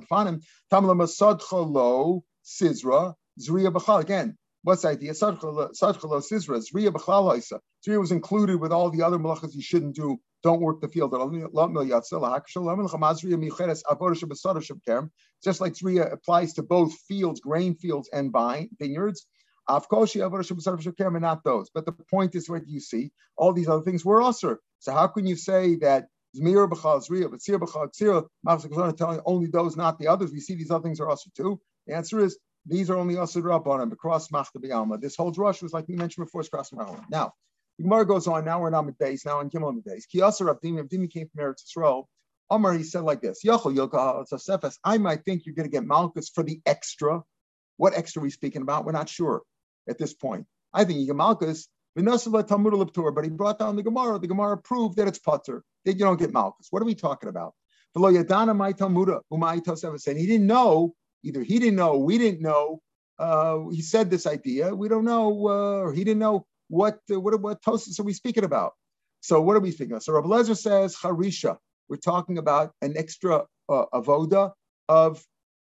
Sizra, 2.45 3.13
Zriya 3.39 3.71
B'chal. 3.71 4.01
Again, 4.01 4.37
what's 4.63 4.81
the 4.81 4.89
idea? 4.89 5.11
Sadchalo 5.11 5.71
Sizra, 5.71 6.57
Zriya 6.59 6.89
B'chal 6.89 7.41
Zriya 7.87 7.99
was 7.99 8.11
included 8.11 8.59
with 8.59 8.71
all 8.71 8.89
the 8.89 9.03
other 9.03 9.19
malachas 9.19 9.53
you 9.53 9.61
shouldn't 9.61 9.95
do. 9.95 10.17
Don't 10.41 10.61
work 10.61 10.81
the 10.81 10.89
field. 10.89 11.11
Just 15.43 15.61
like 15.61 15.73
Zriya 15.73 16.11
applies 16.11 16.53
to 16.53 16.63
both 16.63 16.93
fields, 17.07 17.39
grain 17.39 17.75
fields 17.75 18.09
and 18.11 18.31
vineyards. 18.31 18.33
vine, 18.33 18.69
vineyards. 18.79 19.25
Avkoshi 19.69 21.21
not 21.21 21.43
those. 21.43 21.69
But 21.73 21.85
the 21.85 21.93
point 22.11 22.35
is 22.35 22.49
what 22.49 22.67
you 22.67 22.79
see, 22.81 23.11
all 23.37 23.53
these 23.53 23.69
other 23.69 23.83
things 23.83 24.03
were 24.03 24.21
usher. 24.21 24.59
So 24.79 24.91
how 24.91 25.07
can 25.07 25.25
you 25.25 25.35
say 25.37 25.75
that 25.77 26.07
Zmir 26.35 26.67
b'chal 26.67 27.07
zriya, 27.07 27.29
but 27.29 27.41
sir 27.41 27.59
b'chal 27.59 27.89
tzir, 27.93 28.97
telling 28.97 29.21
only 29.25 29.47
those, 29.47 29.77
not 29.77 29.99
the 29.99 30.07
others. 30.07 30.31
We 30.31 30.39
see 30.39 30.55
these 30.55 30.71
other 30.71 30.83
things 30.83 30.99
are 30.99 31.07
also 31.09 31.29
too. 31.37 31.61
The 31.87 31.95
answer 31.95 32.19
is 32.19 32.37
these 32.65 32.89
are 32.89 32.97
only 32.97 33.17
usher 33.17 33.41
rabbanim, 33.41 33.91
across 33.91 34.29
machta 34.29 34.59
b'alma. 34.59 34.99
This 34.99 35.15
whole 35.15 35.33
drush 35.33 35.61
was 35.61 35.73
like 35.73 35.87
we 35.87 35.95
mentioned 35.95 36.25
before, 36.25 36.41
it's 36.41 36.49
cross 36.49 36.71
machta. 36.71 37.03
Now, 37.09 37.33
the 37.77 37.83
Gemara 37.83 38.05
goes 38.05 38.27
on. 38.27 38.45
Now 38.45 38.61
we're 38.61 38.67
in 38.67 38.73
Amid 38.73 38.97
days. 38.97 39.25
Now 39.25 39.39
in 39.39 39.49
Gimel 39.49 39.83
days. 39.83 40.05
Ki 40.05 40.21
usher 40.21 40.45
Abdim, 40.45 40.79
Abdim 40.79 41.09
came 41.11 41.27
from 41.29 41.43
Eretz 41.43 41.63
Yisrael. 41.65 42.05
Omar, 42.49 42.73
he 42.73 42.83
said 42.83 43.03
like 43.03 43.21
this: 43.21 43.43
Yachol 43.43 43.75
Yilka 43.75 44.77
I 44.83 44.97
might 44.97 45.25
think 45.25 45.45
you're 45.45 45.55
going 45.55 45.67
to 45.67 45.71
get 45.71 45.85
malchus 45.85 46.29
for 46.29 46.43
the 46.43 46.61
extra. 46.65 47.23
What 47.77 47.95
extra 47.95 48.21
are 48.21 48.23
we 48.23 48.29
speaking 48.29 48.61
about? 48.61 48.85
We're 48.85 48.91
not 48.91 49.09
sure 49.09 49.41
at 49.89 49.97
this 49.97 50.13
point. 50.13 50.45
I 50.71 50.83
think 50.83 50.99
Yigamalkus, 50.99 51.67
but 51.95 53.23
he 53.23 53.29
brought 53.29 53.59
down 53.59 53.75
the 53.75 53.83
Gemara. 53.83 54.19
The 54.19 54.27
Gemara 54.27 54.57
proved 54.57 54.97
that 54.97 55.07
it's 55.07 55.19
putter, 55.19 55.63
that 55.85 55.93
you 55.93 55.99
don't 55.99 56.19
get 56.19 56.31
Malkus. 56.31 56.67
What 56.69 56.81
are 56.81 56.85
we 56.85 56.95
talking 56.95 57.29
about? 57.29 57.53
And 57.95 58.05
he 58.05 58.13
didn't 60.25 60.47
know, 60.47 60.95
either 61.23 61.43
he 61.43 61.59
didn't 61.59 61.75
know, 61.75 61.97
we 61.97 62.17
didn't 62.17 62.41
know. 62.41 62.81
Uh, 63.19 63.69
he 63.71 63.81
said 63.81 64.09
this 64.09 64.25
idea. 64.25 64.73
We 64.73 64.89
don't 64.89 65.05
know, 65.05 65.29
uh, 65.47 65.83
or 65.83 65.93
he 65.93 66.03
didn't 66.03 66.19
know 66.19 66.45
what 66.67 66.99
uh, 67.11 67.19
what 67.19 67.39
what 67.41 67.61
Tosis 67.61 67.99
are 67.99 68.03
we 68.03 68.13
speaking 68.13 68.43
about. 68.43 68.73
So 69.21 69.41
what 69.41 69.55
are 69.55 69.61
we 69.61 69.71
speaking 69.71 69.95
of? 69.95 70.03
So 70.03 70.13
Rabbi 70.13 70.27
Lezer 70.27 70.57
says 70.57 70.95
Harisha. 70.95 71.57
We're 71.87 71.97
talking 71.97 72.37
about 72.37 72.71
an 72.81 72.97
extra 72.97 73.45
uh, 73.69 73.85
avoda 73.93 74.51
of 74.89 75.23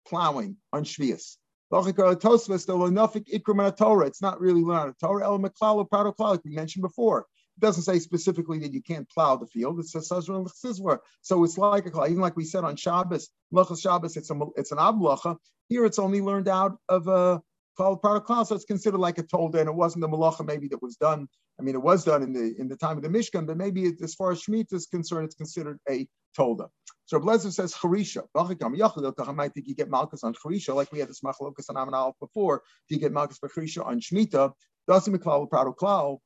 plowing 0.07 0.57
on 0.73 0.85
Shvius. 0.85 1.37
It's 1.71 4.23
not 4.23 4.41
really 4.41 4.63
learned 4.63 4.95
Torah. 5.01 5.25
El 5.25 5.39
Meklal 5.39 5.89
Prado 5.89 6.41
we 6.45 6.55
mentioned 6.55 6.83
before. 6.83 7.27
Doesn't 7.59 7.83
say 7.83 7.99
specifically 7.99 8.59
that 8.61 8.73
you 8.73 8.83
can't 8.83 9.09
plow 9.11 9.37
the 9.37 9.47
field. 9.47 9.81
It 9.81 9.89
says 9.89 10.09
So 10.09 11.45
it's 11.45 11.59
like 11.59 11.87
a 11.87 12.05
even 12.05 12.21
like 12.21 12.37
we 12.37 12.45
said 12.45 12.65
on 12.65 12.77
Shabbos, 12.77 13.29
Melachas 13.53 13.81
Shabbos, 13.83 14.17
it's 14.17 14.31
a 14.31 14.39
it's 14.57 14.73
an 14.73 14.79
ablacha. 14.79 15.37
Here 15.69 15.85
it's 15.85 15.99
only 15.99 16.21
learned 16.21 16.49
out 16.49 16.79
of 16.89 17.09
a 17.09 17.43
called 17.79 18.03
Parakal, 18.03 18.45
so 18.47 18.57
it's 18.57 18.65
considered 18.65 18.99
like 18.99 19.19
a 19.19 19.23
tolda, 19.23 19.61
and 19.61 19.69
it 19.69 19.75
wasn't 19.75 20.03
the 20.03 20.09
malacha 20.09 20.45
maybe 20.45 20.69
that 20.69 20.83
was 20.83 20.97
done. 20.97 21.29
I 21.59 21.63
mean, 21.63 21.75
it 21.75 21.83
was 21.83 22.05
done 22.05 22.23
in 22.23 22.33
the 22.33 22.55
in 22.59 22.69
the 22.69 22.77
time 22.77 22.97
of 22.97 23.03
the 23.03 23.09
Mishkan, 23.09 23.47
but 23.47 23.57
maybe 23.57 23.85
it, 23.85 24.01
as 24.03 24.15
far 24.15 24.33
as 24.33 24.43
Shemitah 24.43 24.75
is 24.75 24.87
concerned, 24.87 25.27
it's 25.27 25.35
considered 25.35 25.79
a 25.89 26.07
tolda. 26.37 26.69
So 27.07 27.19
Blazer 27.19 27.51
says 27.51 27.73
Charisha. 27.75 28.25
I 28.35 29.33
might 29.33 29.55
think 29.55 29.67
you 29.67 29.75
get 29.75 29.89
Malchus 29.89 30.25
on 30.25 30.35
Charisha, 30.35 30.75
like 30.75 30.93
we 30.93 30.99
had 30.99 31.09
this 31.09 31.21
Machalokas 31.21 31.71
on 31.71 31.77
Amanal 31.77 32.13
before. 32.21 32.63
Do 32.89 32.95
you 32.95 33.01
get 33.01 33.13
Malchus 33.13 33.39
for 33.39 33.49
Charisha 33.49 33.85
on 33.87 34.01
Shemitah? 34.01 34.53
Doesn't 34.87 35.15
Miklal 35.15 35.49
Prado 35.49 35.73
Klal. 35.73 36.19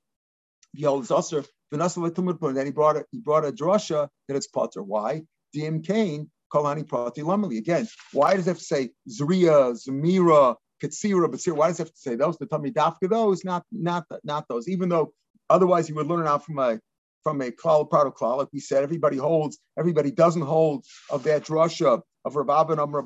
Yol 0.78 1.06
Zasser. 1.06 1.46
Then 1.70 2.66
he 2.66 2.72
brought 2.72 2.96
a, 2.96 3.04
he 3.10 3.18
brought 3.18 3.46
a 3.46 3.52
drasha 3.52 4.08
that 4.28 4.36
it's 4.36 4.46
potter. 4.46 4.82
Why? 4.82 5.22
Dim 5.52 5.82
Kane 5.82 6.30
Kolani 6.52 6.86
Prati 6.86 7.22
Lamali. 7.22 7.58
Again, 7.58 7.88
why 8.12 8.36
does 8.36 8.46
it 8.46 8.50
have 8.50 8.58
to 8.58 8.64
say 8.64 8.90
Zriya, 9.08 9.74
Zamira, 9.74 10.56
Katsira, 10.82 11.28
Basir? 11.28 11.54
Why 11.54 11.68
does 11.68 11.80
it 11.80 11.84
have 11.84 11.94
to 11.94 11.98
say 12.00 12.14
those? 12.14 12.36
The 12.38 12.58
me 12.58 12.70
Dafka 12.72 13.08
those, 13.08 13.44
not 13.44 13.64
not 13.72 14.04
not 14.22 14.46
those. 14.48 14.68
Even 14.68 14.88
though 14.88 15.12
otherwise 15.48 15.88
you 15.88 15.94
would 15.94 16.06
learn 16.06 16.26
out 16.26 16.44
from 16.44 16.58
a 16.58 16.78
from 17.22 17.40
a 17.40 17.50
klal 17.50 17.88
product 17.88 18.18
klal. 18.18 18.38
Like 18.38 18.48
we 18.52 18.60
said, 18.60 18.82
everybody 18.82 19.16
holds, 19.16 19.58
everybody 19.78 20.10
doesn't 20.10 20.42
hold 20.42 20.84
of 21.10 21.22
that 21.24 21.44
drasha 21.44 22.02
of 22.24 22.34
Rabab 22.34 22.70
and 22.70 22.80
Amr 22.80 23.02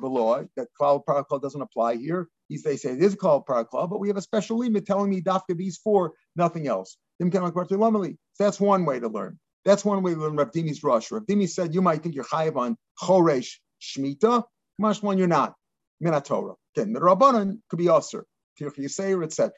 that 0.55 0.67
klal 0.79 1.03
product 1.03 1.31
klal 1.31 1.41
doesn't 1.41 1.61
apply 1.61 1.95
here. 1.95 2.27
He's, 2.49 2.63
they 2.63 2.77
say 2.77 2.91
it 2.91 3.03
is 3.03 3.15
klal 3.15 3.45
product 3.45 3.73
klal, 3.73 3.89
but 3.89 3.99
we 3.99 4.07
have 4.07 4.17
a 4.17 4.21
special 4.21 4.57
limit 4.57 4.85
telling 4.85 5.09
me 5.09 5.21
dafka 5.21 5.55
these 5.55 5.77
four, 5.77 6.13
nothing 6.35 6.67
else. 6.67 6.97
That's 7.19 8.59
one 8.59 8.85
way 8.85 8.99
to 8.99 9.07
learn. 9.07 9.39
That's 9.65 9.83
one 9.83 10.03
way 10.03 10.13
to 10.13 10.19
learn 10.19 10.35
Rav 10.35 10.51
Dimi's 10.51 10.83
Rosh. 10.83 11.11
Rav 11.11 11.23
Dimi 11.25 11.49
said 11.49 11.73
you 11.73 11.81
might 11.81 12.03
think 12.03 12.15
you're 12.15 12.23
chayiv 12.23 12.55
on 12.55 12.77
choresh 13.01 13.55
shmita, 13.81 14.43
one 14.77 15.17
you're 15.17 15.27
not. 15.27 15.55
Minatorah. 16.03 16.55
Okay, 16.77 16.91
the 16.91 16.99
Rabbanan 16.99 17.59
could 17.69 17.79
be 17.79 17.89
aser, 17.89 18.25
Tirch 18.59 18.75
Yisayir, 18.75 19.23
etc. 19.23 19.51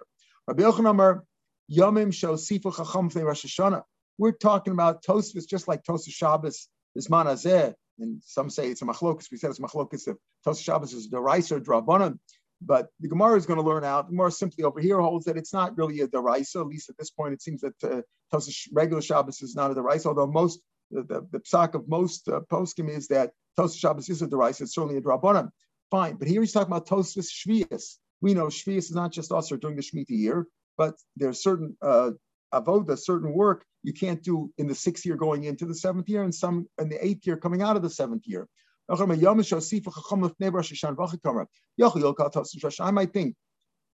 Rabbi 0.47 0.63
Yochanan 0.63 1.21
Yomim 1.71 2.13
shel 2.13 2.35
sifu 2.35 2.75
chacham 2.75 3.09
Rosh 3.23 3.45
Hashanah. 3.45 3.83
We're 4.17 4.31
talking 4.31 4.73
about 4.73 5.03
Tosfos, 5.03 5.47
just 5.47 5.67
like 5.67 5.83
Tosfos 5.83 6.11
Shabbos 6.11 6.67
is 6.95 7.07
manazeh, 7.07 7.73
and 7.99 8.21
some 8.25 8.49
say 8.49 8.69
it's 8.69 8.81
a 8.81 8.85
machlokas. 8.85 9.29
We 9.31 9.37
said 9.37 9.51
it's 9.51 9.59
machlokas. 9.59 10.07
If 10.07 10.15
Tosfos 10.45 10.63
Shabbos 10.63 10.93
is 10.93 11.09
deraiser 11.09 11.59
drabanan, 11.59 12.17
but 12.61 12.89
the 12.99 13.07
Gemara 13.07 13.37
is 13.37 13.45
going 13.45 13.59
to 13.59 13.65
learn 13.65 13.83
out. 13.83 14.07
The 14.07 14.11
Gemara 14.11 14.31
simply 14.31 14.63
over 14.63 14.79
here 14.79 14.99
holds 14.99 15.25
that 15.25 15.37
it's 15.37 15.53
not 15.53 15.77
really 15.77 16.01
a 16.01 16.07
deraisa. 16.07 16.61
At 16.61 16.67
least 16.67 16.89
at 16.89 16.97
this 16.97 17.09
point, 17.09 17.33
it 17.33 17.41
seems 17.41 17.61
that 17.61 17.83
uh, 17.83 18.39
regular 18.73 19.01
Shabbos 19.01 19.41
is 19.41 19.55
not 19.55 19.71
a 19.71 19.75
deraisa. 19.75 20.07
Although 20.07 20.27
most 20.27 20.59
the, 20.91 21.03
the, 21.03 21.27
the 21.31 21.39
psak 21.39 21.75
of 21.75 21.87
most 21.87 22.27
uh, 22.27 22.41
poskim 22.51 22.89
is 22.89 23.07
that 23.09 23.31
Tosfos 23.57 23.77
Shabbos 23.77 24.09
is 24.09 24.21
a 24.21 24.27
deraisa. 24.27 24.61
It's 24.61 24.73
certainly 24.73 24.97
a 24.97 25.01
drabanan. 25.01 25.49
Fine, 25.91 26.15
but 26.15 26.27
here 26.27 26.41
he's 26.41 26.51
talking 26.51 26.71
about 26.71 26.87
Tosfos 26.87 27.29
Shvius. 27.29 27.95
We 28.21 28.33
know 28.33 28.47
Shvius 28.47 28.89
is 28.89 28.95
not 28.95 29.11
just 29.11 29.31
also 29.31 29.55
during 29.55 29.75
the 29.75 29.81
Shemitah 29.81 30.05
year, 30.09 30.45
but 30.77 30.95
there's 31.15 31.41
certain 31.41 31.77
uh, 31.81 32.11
avoda, 32.53 32.97
certain 32.97 33.33
work 33.33 33.65
you 33.83 33.93
can't 33.93 34.21
do 34.21 34.51
in 34.57 34.67
the 34.67 34.75
sixth 34.75 35.05
year 35.05 35.15
going 35.15 35.45
into 35.45 35.65
the 35.65 35.75
seventh 35.75 36.09
year, 36.09 36.23
and 36.23 36.35
some 36.35 36.67
in 36.79 36.89
the 36.89 37.03
eighth 37.03 37.25
year 37.25 37.37
coming 37.37 37.61
out 37.61 37.75
of 37.75 37.81
the 37.81 37.89
seventh 37.89 38.23
year. 38.27 38.47
I 38.89 38.95
might 42.91 43.13
think, 43.13 43.35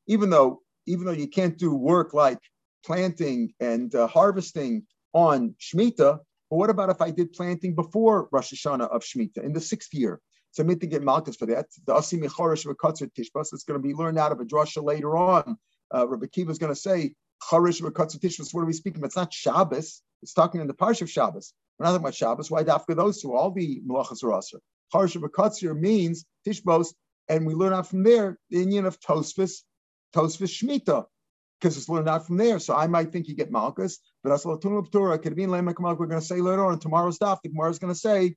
even 0.07 0.31
though 0.31 0.61
even 0.87 1.07
though 1.07 1.13
you 1.13 1.29
can't 1.29 1.57
do 1.57 1.75
work 1.75 2.15
like 2.15 2.39
planting 2.85 3.53
and 3.59 3.95
uh, 3.95 4.07
harvesting 4.07 4.87
on 5.13 5.55
Shemitah, 5.59 6.19
but 6.51 6.57
what 6.57 6.71
about 6.71 6.91
if 6.91 7.01
I 7.01 7.11
did 7.11 7.33
planting 7.33 7.75
before 7.75 8.29
Rosh 8.31 8.53
Hashanah 8.53 8.89
of 8.89 9.03
Shemitah 9.03 9.43
in 9.43 9.53
the 9.53 9.61
sixth 9.61 9.95
year? 9.95 10.21
So 10.53 10.63
I'm 10.63 10.79
to 10.79 10.87
get 10.87 11.03
malchus 11.03 11.37
for 11.37 11.47
that. 11.47 11.67
The 11.87 11.95
Asi 11.95 12.17
Mechorish 12.17 12.65
Tishbas, 12.65 13.53
it's 13.53 13.65
going 13.65 13.81
to 13.81 13.83
be 13.83 13.95
learned 13.95 14.19
out 14.19 14.31
of 14.31 14.41
a 14.41 14.45
drasha 14.45 14.85
later 14.85 15.17
on. 15.17 15.57
Uh, 15.93 16.07
Rabbi 16.07 16.27
Kiva 16.27 16.53
is 16.53 16.59
going 16.59 16.73
to 16.73 16.79
say 16.79 17.15
Charish 17.51 17.81
Tishmas, 17.81 18.55
what 18.55 18.63
are 18.63 18.67
we 18.67 18.73
speaking 18.73 18.99
about? 18.99 19.07
It's 19.07 19.17
not 19.17 19.33
Shabbos. 19.33 20.03
It's 20.23 20.33
talking 20.33 20.61
in 20.61 20.69
the 20.69 20.75
Parsha 20.75 21.03
of 21.03 21.11
Shabbos. 21.11 21.55
We're 21.79 21.87
not 21.87 21.93
talking 21.93 22.05
about 22.05 22.15
Shabbos. 22.15 22.51
Why 22.51 22.63
dafka 22.63 22.95
those 22.95 23.21
two? 23.21 23.35
All 23.35 23.51
the 23.51 23.83
malachas 23.85 24.23
are. 24.23 24.61
Charish 24.93 25.17
Katzir 25.17 25.79
means 25.79 26.25
Tishbos, 26.47 26.95
and 27.29 27.47
we 27.47 27.55
learn 27.55 27.73
out 27.73 27.89
from 27.89 28.03
there 28.03 28.39
the 28.51 28.59
union 28.59 28.87
of 28.87 29.01
Tosfos, 29.01 29.63
Tosfos 30.15 30.63
Shmita, 30.63 31.07
because 31.61 31.77
it's 31.77 31.89
learned 31.89 32.09
out 32.09 32.27
from 32.27 32.37
there. 32.37 32.59
So 32.59 32.75
I 32.75 32.87
might 32.87 33.13
think 33.13 33.29
you 33.29 33.35
get 33.35 33.51
Malchus, 33.51 33.99
but 34.23 34.31
Asalatunum 34.31 34.91
Torah, 34.91 35.19
Kedvin 35.19 35.49
Lemak 35.49 35.79
we're 35.99 36.07
going 36.07 36.21
to 36.21 36.27
say 36.27 36.41
later 36.41 36.65
on, 36.65 36.79
tomorrow's 36.79 37.19
daf, 37.19 37.39
the 37.43 37.49
Gemara 37.49 37.71
is 37.71 37.79
going 37.79 37.93
to 37.93 37.99
say, 37.99 38.37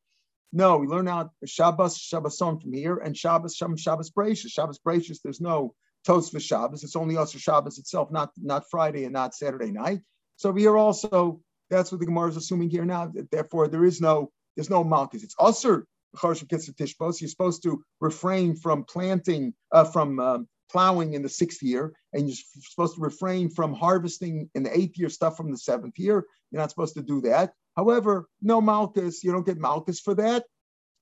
no, 0.53 0.77
we 0.77 0.87
learn 0.87 1.07
out 1.07 1.31
Shabbos, 1.45 1.97
Shabboson 1.97 2.61
from 2.61 2.73
here, 2.73 2.97
and 2.97 3.17
Shabbos, 3.17 3.55
Shabbos, 3.55 3.81
Shabbos 3.81 4.11
Bracious. 4.11 4.51
Shabbos 4.51 4.79
Bracious, 4.79 5.19
there's 5.21 5.41
no 5.41 5.75
toast 6.05 6.31
for 6.31 6.39
Shabbos. 6.39 6.83
It's 6.83 6.95
only 6.95 7.17
us 7.17 7.33
for 7.33 7.39
Shabbos 7.39 7.77
itself, 7.77 8.11
not 8.11 8.31
not 8.37 8.63
Friday 8.71 9.03
and 9.03 9.13
not 9.13 9.35
Saturday 9.35 9.71
night. 9.71 9.99
So 10.37 10.53
here 10.53 10.77
also, 10.77 11.41
that's 11.69 11.91
what 11.91 11.99
the 11.99 12.05
Gemara 12.05 12.29
is 12.29 12.37
assuming 12.37 12.69
here 12.69 12.85
now. 12.85 13.11
Therefore, 13.29 13.67
there 13.67 13.83
is 13.83 13.99
no 13.99 14.31
there's 14.55 14.69
no 14.69 14.83
malchus. 14.83 15.23
It's 15.23 15.35
usher 15.37 15.85
You're 16.21 17.29
supposed 17.29 17.63
to 17.63 17.83
refrain 17.99 18.55
from 18.55 18.83
planting, 18.83 19.53
uh, 19.71 19.85
from 19.85 20.19
um, 20.19 20.47
plowing 20.71 21.13
in 21.13 21.21
the 21.21 21.29
sixth 21.29 21.63
year, 21.63 21.93
and 22.13 22.27
you're 22.27 22.37
supposed 22.61 22.95
to 22.95 23.01
refrain 23.01 23.49
from 23.49 23.73
harvesting 23.73 24.49
in 24.55 24.63
the 24.63 24.77
eighth 24.77 24.97
year 24.97 25.09
stuff 25.09 25.37
from 25.37 25.51
the 25.51 25.57
seventh 25.57 25.97
year. 25.97 26.25
You're 26.51 26.61
not 26.61 26.69
supposed 26.69 26.95
to 26.95 27.03
do 27.03 27.21
that. 27.21 27.53
However, 27.75 28.27
no 28.41 28.59
malchus. 28.61 29.23
You 29.23 29.31
don't 29.31 29.45
get 29.45 29.57
malchus 29.57 29.99
for 29.99 30.15
that 30.15 30.45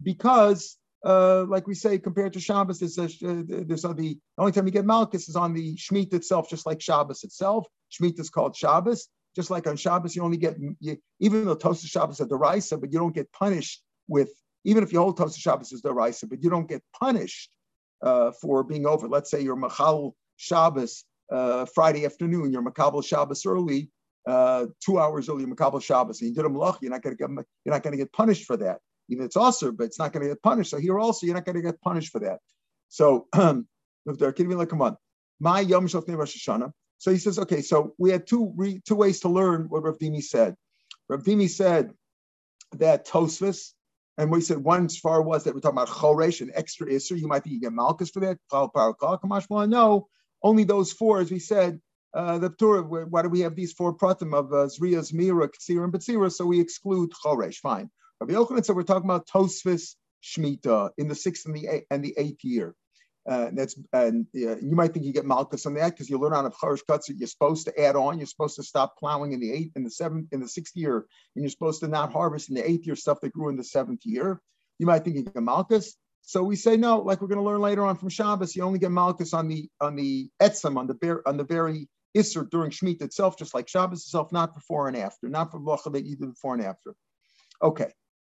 because 0.04 0.78
uh, 1.06 1.45
like 1.47 1.67
we 1.67 1.75
say, 1.75 1.99
compared 1.99 2.34
to 2.34 2.39
Shabbos, 2.39 2.80
there's, 2.80 2.97
a, 2.97 3.43
there's 3.43 3.86
a, 3.86 3.93
the 3.93 4.17
only 4.39 4.51
time 4.51 4.65
you 4.65 4.71
get 4.71 4.86
Malchus 4.86 5.30
is 5.30 5.36
on 5.36 5.54
the 5.54 5.75
Shemitah 5.75 6.15
itself, 6.15 6.49
just 6.49 6.65
like 6.65 6.82
Shabbos 6.82 7.23
itself. 7.23 7.67
Shemitah 7.91 8.19
is 8.19 8.32
called 8.32 8.56
Shabbos. 8.56 9.08
Just 9.36 9.51
like 9.51 9.67
on 9.67 9.75
Shabbos, 9.75 10.15
you 10.15 10.23
only 10.23 10.38
get, 10.38 10.56
you, 10.80 10.97
even 11.19 11.45
though 11.45 11.56
Tosah 11.56 11.86
Shabbos 11.88 12.21
are 12.21 12.25
Deraisa, 12.25 12.80
but 12.80 12.91
you 12.91 12.97
don't 12.97 13.13
get 13.13 13.32
punished 13.34 13.84
with, 14.08 14.30
even 14.65 14.84
if 14.84 14.91
you 14.91 14.99
hold 14.99 15.17
Tosah 15.17 15.38
Shabbos 15.38 15.71
as 15.73 15.82
Deraisa, 15.82 16.30
but 16.30 16.43
you 16.43 16.49
don't 16.49 16.67
get 16.67 16.84
punished 16.99 17.51
uh, 18.04 18.32
for 18.41 18.63
being 18.63 18.86
over. 18.86 19.08
Let's 19.08 19.32
say 19.32 19.41
you're 19.41 19.56
Machal 19.56 20.15
Shabbos 20.38 21.06
uh, 21.32 21.65
Friday 21.73 22.06
afternoon, 22.06 22.51
you're 22.51 22.63
Makabal 22.63 23.06
Shabbos 23.06 23.45
early, 23.45 23.89
uh, 24.28 24.65
two 24.84 24.99
hours 24.99 25.30
early, 25.30 25.45
Makabal 25.45 25.82
Shabbos, 25.82 26.21
and 26.21 26.30
you 26.30 26.36
did 26.36 26.45
a 26.45 26.49
malach, 26.49 26.82
you're 26.82 26.91
not 26.91 27.01
going 27.01 27.91
to 27.91 27.97
get 27.97 28.12
punished 28.12 28.45
for 28.45 28.58
that 28.58 28.80
even 29.10 29.25
it's 29.25 29.36
also, 29.36 29.71
but 29.71 29.86
it's 29.86 29.99
not 29.99 30.13
going 30.13 30.23
to 30.23 30.30
get 30.30 30.41
punished. 30.41 30.71
So 30.71 30.78
here 30.78 30.99
also, 30.99 31.25
you're 31.25 31.36
not 31.36 31.45
going 31.45 31.56
to 31.56 31.62
get 31.62 31.82
punished 31.82 32.12
for 32.12 32.19
that. 32.19 32.39
So, 32.89 33.28
come 33.34 33.67
on, 34.08 34.97
my 35.39 35.60
Yom 35.62 35.84
Rosh 35.84 35.95
Hashanah. 35.95 36.71
So 36.97 37.12
he 37.12 37.17
says, 37.17 37.38
okay, 37.39 37.62
so 37.62 37.93
we 37.97 38.10
had 38.10 38.25
two 38.25 38.54
re, 38.56 38.82
two 38.86 38.95
ways 38.95 39.19
to 39.21 39.30
learn 39.30 39.65
what 39.69 39.84
Rav 39.84 39.97
Dimi 39.97 40.23
said. 40.23 40.56
Rav 41.10 41.23
Dimi 41.23 41.49
said 41.49 41.91
that 42.78 43.06
Tosfos, 43.06 43.73
and 44.17 44.32
we 44.32 44.41
said 44.41 44.58
one 44.58 44.88
far 44.89 45.21
was 45.21 45.43
that 45.43 45.54
we're 45.54 45.60
talking 45.60 45.78
about 45.78 45.89
Choresh, 45.89 46.41
an 46.41 46.51
extra 46.54 46.88
Isser. 46.88 47.19
You 47.19 47.28
might 47.28 47.43
think 47.43 47.54
you 47.54 47.62
get 47.62 47.73
Malchus 47.73 48.10
for 48.10 48.21
that. 48.21 48.38
No, 49.69 50.08
only 50.41 50.63
those 50.63 50.91
four, 50.93 51.19
as 51.19 51.32
we 51.32 51.39
said, 51.39 51.80
uh, 52.13 52.38
the 52.38 52.49
Torah, 52.49 52.82
why 52.84 53.23
do 53.23 53.30
we 53.30 53.41
have 53.41 53.56
these 53.56 53.73
four 53.73 53.93
pratim 53.93 54.34
of 54.34 54.54
uh, 54.54 54.67
Zriya, 54.67 54.99
Zmira, 54.99 55.49
Katsira, 55.49 55.84
and 55.84 55.91
Batsira? 55.91 56.32
So 56.32 56.45
we 56.45 56.62
exclude 56.62 57.12
Choresh. 57.12 57.58
Fine. 57.58 57.89
Rabbi 58.21 58.34
Yochanan 58.34 58.63
said 58.63 58.75
we're 58.75 58.84
talking 58.84 59.10
about 59.10 59.28
Tosfos 59.28 59.95
Shemitah 60.23 60.91
in 60.97 61.10
the 61.10 61.15
sixth 61.15 61.45
and 61.45 61.56
the 61.56 61.67
eighth, 61.67 61.86
and 61.91 62.04
the 62.04 62.15
eighth 62.17 62.43
year. 62.43 62.73
Uh, 63.27 63.49
that's 63.53 63.75
and 63.91 64.27
uh, 64.35 64.55
you 64.57 64.75
might 64.75 64.93
think 64.93 65.03
you 65.03 65.11
get 65.11 65.25
malchus 65.25 65.65
on 65.65 65.73
that 65.73 65.91
because 65.91 66.09
you 66.09 66.19
learn 66.19 66.33
on 66.33 66.45
a 66.45 66.51
charish 66.51 66.81
cuts 66.88 67.07
that 67.07 67.17
you're 67.17 67.27
supposed 67.27 67.65
to 67.65 67.81
add 67.81 67.95
on. 67.95 68.19
You're 68.19 68.27
supposed 68.27 68.55
to 68.57 68.63
stop 68.63 68.97
plowing 68.97 69.33
in 69.33 69.39
the 69.39 69.51
eighth, 69.51 69.75
in 69.75 69.83
the 69.83 69.89
seventh, 69.89 70.31
in 70.31 70.41
the 70.41 70.47
sixth 70.47 70.75
year, 70.75 70.97
and 71.35 71.43
you're 71.43 71.49
supposed 71.49 71.79
to 71.81 71.88
not 71.88 72.13
harvest 72.13 72.49
in 72.49 72.55
the 72.55 72.69
eighth 72.69 72.85
year 72.85 72.95
stuff 72.95 73.21
that 73.21 73.33
grew 73.33 73.49
in 73.49 73.57
the 73.57 73.63
seventh 73.63 74.05
year. 74.05 74.39
You 74.77 74.85
might 74.85 75.03
think 75.03 75.15
you 75.15 75.23
get 75.23 75.41
malchus. 75.41 75.95
So 76.21 76.43
we 76.43 76.55
say 76.55 76.77
no, 76.77 76.99
like 76.99 77.21
we're 77.21 77.27
going 77.27 77.39
to 77.39 77.45
learn 77.45 77.61
later 77.61 77.85
on 77.85 77.97
from 77.97 78.09
Shabbos. 78.09 78.55
You 78.55 78.63
only 78.63 78.79
get 78.79 78.91
malchus 78.91 79.33
on 79.33 79.47
the 79.47 79.69
on 79.81 79.95
the 79.95 80.29
etzem 80.41 80.77
on 80.77 80.88
the 80.88 80.93
bear 80.93 81.27
on 81.27 81.38
the 81.38 81.43
very 81.43 81.88
isser 82.15 82.49
during 82.49 82.71
Shemitah 82.71 83.03
itself, 83.03 83.38
just 83.38 83.53
like 83.53 83.67
Shabbos 83.67 83.99
itself, 84.01 84.31
not 84.31 84.53
before 84.53 84.88
and 84.88 84.97
after, 84.97 85.29
not 85.29 85.51
for 85.51 85.59
Blocha 85.59 85.91
that 85.93 86.05
you 86.05 86.15
before 86.15 86.53
and 86.53 86.63
after. 86.63 86.95
Okay. 87.61 87.91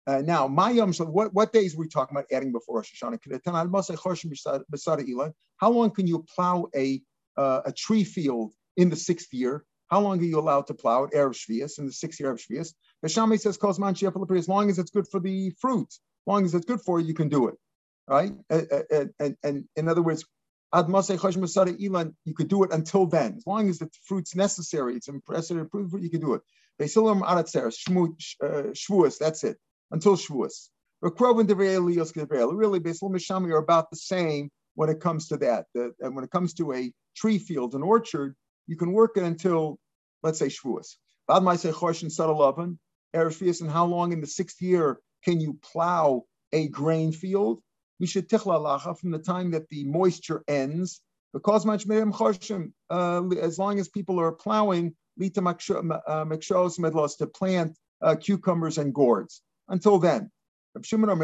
Uh, 0.10 0.24
now, 0.26 0.48
my 0.48 0.72
um, 0.72 0.76
Yom 0.76 0.94
what, 1.12 1.32
what 1.36 1.54
days 1.54 1.76
are 1.76 1.78
we 1.78 1.88
talking 1.88 2.18
about 2.18 2.26
adding 2.32 2.52
before 2.52 2.78
Rosh 2.78 2.92
Hashanah? 3.04 5.34
How 5.58 5.70
long 5.70 5.92
can 5.92 6.08
you 6.08 6.26
plow 6.36 6.68
a, 6.76 7.00
uh, 7.38 7.62
a 7.66 7.72
tree 7.72 8.04
field 8.04 8.54
in 8.76 8.90
the 8.90 8.96
sixth 8.96 9.32
year? 9.32 9.64
How 9.90 10.00
long 10.00 10.20
are 10.20 10.24
you 10.24 10.40
allowed 10.40 10.66
to 10.68 10.74
plow 10.74 11.04
it? 11.04 11.12
Erev 11.12 11.36
Shvius, 11.36 11.78
in 11.78 11.86
the 11.86 11.92
sixth 11.92 12.20
year 12.20 12.32
of 12.32 12.40
Shvius. 12.40 12.74
The 13.04 13.10
Shammai 13.10 13.36
says, 13.36 13.60
as 13.64 14.50
long 14.50 14.70
as 14.72 14.80
it's 14.80 14.90
good 14.90 15.08
for 15.08 15.20
the 15.20 15.52
fruit, 15.62 15.90
as 15.90 16.00
long 16.26 16.44
as 16.44 16.56
it's 16.56 16.66
good 16.66 16.82
for 16.82 17.00
you, 17.00 17.06
you 17.06 17.14
can 17.14 17.30
do 17.30 17.48
it. 17.48 17.56
Right? 18.08 18.32
And, 18.50 19.14
and, 19.20 19.38
and 19.44 19.66
in 19.76 19.88
other 19.88 20.02
words, 20.02 20.26
you 20.74 22.34
could 22.36 22.48
do 22.48 22.64
it 22.64 22.74
until 22.74 23.06
then. 23.06 23.36
As 23.38 23.46
long 23.46 23.70
as 23.70 23.78
the 23.78 23.92
fruit's 24.06 24.36
necessary, 24.36 24.96
it's 24.96 25.08
impressive, 25.08 25.68
you 25.72 26.10
can 26.10 26.20
do 26.20 26.34
it. 26.34 26.42
Shvuas, 28.74 29.18
that's 29.20 29.44
it 29.44 29.58
until 29.92 30.16
Shavuos. 30.16 30.70
Really, 31.02 32.80
Beisal 32.80 33.10
Mishami 33.10 33.52
are 33.52 33.58
about 33.58 33.90
the 33.90 33.96
same 33.96 34.50
when 34.76 34.90
it 34.90 35.00
comes 35.00 35.28
to 35.30 35.38
that. 35.38 35.66
and 35.74 36.16
when 36.16 36.24
it 36.24 36.32
comes 36.32 36.54
to 36.56 36.74
a 36.74 36.92
tree 37.16 37.40
field, 37.40 37.74
an 37.74 37.84
orchard, 37.84 38.36
you 38.68 38.76
can 38.76 38.92
work 38.92 39.18
it 39.18 39.24
until, 39.24 39.80
let's 40.24 40.40
say, 40.40 40.48
Shavuos. 40.48 40.96
Bad 41.28 41.60
say 41.60 41.72
Choshen 41.72 42.10
Sadalavan, 42.10 42.78
Erev 43.16 43.62
and 43.62 43.72
how 43.72 43.86
long 43.86 44.12
in 44.12 44.22
the 44.22 44.28
sixth 44.28 44.62
year 44.62 45.00
can 45.24 45.40
you 45.40 45.58
plow 45.62 46.24
a 46.52 46.68
grain 46.68 47.12
field? 47.12 47.62
Misha 48.00 48.22
Tichla 48.22 48.98
from 49.00 49.12
the 49.12 49.20
time 49.20 49.52
that 49.52 49.70
the 49.70 49.84
moisture 49.86 50.44
ends. 50.48 51.02
Because 51.32 51.64
much 51.66 51.86
uh, 51.88 53.30
as 53.40 53.60
long 53.60 53.80
as 53.80 53.88
people 53.88 54.20
are 54.20 54.32
plowing, 54.32 54.96
lita 55.18 55.42
makshos 55.42 56.80
medlos 56.80 57.18
to 57.18 57.28
plant 57.28 57.78
uh, 58.02 58.16
cucumbers 58.16 58.80
and 58.80 58.94
gourds 58.94 59.44
until 59.70 60.00
then. 60.00 60.32
Everybody, 60.76 61.18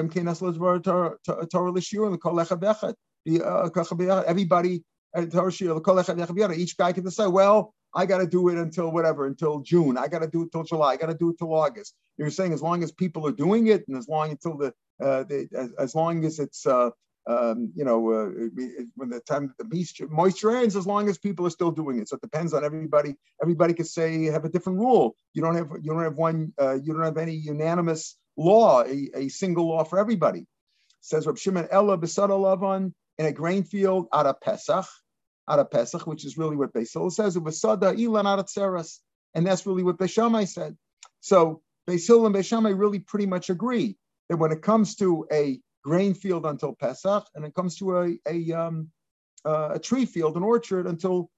each 6.57 6.77
guy 6.77 6.93
can 6.93 7.03
decide, 7.03 7.27
well, 7.27 7.73
I 7.95 8.05
got 8.05 8.17
to 8.17 8.27
do 8.27 8.49
it 8.49 8.57
until 8.57 8.91
whatever, 8.91 9.25
until 9.25 9.61
June. 9.61 9.97
I 9.97 10.07
got 10.07 10.19
to 10.19 10.27
do 10.27 10.43
it 10.43 10.51
till 10.51 10.63
July. 10.63 10.93
I 10.93 10.97
got 10.97 11.07
to 11.07 11.15
do 11.15 11.29
it 11.29 11.37
till 11.37 11.53
August. 11.53 11.95
You're 12.17 12.29
saying 12.29 12.51
as 12.53 12.61
long 12.61 12.83
as 12.83 12.91
people 12.91 13.25
are 13.25 13.31
doing 13.31 13.67
it, 13.67 13.87
and 13.87 13.97
as 13.97 14.09
long 14.09 14.31
until 14.31 14.57
the, 14.57 14.73
uh, 15.01 15.23
the 15.23 15.47
as, 15.55 15.71
as, 15.79 15.95
long 15.95 16.25
as 16.25 16.39
it's 16.39 16.65
uh, 16.65 16.89
um, 17.27 17.71
you 17.75 17.85
know 17.85 18.11
uh, 18.11 18.29
when 18.95 19.09
the 19.09 19.21
time 19.21 19.53
the 19.57 20.07
moisture 20.09 20.57
ends, 20.57 20.75
as 20.75 20.85
long 20.85 21.07
as 21.07 21.17
people 21.17 21.47
are 21.47 21.51
still 21.51 21.71
doing 21.71 21.99
it. 21.99 22.09
So 22.09 22.17
it 22.17 22.21
depends 22.21 22.53
on 22.53 22.65
everybody. 22.65 23.15
Everybody 23.41 23.73
could 23.73 23.87
say 23.87 24.25
have 24.25 24.43
a 24.43 24.49
different 24.49 24.79
rule. 24.79 25.15
You 25.33 25.41
don't 25.41 25.55
have 25.55 25.71
you 25.81 25.91
don't 25.91 26.03
have 26.03 26.17
one. 26.17 26.53
Uh, 26.59 26.77
you 26.83 26.93
don't 26.93 27.03
have 27.03 27.17
any 27.17 27.33
unanimous 27.33 28.17
law, 28.37 28.83
a, 28.83 29.09
a 29.15 29.27
single 29.29 29.67
law 29.67 29.83
for 29.83 29.99
everybody. 29.99 30.45
Says 31.01 31.27
Rab 31.27 31.37
Shimon 31.37 31.67
Ella 31.71 31.97
Besada 31.97 32.29
Lavan 32.29 32.93
in 33.17 33.25
a 33.25 33.31
grain 33.31 33.63
field 33.63 34.07
out 34.13 34.25
of 34.25 34.41
Pesach 34.41 34.85
out 35.47 35.59
of 35.59 35.71
Pesach, 35.71 36.07
which 36.07 36.25
is 36.25 36.37
really 36.37 36.55
what 36.55 36.73
Basil 36.73 37.09
says. 37.11 37.35
It 37.35 37.43
was 37.43 37.59
Sada 37.59 37.93
Ilan 37.93 38.27
out 38.27 38.39
of. 38.39 38.89
And 39.33 39.45
that's 39.45 39.65
really 39.65 39.83
what 39.83 39.97
Beshamai 39.97 40.47
said. 40.47 40.77
So 41.19 41.61
Basil 41.87 42.25
and 42.25 42.33
Beshamai 42.33 42.77
really 42.77 42.99
pretty 42.99 43.25
much 43.25 43.49
agree 43.49 43.97
that 44.29 44.37
when 44.37 44.51
it 44.51 44.61
comes 44.61 44.95
to 44.95 45.27
a 45.31 45.59
grain 45.83 46.13
field 46.13 46.45
until 46.45 46.73
Pesach, 46.73 47.25
and 47.35 47.45
it 47.45 47.53
comes 47.53 47.77
to 47.77 47.97
a, 47.97 48.17
a, 48.27 48.51
um, 48.53 48.89
uh, 49.45 49.71
a 49.73 49.79
tree 49.79 50.05
field, 50.05 50.35
an 50.35 50.43
orchard 50.43 50.87
until 50.87 51.29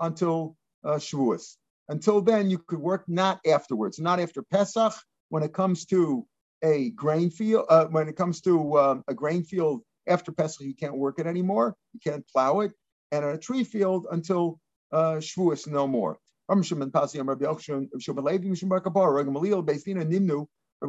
until 0.00 0.56
uh, 0.84 0.94
Shavuos. 0.94 1.56
Until 1.88 2.20
then, 2.20 2.50
you 2.50 2.58
could 2.58 2.78
work 2.78 3.04
not 3.08 3.40
afterwards, 3.46 3.98
not 3.98 4.20
after 4.20 4.42
Pesach. 4.42 4.94
When 5.28 5.42
it 5.42 5.52
comes 5.52 5.86
to 5.86 6.24
a 6.62 6.90
grain 6.90 7.30
field, 7.30 7.66
uh, 7.68 7.86
when 7.86 8.08
it 8.08 8.16
comes 8.16 8.40
to 8.42 8.78
um, 8.78 9.04
a 9.08 9.14
grain 9.14 9.42
field 9.44 9.82
after 10.08 10.32
Pesach, 10.32 10.66
you 10.66 10.74
can't 10.74 10.96
work 10.96 11.18
it 11.18 11.26
anymore. 11.26 11.76
You 11.92 12.00
can't 12.00 12.26
plow 12.28 12.60
it 12.60 12.72
and 13.12 13.24
on 13.24 13.34
a 13.34 13.38
tree 13.38 13.64
field 13.64 14.06
until 14.10 14.58
uh, 14.92 15.16
Shavuos, 15.16 15.66
no 15.66 15.86
more. 15.86 16.18
Rabbi 16.48 16.62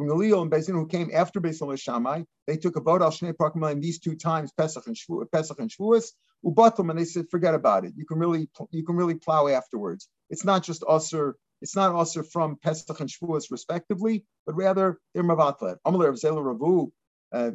Gamaliel 0.04 0.42
and 0.42 0.50
Bezin 0.50 0.74
who 0.74 0.86
came 0.86 1.10
after 1.14 1.40
Beisil 1.40 1.78
Shammai, 1.78 2.22
they 2.46 2.56
took 2.56 2.76
a 2.76 2.80
vote 2.80 3.00
al 3.00 3.10
Shnei 3.10 3.32
Prakim 3.32 3.80
these 3.80 3.98
two 3.98 4.14
times, 4.14 4.52
Pesach 4.52 4.86
and 4.86 4.94
Shavuos, 4.94 5.30
Pesach 5.32 5.58
and 5.58 5.70
Shavuos, 5.70 6.12
Ubatum, 6.44 6.90
and 6.90 6.98
they 6.98 7.04
said, 7.04 7.24
forget 7.30 7.54
about 7.54 7.84
it. 7.84 7.94
You 7.96 8.04
can 8.04 8.18
really 8.18 8.50
you 8.70 8.84
can 8.84 8.96
really 8.96 9.14
plow 9.14 9.48
afterwards. 9.48 10.08
It's 10.30 10.44
not 10.44 10.62
just 10.62 10.84
usher, 10.86 11.36
it's 11.60 11.76
not 11.76 11.92
also 11.92 12.22
from 12.22 12.56
Pesach 12.56 13.00
and 13.00 13.08
Shavuos 13.08 13.50
respectively, 13.50 14.24
but 14.46 14.54
rather 14.54 14.98
they're 15.14 15.24
mavatlet. 15.24 15.76
Amalei 15.86 16.12
Zela 16.12 16.42
Ravu, 16.44 16.90
uh, 17.32 17.50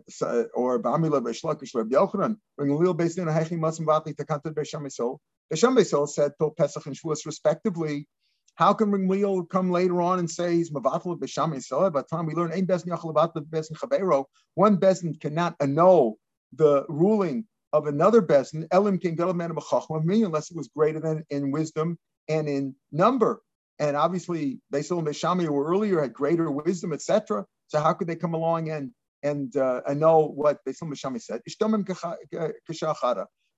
or 0.53 0.81
Ba'amila 0.81 1.21
Beishlakish 1.21 1.73
Reb 1.73 1.89
Yochanan, 1.89 2.37
bring 2.57 2.71
a 2.71 2.75
little 2.75 2.93
based 2.93 3.17
in 3.17 3.27
a 3.27 3.31
Hechi 3.31 3.57
Masim 3.57 3.85
Vatli 3.85 4.13
Takantat 4.15 4.53
Beisham 4.53 4.85
Beisol. 4.85 5.17
Beisham 5.51 6.09
said 6.09 6.31
till 6.37 6.51
Pesach 6.51 6.85
and 6.85 6.95
Shavuos 6.95 7.25
respectively. 7.25 8.07
How 8.55 8.71
can 8.71 8.91
Ringleal 8.91 9.49
come 9.49 9.71
later 9.71 9.99
on 9.99 10.19
and 10.19 10.29
say 10.29 10.53
he's 10.53 10.69
Mavatal 10.69 11.17
Beisham 11.17 11.55
Beisol? 11.55 11.91
By 11.91 12.01
the 12.01 12.07
time 12.07 12.27
we 12.27 12.35
learn 12.35 12.51
Ein 12.51 12.67
Bezin 12.67 12.89
Yachalavat 12.89 13.33
Bezin 13.47 13.75
Chavero, 13.75 14.25
one 14.53 14.77
Bezin 14.77 15.19
cannot 15.19 15.55
annul 15.59 16.19
the 16.55 16.85
ruling 16.87 17.45
of 17.71 17.87
another 17.87 18.21
Bezin, 18.21 18.67
Elim 18.71 18.99
King 18.99 19.15
Gadol 19.15 19.31
unless 19.41 20.51
it 20.51 20.57
was 20.57 20.67
greater 20.67 20.99
than 20.99 21.25
in 21.31 21.49
wisdom 21.49 21.97
and 22.29 22.47
in 22.47 22.75
number. 22.91 23.41
And 23.79 23.97
obviously, 23.97 24.59
Beisol 24.71 24.99
and 24.99 25.07
Beishami 25.07 25.47
were 25.47 25.65
earlier 25.65 26.01
had 26.01 26.13
greater 26.13 26.51
wisdom, 26.51 26.93
etc. 26.93 27.45
So 27.67 27.79
how 27.79 27.93
could 27.93 28.07
they 28.07 28.15
come 28.15 28.33
along 28.33 28.69
and 28.69 28.91
and 29.23 29.55
uh, 29.55 29.81
I 29.87 29.93
know 29.93 30.27
what 30.27 30.59
Beisil 30.65 30.91
Mishami 30.91 31.21
said. 31.21 31.41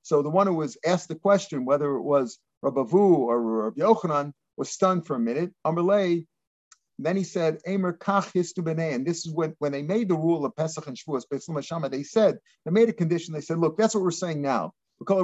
So 0.04 0.21
the 0.21 0.30
one 0.30 0.47
who 0.47 0.54
was 0.54 0.78
asked 0.86 1.08
the 1.08 1.15
question 1.15 1.65
whether 1.65 1.95
it 1.95 2.04
was 2.04 2.38
Rabbavu 2.63 2.93
or 2.93 3.41
Rabbi 3.41 3.82
Yochanan 3.82 4.32
was 4.58 4.69
stunned 4.69 5.08
for 5.08 5.15
a 5.15 5.19
minute. 5.19 5.51
Amalei, 5.65 6.28
then 6.99 7.17
he 7.17 7.23
said, 7.23 7.58
Emer 7.67 7.97
kach 7.97 8.32
And 8.93 9.06
this 9.06 9.25
is 9.25 9.34
when, 9.34 9.56
when 9.58 9.71
they 9.71 9.82
made 9.82 10.08
the 10.08 10.15
rule 10.15 10.45
of 10.45 10.56
Pesach 10.56 10.86
and 10.86 10.95
Shavuos, 10.95 11.23
Beisil 11.32 11.49
Mishami, 11.49 11.89
they 11.89 12.04
said, 12.04 12.38
they 12.63 12.71
made 12.71 12.89
a 12.89 12.93
condition. 12.93 13.34
They 13.34 13.41
said, 13.41 13.58
look, 13.58 13.75
that's 13.78 13.95
what 13.95 14.04
we're 14.04 14.12
saying 14.12 14.41
now. 14.41 14.71
We 14.99 15.06
call 15.06 15.19
it 15.19 15.23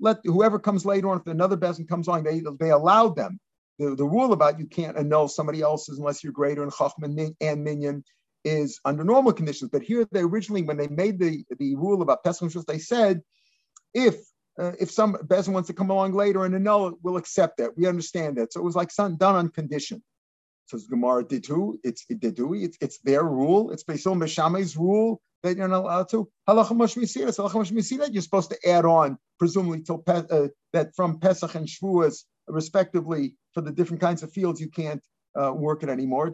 Let 0.00 0.18
whoever 0.24 0.58
comes 0.58 0.84
later 0.84 1.08
on, 1.08 1.20
if 1.20 1.26
another 1.26 1.56
bezin 1.56 1.88
comes 1.88 2.08
on, 2.08 2.24
they, 2.24 2.42
they 2.58 2.70
allowed 2.70 3.16
them. 3.16 3.38
The, 3.78 3.94
the 3.94 4.04
rule 4.04 4.32
about 4.32 4.58
you 4.58 4.66
can't 4.66 4.96
annul 4.96 5.28
somebody 5.28 5.60
else's 5.60 5.98
unless 5.98 6.22
you're 6.22 6.32
greater 6.32 6.62
in 6.62 6.70
Chachman 6.70 7.34
and 7.40 7.64
Minyan 7.64 8.04
is 8.44 8.80
under 8.84 9.04
normal 9.04 9.32
conditions. 9.32 9.70
But 9.70 9.82
here 9.82 10.06
they 10.12 10.20
originally, 10.20 10.62
when 10.62 10.76
they 10.76 10.88
made 10.88 11.18
the, 11.18 11.44
the 11.58 11.74
rule 11.74 12.02
about 12.02 12.22
Pesach 12.22 12.52
they 12.66 12.78
said, 12.78 13.22
if 13.92 14.16
uh, 14.58 14.72
if 14.78 14.90
some 14.90 15.14
Bezin 15.14 15.52
wants 15.52 15.66
to 15.66 15.74
come 15.74 15.90
along 15.90 16.12
later 16.12 16.44
and 16.44 16.54
annul 16.54 16.88
it, 16.88 16.94
we'll 17.02 17.16
accept 17.16 17.56
that. 17.56 17.76
We 17.76 17.86
understand 17.86 18.36
that. 18.36 18.52
So 18.52 18.60
it 18.60 18.64
was 18.64 18.76
like 18.76 18.92
some, 18.92 19.16
done 19.16 19.34
on 19.34 19.48
condition. 19.48 20.02
So 20.66 20.78
Gemara 20.88 21.24
did 21.24 21.44
too. 21.44 21.78
It's 21.84 22.04
it 22.08 22.20
did 22.20 22.38
it's, 22.38 22.78
it's 22.80 22.98
their 23.00 23.22
rule. 23.22 23.70
It's 23.70 23.84
Beisil 23.84 24.16
Meshame's 24.16 24.76
rule 24.76 25.20
that 25.42 25.56
you're 25.56 25.68
not 25.68 25.82
allowed 25.82 26.08
to. 26.10 26.28
Halacha 26.48 26.72
Mashmisina. 26.72 27.28
Halacha 27.36 27.50
Mashmisina. 27.50 28.08
You're 28.12 28.22
supposed 28.22 28.50
to 28.50 28.68
add 28.68 28.84
on, 28.84 29.18
presumably 29.38 29.82
till 29.82 30.02
uh, 30.06 30.48
that 30.72 30.94
from 30.96 31.20
Pesach 31.20 31.54
and 31.54 31.68
Shavuos, 31.68 32.24
respectively, 32.48 33.36
for 33.52 33.60
the 33.60 33.70
different 33.70 34.00
kinds 34.00 34.22
of 34.22 34.32
fields 34.32 34.60
you 34.60 34.70
can't 34.70 35.02
uh, 35.40 35.52
work 35.52 35.82
it 35.82 35.88
anymore. 35.88 36.26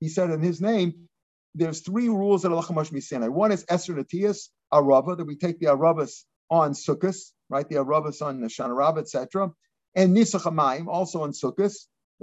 He 0.00 0.08
said 0.08 0.30
in 0.30 0.42
his 0.42 0.60
name, 0.60 0.94
there's 1.54 1.80
three 1.80 2.08
rules 2.08 2.42
that 2.42 2.52
Allah 2.52 3.00
Sinai. 3.00 3.28
One 3.28 3.52
is 3.52 3.64
Esr 3.66 3.94
Natias, 3.94 4.50
Arava, 4.72 5.16
that 5.16 5.24
we 5.24 5.36
take 5.36 5.60
the 5.60 5.66
Aravas 5.66 6.24
on 6.50 6.72
Sukkot, 6.72 7.16
right? 7.48 7.68
The 7.68 7.76
Aravas 7.76 8.20
on 8.22 8.40
the 8.40 8.48
Shana 8.48 8.70
Shanarab, 8.70 8.98
etc. 8.98 9.52
And 9.94 10.16
Nisach 10.16 10.88
also 10.88 11.22
on 11.22 11.32
Sukkot. 11.32 11.74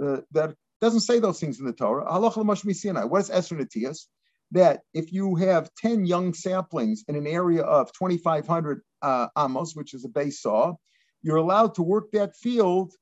Uh, 0.02 0.20
that 0.32 0.54
doesn't 0.80 1.00
say 1.00 1.18
those 1.18 1.40
things 1.40 1.60
in 1.60 1.66
the 1.66 1.72
Torah. 1.72 2.04
Allah 2.04 2.30
Sinai. 2.56 3.04
What 3.04 3.20
is 3.20 3.30
Esr 3.30 3.56
Natias? 3.56 4.08
That 4.50 4.80
if 4.92 5.12
you 5.12 5.36
have 5.36 5.70
10 5.78 6.04
young 6.04 6.34
saplings 6.34 7.04
in 7.08 7.16
an 7.16 7.26
area 7.26 7.62
of 7.62 7.92
2,500 7.92 8.82
uh, 9.00 9.28
amos, 9.38 9.74
which 9.74 9.94
is 9.94 10.04
a 10.04 10.08
base 10.08 10.42
saw, 10.42 10.74
you're 11.22 11.36
allowed 11.36 11.74
to 11.76 11.82
work 11.82 12.10
that 12.12 12.36
field. 12.36 12.92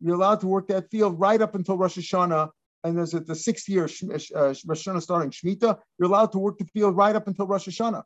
You're 0.00 0.14
allowed 0.14 0.40
to 0.40 0.46
work 0.46 0.68
that 0.68 0.90
field 0.90 1.18
right 1.18 1.40
up 1.40 1.54
until 1.54 1.78
Rosh 1.78 1.98
Hashanah. 1.98 2.50
And 2.84 2.96
there's 2.96 3.14
at 3.14 3.26
the 3.26 3.34
sixth 3.34 3.68
year, 3.68 3.84
uh, 3.84 3.86
Rosh 3.88 4.64
Hashanah 4.64 5.02
starting 5.02 5.30
Shemitah, 5.30 5.78
you're 5.98 6.08
allowed 6.08 6.32
to 6.32 6.38
work 6.38 6.58
the 6.58 6.64
field 6.66 6.96
right 6.96 7.16
up 7.16 7.26
until 7.26 7.46
Rosh 7.46 7.68
Hashanah, 7.68 8.02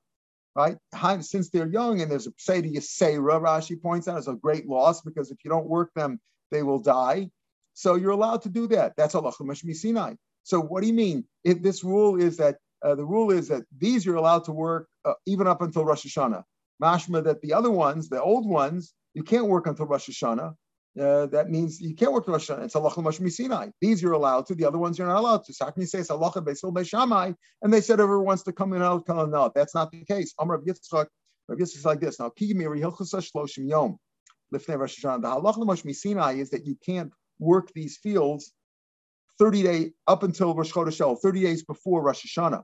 right? 0.54 0.76
Since 1.20 1.50
they're 1.50 1.66
young, 1.66 2.00
and 2.00 2.10
there's 2.10 2.26
a 2.26 2.32
Seder 2.36 2.68
Yisera, 2.68 3.40
Rashi 3.40 3.80
points 3.80 4.08
out, 4.08 4.18
is 4.18 4.28
a 4.28 4.34
great 4.34 4.68
loss 4.68 5.02
because 5.02 5.30
if 5.30 5.38
you 5.44 5.50
don't 5.50 5.66
work 5.66 5.90
them, 5.94 6.20
they 6.50 6.62
will 6.62 6.78
die. 6.78 7.30
So 7.74 7.96
you're 7.96 8.12
allowed 8.12 8.42
to 8.42 8.48
do 8.48 8.68
that. 8.68 8.94
That's 8.96 9.14
Allah 9.14 9.32
Sinai. 9.32 10.14
So 10.44 10.60
what 10.60 10.82
do 10.82 10.86
you 10.86 10.94
mean? 10.94 11.24
If 11.42 11.62
this 11.62 11.82
rule 11.82 12.20
is 12.20 12.36
that 12.36 12.58
uh, 12.84 12.94
the 12.94 13.04
rule 13.04 13.30
is 13.30 13.48
that 13.48 13.62
these 13.78 14.04
you're 14.04 14.16
allowed 14.16 14.44
to 14.44 14.52
work 14.52 14.88
uh, 15.04 15.14
even 15.26 15.46
up 15.46 15.62
until 15.62 15.84
Rosh 15.84 16.06
Hashanah. 16.06 16.44
Mashma 16.82 17.24
that 17.24 17.40
the 17.40 17.54
other 17.54 17.70
ones, 17.70 18.08
the 18.08 18.22
old 18.22 18.46
ones, 18.46 18.92
you 19.14 19.22
can't 19.22 19.46
work 19.46 19.66
until 19.66 19.86
Rosh 19.86 20.08
Hashanah. 20.08 20.54
Uh, 21.00 21.26
that 21.26 21.50
means 21.50 21.80
you 21.80 21.94
can't 21.94 22.12
work 22.12 22.28
Rosh 22.28 22.48
Hashanah. 22.50 22.66
It's 22.66 22.76
Allah 22.76 22.92
Mashmi 22.92 23.30
Sinai. 23.30 23.70
These 23.80 24.00
you're 24.00 24.12
allowed 24.12 24.46
to. 24.46 24.54
The 24.54 24.64
other 24.64 24.78
ones 24.78 24.96
you're 24.96 25.08
not 25.08 25.18
allowed 25.18 25.44
to. 25.44 25.52
So 25.52 25.64
how 25.64 25.70
can 25.72 25.80
you 25.80 25.88
say 25.88 25.98
it's 25.98 26.10
Allah 26.10 26.30
Beisil 26.30 26.72
Beishamai? 26.72 27.34
And 27.62 27.72
they 27.72 27.80
said 27.80 28.00
everyone 28.00 28.26
wants 28.26 28.44
to 28.44 28.52
come 28.52 28.72
in 28.74 28.82
out. 28.82 29.08
No, 29.08 29.50
that's 29.54 29.74
not 29.74 29.90
the 29.90 30.04
case. 30.04 30.34
Amr 30.38 30.54
of 30.54 30.64
Yitzchak. 30.64 31.06
Rav 31.48 31.60
is 31.60 31.84
like 31.84 32.00
this. 32.00 32.20
Now, 32.20 32.30
Kiyimiri 32.30 32.80
Hilchusa 32.80 33.28
Shloshim 33.28 33.68
Yom. 33.68 33.98
Lifnei 34.54 34.78
Rosh 34.78 35.04
Hashanah. 35.04 35.22
The 35.22 35.28
Allah 35.28 35.54
Mashmi 35.54 35.94
Sinai 35.94 36.34
is 36.34 36.50
that 36.50 36.64
you 36.64 36.76
can't 36.86 37.12
work 37.40 37.70
these 37.74 37.98
fields 37.98 38.52
30 39.38 39.62
days 39.62 39.90
up 40.06 40.22
until 40.22 40.54
Rosh 40.54 40.72
Chodesh 40.72 41.20
30 41.20 41.42
days 41.42 41.64
before 41.64 42.02
Rosh 42.02 42.24
Hashanah. 42.24 42.62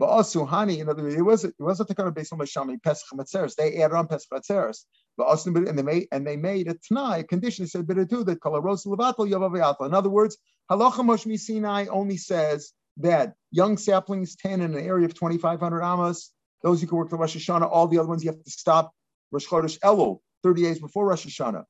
But 0.00 0.06
also, 0.06 0.46
honey, 0.46 0.80
in 0.80 0.88
other 0.88 1.02
words, 1.02 1.14
it 1.14 1.20
was 1.20 1.44
it 1.44 1.54
wasn't 1.58 1.90
the 1.90 1.94
kind 1.94 2.08
of 2.08 2.14
based 2.14 2.32
on 2.32 2.38
Mashami 2.38 2.82
Pesach 2.82 3.06
Matzeres. 3.12 3.54
They 3.54 3.82
added 3.82 3.94
on 3.94 4.06
Pesach 4.08 4.30
Matzeres. 4.32 4.86
But 5.18 5.26
also, 5.26 5.54
and 5.54 5.78
they 5.78 5.82
made 5.82 6.08
and 6.10 6.26
they 6.26 6.38
made 6.38 6.68
a 6.68 6.74
tnai, 6.74 7.18
a 7.18 7.24
condition. 7.24 7.66
They 7.66 7.68
said 7.68 7.86
too 8.08 8.24
that 8.24 8.40
kalaros 8.40 8.86
levatel 8.86 9.28
yavav 9.30 9.86
In 9.86 9.92
other 9.92 10.08
words, 10.08 10.38
halacha 10.70 11.04
Moshmi 11.04 11.38
Sinai 11.38 11.84
only 11.88 12.16
says 12.16 12.72
that 12.96 13.34
young 13.50 13.76
saplings, 13.76 14.36
ten 14.36 14.62
in 14.62 14.74
an 14.74 14.82
area 14.82 15.04
of 15.04 15.12
twenty 15.12 15.36
five 15.36 15.60
hundred 15.60 15.82
amas, 15.82 16.32
those 16.62 16.80
you 16.80 16.88
can 16.88 16.96
work 16.96 17.10
the 17.10 17.16
Rosh 17.16 17.36
Hashanah. 17.36 17.70
All 17.70 17.86
the 17.86 17.98
other 17.98 18.08
ones 18.08 18.24
you 18.24 18.30
have 18.30 18.42
to 18.42 18.50
stop 18.50 18.92
Rosh 19.30 19.46
Chodesh 19.46 19.78
Elul, 19.80 20.20
thirty 20.42 20.62
days 20.62 20.80
before 20.80 21.06
Rosh 21.06 21.26
Hashanah. 21.26 21.64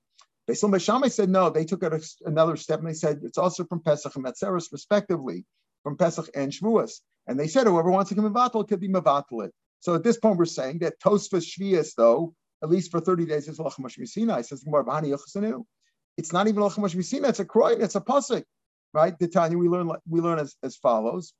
Beisil 0.48 0.70
Beishamai 0.70 1.10
said 1.10 1.30
no. 1.30 1.50
They 1.50 1.64
took 1.64 1.82
it 1.82 2.04
another 2.24 2.56
step 2.56 2.78
and 2.78 2.88
they 2.88 2.94
said 2.94 3.22
it's 3.24 3.38
also 3.38 3.64
from 3.64 3.80
Pesach 3.80 4.14
and 4.14 4.24
Matzeres 4.24 4.70
respectively, 4.70 5.44
from 5.82 5.96
Pesach 5.96 6.30
and 6.36 6.52
Shavuos. 6.52 7.00
And 7.30 7.38
they 7.38 7.46
said 7.46 7.68
whoever 7.68 7.92
wants 7.92 8.08
to 8.08 8.16
come 8.16 8.28
Mavatal 8.28 8.66
could 8.66 8.80
be 8.80 8.88
Mavatal 8.88 9.44
it. 9.44 9.52
So 9.78 9.94
at 9.94 10.02
this 10.02 10.18
point, 10.18 10.36
we're 10.36 10.46
saying 10.46 10.80
that 10.80 10.98
Tosfos 11.00 11.46
Shvias, 11.46 11.94
though, 11.96 12.34
at 12.60 12.68
least 12.68 12.90
for 12.90 12.98
30 12.98 13.24
days, 13.24 13.46
is 13.46 13.60
Misina. 13.60 14.40
It 14.40 14.46
says, 14.46 14.64
It's 16.16 16.32
not 16.32 16.48
even 16.48 16.60
Lachamash 16.60 16.96
Misina, 16.96 17.28
it's 17.28 17.38
a 17.38 17.44
Kroin, 17.44 17.80
it's 17.80 17.94
a 17.94 18.00
Pasik. 18.00 18.42
right? 18.92 19.16
The 19.16 19.28
Tanya 19.28 19.56
we 19.56 19.68
learn 19.68 19.92
we 20.08 20.20
learn 20.20 20.40
as, 20.40 20.56
as 20.64 20.74
follows, 20.74 21.32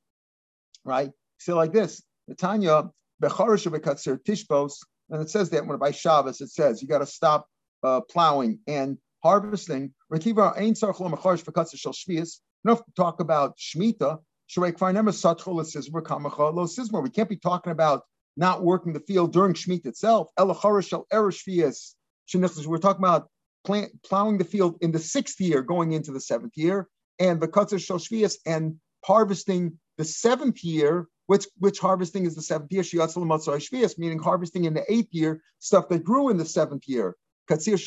right? 0.85 1.11
So 1.39 1.57
like 1.57 1.73
this, 1.73 2.01
the 2.29 2.37
Tanya 2.37 2.89
becharish 3.21 3.67
tishbos, 3.67 4.75
and 5.11 5.21
it 5.21 5.29
says 5.29 5.51
that 5.51 5.67
when 5.67 5.77
by 5.79 5.91
Shabbos 5.91 6.41
it 6.41 6.51
says 6.51 6.81
you 6.81 6.87
got 6.87 6.99
to 6.99 7.07
stop 7.07 7.49
uh, 7.83 8.01
plowing 8.03 8.61
and 8.69 8.97
harvesting. 9.25 9.93
Shvius. 11.93 12.39
Enough 12.65 12.85
to 12.85 12.93
talk 12.97 13.19
about 13.19 13.59
shmita. 13.59 14.19
We 14.57 14.73
can't 14.73 14.99
be 17.29 17.37
talking 17.37 17.73
about 17.73 18.03
not 18.37 18.63
working 18.65 18.93
the 18.93 19.01
field 19.01 19.33
during 19.33 19.55
Shemitah 19.55 19.87
itself. 19.87 20.29
We're 20.37 20.83
talking 22.79 23.05
about 23.05 23.29
plowing 23.65 24.39
the 24.39 24.45
field 24.45 24.79
in 24.81 24.91
the 24.93 24.99
sixth 24.99 25.41
year, 25.41 25.63
going 25.63 25.93
into 25.93 26.11
the 26.11 26.21
seventh 26.21 26.57
year, 26.57 26.89
and 27.19 27.41
the 27.41 27.79
Shal 27.79 28.01
and 28.47 28.81
harvesting 29.05 29.79
the 29.99 30.05
seventh 30.05 30.65
year. 30.65 31.07
Which, 31.27 31.47
which 31.59 31.79
harvesting 31.79 32.27
is 32.27 32.35
the 32.35 32.43
seventh 32.43 32.73
year? 32.73 32.83
Meaning 33.99 34.19
harvesting 34.19 34.65
in 34.65 34.75
the 34.75 34.93
eighth 34.93 35.15
year 35.15 35.43
stuff 35.61 35.89
that 35.91 36.03
grew 36.03 36.29
in 36.29 36.37
the 36.39 36.45
seventh 36.45 36.89
year. 36.89 37.15
That's 37.49 37.69
what 37.71 37.85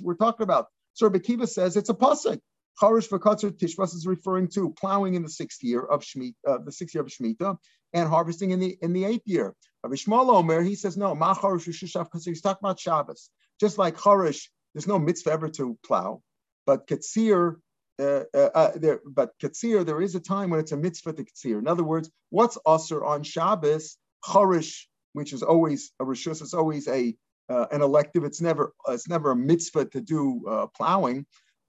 we're 0.00 0.14
talking 0.14 0.44
about. 0.44 0.68
So 0.94 1.10
Bekiva 1.10 1.46
says 1.46 1.76
it's 1.76 1.90
a 1.90 1.94
pasuk. 1.94 2.40
Charish 2.80 3.08
v'katzer 3.08 3.50
tishbas 3.50 3.94
is 3.94 4.06
referring 4.06 4.48
to 4.48 4.70
plowing 4.78 5.14
in 5.14 5.22
the 5.22 5.30
sixth 5.30 5.62
year 5.62 5.80
of 5.80 6.02
Shemitah, 6.02 6.34
uh, 6.46 6.58
the 6.58 6.72
sixth 6.72 6.94
year 6.94 7.02
of 7.02 7.08
Shemitah, 7.08 7.56
and 7.94 8.08
harvesting 8.08 8.50
in 8.50 8.60
the 8.60 8.76
in 8.82 8.92
the 8.92 9.04
eighth 9.04 9.26
year. 9.26 9.54
Rabbi 9.82 9.96
Shmuel 9.96 10.28
Omer, 10.28 10.62
he 10.62 10.74
says 10.74 10.96
no, 10.96 11.14
ma 11.14 11.34
charish 11.34 11.66
because 11.66 12.24
he's 12.24 12.42
talking 12.42 12.60
about 12.62 12.78
Shabbos. 12.78 13.30
Just 13.60 13.78
like 13.78 13.96
charish, 13.96 14.50
there's 14.74 14.86
no 14.86 14.98
mitzvah 14.98 15.32
ever 15.32 15.48
to 15.50 15.78
plow, 15.86 16.22
but 16.66 16.86
katsir, 16.86 17.56
uh, 17.98 18.24
uh, 18.34 18.50
uh, 18.54 18.72
there, 18.76 19.00
but 19.06 19.30
katsir, 19.42 19.86
there 19.86 20.02
is 20.02 20.14
a 20.14 20.20
time 20.20 20.50
when 20.50 20.60
it's 20.60 20.72
a 20.72 20.76
mitzvah 20.76 21.14
to 21.14 21.24
katsir. 21.24 21.58
In 21.58 21.68
other 21.68 21.84
words, 21.84 22.10
what's 22.28 22.58
usher 22.66 23.02
on 23.04 23.22
Shabbos? 23.22 23.96
Charish, 24.22 24.86
which 25.14 25.32
is 25.32 25.42
always 25.42 25.92
a 26.00 26.04
rishus, 26.04 26.42
it's 26.42 26.52
always 26.52 26.88
a 26.88 27.16
uh, 27.48 27.66
an 27.70 27.80
elective. 27.80 28.24
It's 28.24 28.42
never 28.42 28.74
it's 28.88 29.08
never 29.08 29.30
a 29.30 29.36
mitzvah 29.36 29.86
to 29.86 30.00
do 30.02 30.42
uh, 30.46 30.66
plowing 30.76 31.24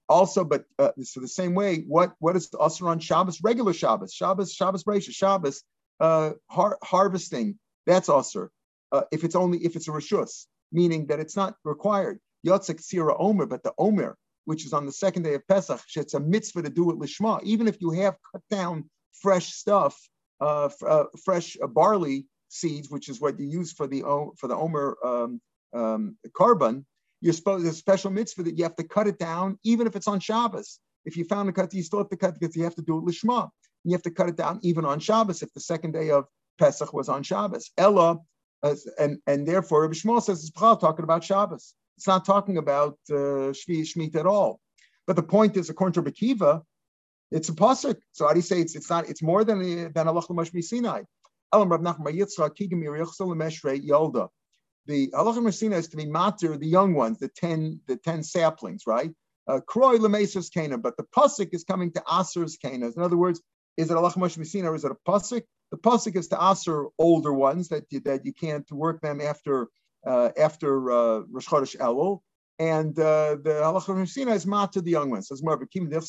also, 0.08 0.44
but 0.44 0.64
uh, 0.78 0.90
so 1.02 1.20
the 1.20 1.28
same 1.28 1.54
way, 1.54 1.84
what 1.86 2.14
what 2.18 2.36
is 2.36 2.48
also 2.54 2.86
on 2.86 2.98
Shabbos? 2.98 3.40
Regular 3.42 3.72
Shabbos, 3.72 4.12
Shabbos, 4.12 4.52
Shabbos, 4.52 4.84
Breisha, 4.84 5.12
Shabbos, 5.12 5.62
uh, 6.00 6.32
har- 6.48 6.78
harvesting. 6.82 7.58
That's 7.86 8.08
also 8.08 8.48
uh, 8.92 9.02
if 9.12 9.24
it's 9.24 9.34
only 9.34 9.58
if 9.64 9.76
it's 9.76 9.88
a 9.88 9.92
rishus, 9.92 10.46
meaning 10.72 11.06
that 11.06 11.20
it's 11.20 11.36
not 11.36 11.56
required. 11.64 12.20
Yotzek 12.46 12.80
Sira 12.80 13.16
Omer, 13.18 13.46
but 13.46 13.62
the 13.62 13.72
Omer, 13.78 14.16
which 14.44 14.64
is 14.64 14.72
on 14.72 14.86
the 14.86 14.92
second 14.92 15.24
day 15.24 15.34
of 15.34 15.46
Pesach, 15.48 15.80
it's 15.96 16.14
a 16.14 16.20
mitzvah 16.20 16.62
to 16.62 16.70
do 16.70 16.90
it 16.90 16.98
lishma. 16.98 17.42
Even 17.42 17.68
if 17.68 17.80
you 17.80 17.90
have 17.90 18.16
cut 18.32 18.42
down 18.50 18.88
fresh 19.12 19.52
stuff, 19.52 19.98
uh, 20.40 20.70
uh, 20.86 21.04
fresh 21.24 21.56
uh, 21.62 21.66
barley 21.66 22.26
seeds, 22.48 22.88
which 22.90 23.08
is 23.08 23.20
what 23.20 23.38
you 23.38 23.46
use 23.46 23.72
for 23.72 23.86
the 23.86 24.02
for 24.38 24.48
the 24.48 24.56
Omer 24.56 24.96
um, 25.04 25.40
um, 25.74 26.16
carbon, 26.34 26.86
you're 27.20 27.32
supposed 27.32 27.66
a 27.66 27.72
special 27.72 28.10
mitzvah 28.10 28.44
that 28.44 28.56
you 28.56 28.64
have 28.64 28.76
to 28.76 28.84
cut 28.84 29.06
it 29.06 29.18
down, 29.18 29.58
even 29.64 29.86
if 29.86 29.96
it's 29.96 30.08
on 30.08 30.20
Shabbos. 30.20 30.78
If 31.04 31.16
you 31.16 31.24
found 31.24 31.48
a 31.48 31.52
cut, 31.52 31.72
you 31.74 31.82
still 31.82 32.00
have 32.00 32.10
to 32.10 32.16
cut 32.16 32.38
because 32.38 32.54
you 32.56 32.64
have 32.64 32.74
to 32.76 32.82
do 32.82 32.98
it 32.98 33.04
lishma. 33.04 33.48
You 33.84 33.92
have 33.92 34.02
to 34.02 34.10
cut 34.10 34.28
it 34.28 34.36
down 34.36 34.60
even 34.62 34.84
on 34.84 35.00
Shabbos 35.00 35.42
if 35.42 35.52
the 35.54 35.60
second 35.60 35.92
day 35.92 36.10
of 36.10 36.26
Pesach 36.58 36.92
was 36.92 37.08
on 37.08 37.22
Shabbos. 37.22 37.70
Ella, 37.78 38.18
uh, 38.62 38.74
and 38.98 39.18
and 39.26 39.46
therefore 39.46 39.82
Rabbi 39.82 39.94
Shmuel 39.94 40.22
says 40.22 40.42
it's 40.42 40.50
talking 40.50 41.04
about 41.04 41.24
Shabbos. 41.24 41.74
It's 41.96 42.06
not 42.06 42.24
talking 42.24 42.58
about 42.58 42.98
uh, 43.10 43.52
Shvi 43.58 44.14
at 44.14 44.26
all. 44.26 44.60
But 45.06 45.16
the 45.16 45.22
point 45.22 45.56
is, 45.56 45.70
according 45.70 45.94
to 45.94 46.10
Bekiva, 46.10 46.62
it's 47.30 47.48
a 47.48 47.52
pasuk. 47.52 47.96
So 48.12 48.26
how 48.26 48.32
do 48.32 48.38
you 48.38 48.42
say 48.42 48.60
it's 48.60 48.76
it's 48.76 48.90
not? 48.90 49.08
It's 49.08 49.22
more 49.22 49.44
than 49.44 49.92
than 49.92 50.08
Allah 50.08 50.22
Sinai. 50.62 51.02
Elam 51.52 51.70
Rav 51.70 51.80
Nachman 51.80 52.14
Yitzchak 52.14 52.56
Kigim 52.56 52.82
Yolda 52.84 54.28
the 54.88 55.10
halacha 55.10 55.42
Messina 55.42 55.76
is 55.76 55.88
to 55.88 55.96
be 55.96 56.06
matter 56.06 56.56
the 56.56 56.66
young 56.66 56.94
ones, 56.94 57.18
the 57.18 57.28
ten, 57.28 57.80
the 57.86 57.96
ten 57.96 58.22
saplings, 58.22 58.84
right? 58.86 59.10
Uh, 59.46 59.60
Kroy 59.60 59.98
lemesus 59.98 60.52
kana, 60.52 60.78
but 60.78 60.96
the 60.96 61.04
pasuk 61.16 61.50
is 61.52 61.62
coming 61.62 61.92
to 61.92 62.02
aser's 62.10 62.56
kana. 62.56 62.86
In 62.86 63.02
other 63.02 63.16
words, 63.16 63.40
is 63.76 63.90
it 63.90 63.94
halacha 63.94 64.38
Messina 64.38 64.72
or 64.72 64.74
is 64.74 64.84
it 64.84 64.90
a 64.90 65.10
pasuk? 65.10 65.42
The 65.70 65.76
pasuk 65.76 66.16
is 66.16 66.28
to 66.28 66.42
aser 66.42 66.86
older 66.98 67.32
ones 67.32 67.68
that 67.68 67.84
you, 67.90 68.00
that 68.00 68.24
you 68.24 68.32
can't 68.32 68.70
work 68.72 69.02
them 69.02 69.20
after 69.20 69.68
uh, 70.06 70.30
after 70.38 70.90
uh, 70.90 71.20
Rosh 71.30 71.46
Chodesh 71.46 71.76
Elul. 71.76 72.20
And 72.60 72.98
uh, 72.98 73.36
the 73.42 73.60
halacha 73.62 73.94
Messina 73.94 74.32
is 74.32 74.46
matter 74.46 74.80
the 74.80 74.90
young 74.90 75.10
ones. 75.10 75.30
As 75.30 75.42
more 75.42 75.54
of 75.54 75.62
a 75.62 75.66
kim 75.66 75.92
If 75.92 76.02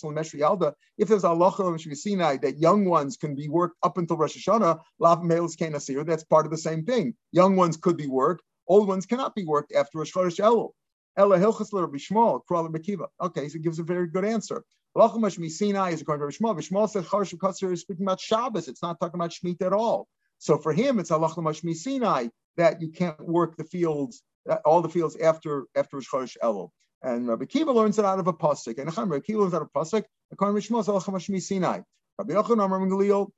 there's 1.10 1.24
halacha 1.24 1.86
Messina 1.86 2.39
that 2.42 2.58
young 2.58 2.86
ones 2.86 3.18
can 3.18 3.36
be 3.36 3.50
worked 3.50 3.76
up 3.84 3.98
until 3.98 4.18
Rosh 4.18 4.38
Hashanah, 4.38 4.80
lav 5.00 5.22
males 5.22 5.56
kana 5.58 5.80
That's 6.06 6.24
part 6.24 6.46
of 6.46 6.52
the 6.52 6.58
same 6.58 6.86
thing. 6.86 7.13
Young 7.34 7.58
ones 7.58 7.76
could 7.76 7.98
be 7.98 8.08
worked 8.08 8.44
Old 8.69 8.88
ones 8.88 9.08
cannot 9.08 9.36
be 9.36 9.43
worked 9.43 9.73
after 9.73 9.97
Rosh 9.97 10.13
Chodesh 10.13 10.39
Elul. 10.39 10.71
Ella 11.17 11.38
Hilchas 11.39 11.71
Bishmol, 11.71 12.41
Kral 12.49 12.69
Bekiva. 12.69 13.08
Okay, 13.19 13.49
so 13.49 13.55
it 13.55 13.63
gives 13.63 13.79
a 13.79 13.84
very 13.84 14.08
good 14.08 14.23
answer. 14.23 14.63
Lachamash 14.95 15.51
Sinai 15.51 15.91
is 15.91 16.01
according 16.01 16.29
to 16.29 16.38
Bishmol. 16.38 16.58
Bishmol 16.58 16.89
said 16.89 17.03
Charish 17.05 17.36
Katzir 17.36 17.71
is 17.73 17.82
speaking 17.82 18.05
about 18.05 18.21
Shabbos. 18.21 18.67
It's 18.67 18.82
not 18.82 18.99
talking 18.99 19.19
about 19.19 19.32
Shemitah 19.32 19.67
at 19.67 19.73
all. 19.73 20.08
So 20.38 20.58
for 20.58 20.71
him, 20.71 20.99
it's 20.99 21.10
Halachamash 21.10 21.75
Sinai 21.75 22.27
that 22.58 22.82
you 22.82 22.89
can't 22.89 23.19
work 23.19 23.58
the 23.58 23.63
fields, 23.63 24.21
uh, 24.49 24.58
all 24.65 24.82
the 24.82 24.89
fields 24.89 25.15
after 25.17 25.65
after 25.75 25.97
Rosh 25.97 26.08
Chodesh 26.08 26.38
Elul. 26.41 26.69
And 27.01 27.27
Rabbi 27.27 27.45
Kiva 27.45 27.71
learns 27.71 27.97
it 27.97 28.05
out 28.05 28.19
of 28.19 28.27
a 28.27 28.34
pasuk. 28.34 28.77
And 28.77 28.95
Rabbi 28.95 29.19
Kiva 29.19 29.39
learns 29.39 29.53
out 29.53 29.62
of 29.63 29.69
a 29.73 29.79
pasuk. 29.79 30.03
According 30.32 30.62
to 30.62 30.67
Bishmol, 30.67 30.79
it's 30.79 30.88
Halachamash 30.88 31.41
Sinai. 31.41 31.82
Rabbi 32.17 32.34
Yochanan 32.34 32.65
Amar 32.65 32.79
Gamaliel, 32.79 33.32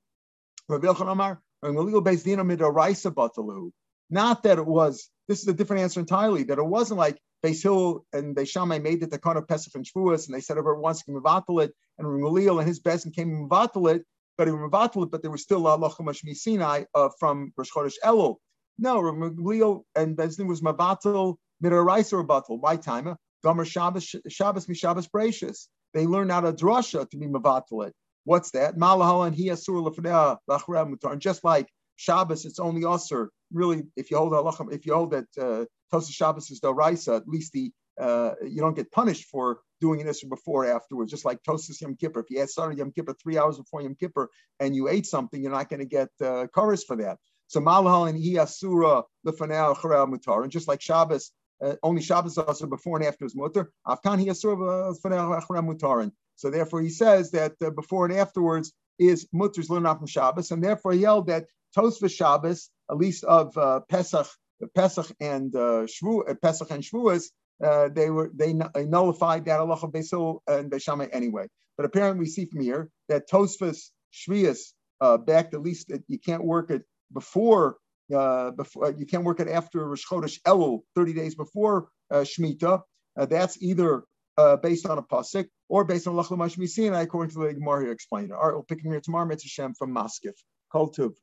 Rabbi 0.68 0.88
Yochanan 0.88 1.12
Amar, 1.12 1.42
Rabbi 1.62 1.76
Gamaliel 1.76 2.02
based 2.02 2.26
Dina 2.26 2.44
Midoraisa 2.44 3.14
Batalu. 3.14 3.72
Not 4.10 4.44
that 4.44 4.58
it 4.58 4.66
was 4.66 5.10
this 5.28 5.42
is 5.42 5.48
a 5.48 5.54
different 5.54 5.84
answer 5.84 6.00
entirely. 6.00 6.44
That 6.44 6.60
it 6.60 6.66
wasn't 6.66 7.00
like 7.00 7.20
Beis 7.44 7.64
Hill 7.64 8.06
and 8.14 8.36
Beis 8.36 8.50
Shammai 8.50 8.80
made 8.80 9.02
the 9.02 9.38
of 9.38 9.48
Pesach 9.48 9.74
and 9.76 9.86
Shavuos, 9.86 10.28
and 10.28 10.36
they 10.36 10.42
said 10.42 10.58
over 10.58 10.76
once 10.76 11.04
can 11.04 11.16
mevatel 11.16 11.64
it, 11.64 11.74
and 11.98 12.08
Gamaliel 12.08 12.60
and 12.60 12.68
his 12.68 12.80
came 12.80 13.30
and 13.30 13.50
mevatel 13.50 13.96
it, 13.96 14.06
but 14.38 14.48
he 14.48 14.54
mevatel 14.54 15.04
it, 15.04 15.12
but 15.12 15.22
there 15.22 15.32
was 15.32 15.42
still 15.42 15.62
Mashmi 15.64 16.36
Sinai 16.36 16.84
uh, 16.94 17.10
from 17.20 17.52
Rosh 17.58 17.72
Chodesh 17.72 17.96
Elul. 18.04 18.38
No, 18.78 19.02
Gamaliel 19.02 19.86
and 19.96 20.16
Bezin 20.16 20.48
was 20.48 20.62
mevatel 20.62 21.38
midaraisa 21.64 22.14
or 22.14 22.26
batel. 22.26 22.60
Why 22.60 22.76
time? 22.76 23.16
Gomer 23.44 23.66
Shabbos 23.66 24.16
Shabbos 24.28 24.68
mi 24.68 24.76
Shabbos 24.76 25.08
Breishis. 25.08 25.68
They 25.94 26.06
learned 26.06 26.32
out 26.32 26.46
of 26.46 26.56
drasha 26.56 27.10
to 27.10 27.18
be 27.18 27.28
mevatel. 27.28 27.92
What's 28.24 28.52
that? 28.52 28.78
Malahal 28.78 29.26
and 29.28 29.36
he 29.36 29.48
asur 29.48 29.84
lefnei 29.84 30.38
mutar. 30.48 31.12
And 31.12 31.22
just 31.22 31.44
like 31.44 31.68
Shabbos, 32.02 32.46
it's 32.46 32.60
only 32.60 32.84
usher. 32.84 33.30
Really, 33.54 33.84
if 33.96 34.10
you 34.10 34.18
hold 34.18 34.34
halachim, 34.34 34.74
if 34.74 34.86
you 34.88 34.94
hold 34.96 35.12
that 35.12 35.28
uh, 35.40 35.66
Tosa 35.92 36.12
Shabbos 36.12 36.50
is 36.50 36.60
the 36.60 36.74
Raisa, 36.74 37.14
at 37.16 37.28
least 37.28 37.54
the 37.54 37.72
uh, 38.00 38.32
you 38.42 38.60
don't 38.60 38.76
get 38.76 38.92
punished 38.92 39.26
for 39.26 39.60
doing 39.82 40.02
an 40.02 40.08
Isser 40.08 40.28
before 40.28 40.66
or 40.66 40.76
afterwards, 40.76 41.12
just 41.12 41.26
like 41.26 41.40
Tosis 41.48 41.80
Yom 41.82 41.96
Kippur. 41.96 42.22
If 42.22 42.32
you 42.32 42.40
had 42.40 42.50
started 42.50 42.80
Yom 42.80 42.92
Kippur 42.92 43.14
three 43.22 43.38
hours 43.38 43.58
before 43.58 43.84
Yom 43.84 43.96
Kippur 43.96 44.30
and 44.60 44.76
you 44.76 44.90
ate 44.90 45.06
something, 45.06 45.40
you're 45.44 45.52
not 45.52 45.70
going 45.70 45.82
to 45.82 45.86
get 45.86 46.10
uh, 46.24 46.48
chorus 46.48 46.84
for 46.84 46.96
that. 46.96 47.18
So 47.48 47.60
Malhal 47.60 48.10
and 48.10 48.18
Iyasura 48.18 49.04
Lefanel 49.28 49.80
Chara 49.80 50.08
Mutar, 50.08 50.42
and 50.42 50.52
just 50.52 50.68
like 50.68 50.82
Shabbos, 50.82 51.32
uh, 51.64 51.76
only 51.84 52.02
Shabbos 52.02 52.38
also 52.40 52.66
before 52.66 52.98
and 52.98 53.06
after 53.06 53.26
is 53.26 53.36
mutar. 53.36 53.68
Afkan 53.88 54.26
Iyasura 54.26 54.96
Lefanel 54.96 55.46
Chara 55.46 55.62
Mutarin. 55.62 56.12
So 56.36 56.50
therefore, 56.50 56.82
he 56.82 56.90
says 56.90 57.30
that 57.32 57.54
uh, 57.64 57.70
before 57.70 58.06
and 58.08 58.16
afterwards 58.16 58.74
is 59.00 59.28
mutters 59.34 59.70
off 59.70 59.98
from 59.98 60.08
Shabbos, 60.08 60.52
and 60.52 60.64
therefore 60.64 60.94
he 60.94 61.02
held 61.02 61.28
that 61.28 61.46
Tosfos 61.78 62.12
Shabbos, 62.12 62.70
at 62.90 62.98
least 62.98 63.24
of 63.24 63.58
uh, 63.58 63.82
Pesach, 63.90 64.28
Pesach 64.76 65.08
and 65.20 65.56
uh, 65.56 65.86
Shvu, 65.86 66.30
uh, 66.30 66.36
Pesach 66.42 66.70
and 66.72 66.84
Shavuos, 66.84 67.26
uh, 67.64 67.90
they 67.90 68.10
were 68.10 68.32
they, 68.34 68.54
they 68.74 68.86
nullified 68.86 69.46
that 69.46 69.60
Allah 69.60 69.76
of 69.76 69.92
Beis 69.92 70.40
and 70.48 70.72
Beis 70.72 70.84
Shammai 70.84 71.08
anyway. 71.12 71.48
But 71.78 71.86
apparently, 71.86 72.20
we 72.20 72.26
see 72.26 72.46
from 72.46 72.62
here 72.62 72.90
that 73.08 73.30
Tosfos 73.30 73.90
Shvius 74.14 74.74
uh, 75.00 75.18
at 75.28 75.62
least 75.62 75.90
that 75.90 76.04
you 76.08 76.20
can't 76.20 76.44
work 76.44 76.70
it 76.70 76.84
before. 77.14 77.78
Uh, 78.14 78.52
before 78.52 78.92
you 78.92 79.06
can't 79.06 79.24
work 79.24 79.40
it 79.40 79.48
after 79.48 79.88
Rosh 79.88 80.06
Chodesh 80.06 80.42
Elul, 80.42 80.82
30 80.96 81.14
days 81.14 81.36
before 81.36 81.88
uh, 82.12 82.26
Shemitah. 82.26 82.82
Uh, 83.18 83.26
that's 83.26 83.62
either 83.62 84.04
uh, 84.42 84.58
based 84.58 84.86
on 84.86 84.98
a 84.98 85.04
pasuk 85.04 85.48
or 85.70 85.84
based 85.84 86.08
on 86.08 86.16
Lachlam 86.16 86.70
Sinai, 86.70 87.02
according 87.02 87.34
to 87.34 87.40
the 87.40 87.54
Gemara 87.54 87.92
explained. 87.92 88.32
All 88.32 88.46
right, 88.48 88.54
we'll 88.54 88.64
pick 88.64 88.84
him 88.84 88.92
here 88.92 89.02
tomorrow, 89.02 89.26
Mitzvah 89.26 89.50
Shem 89.50 89.74
from 89.74 89.94
Maskif. 89.94 90.34
Kol 90.72 90.92
Tuv. 90.92 91.14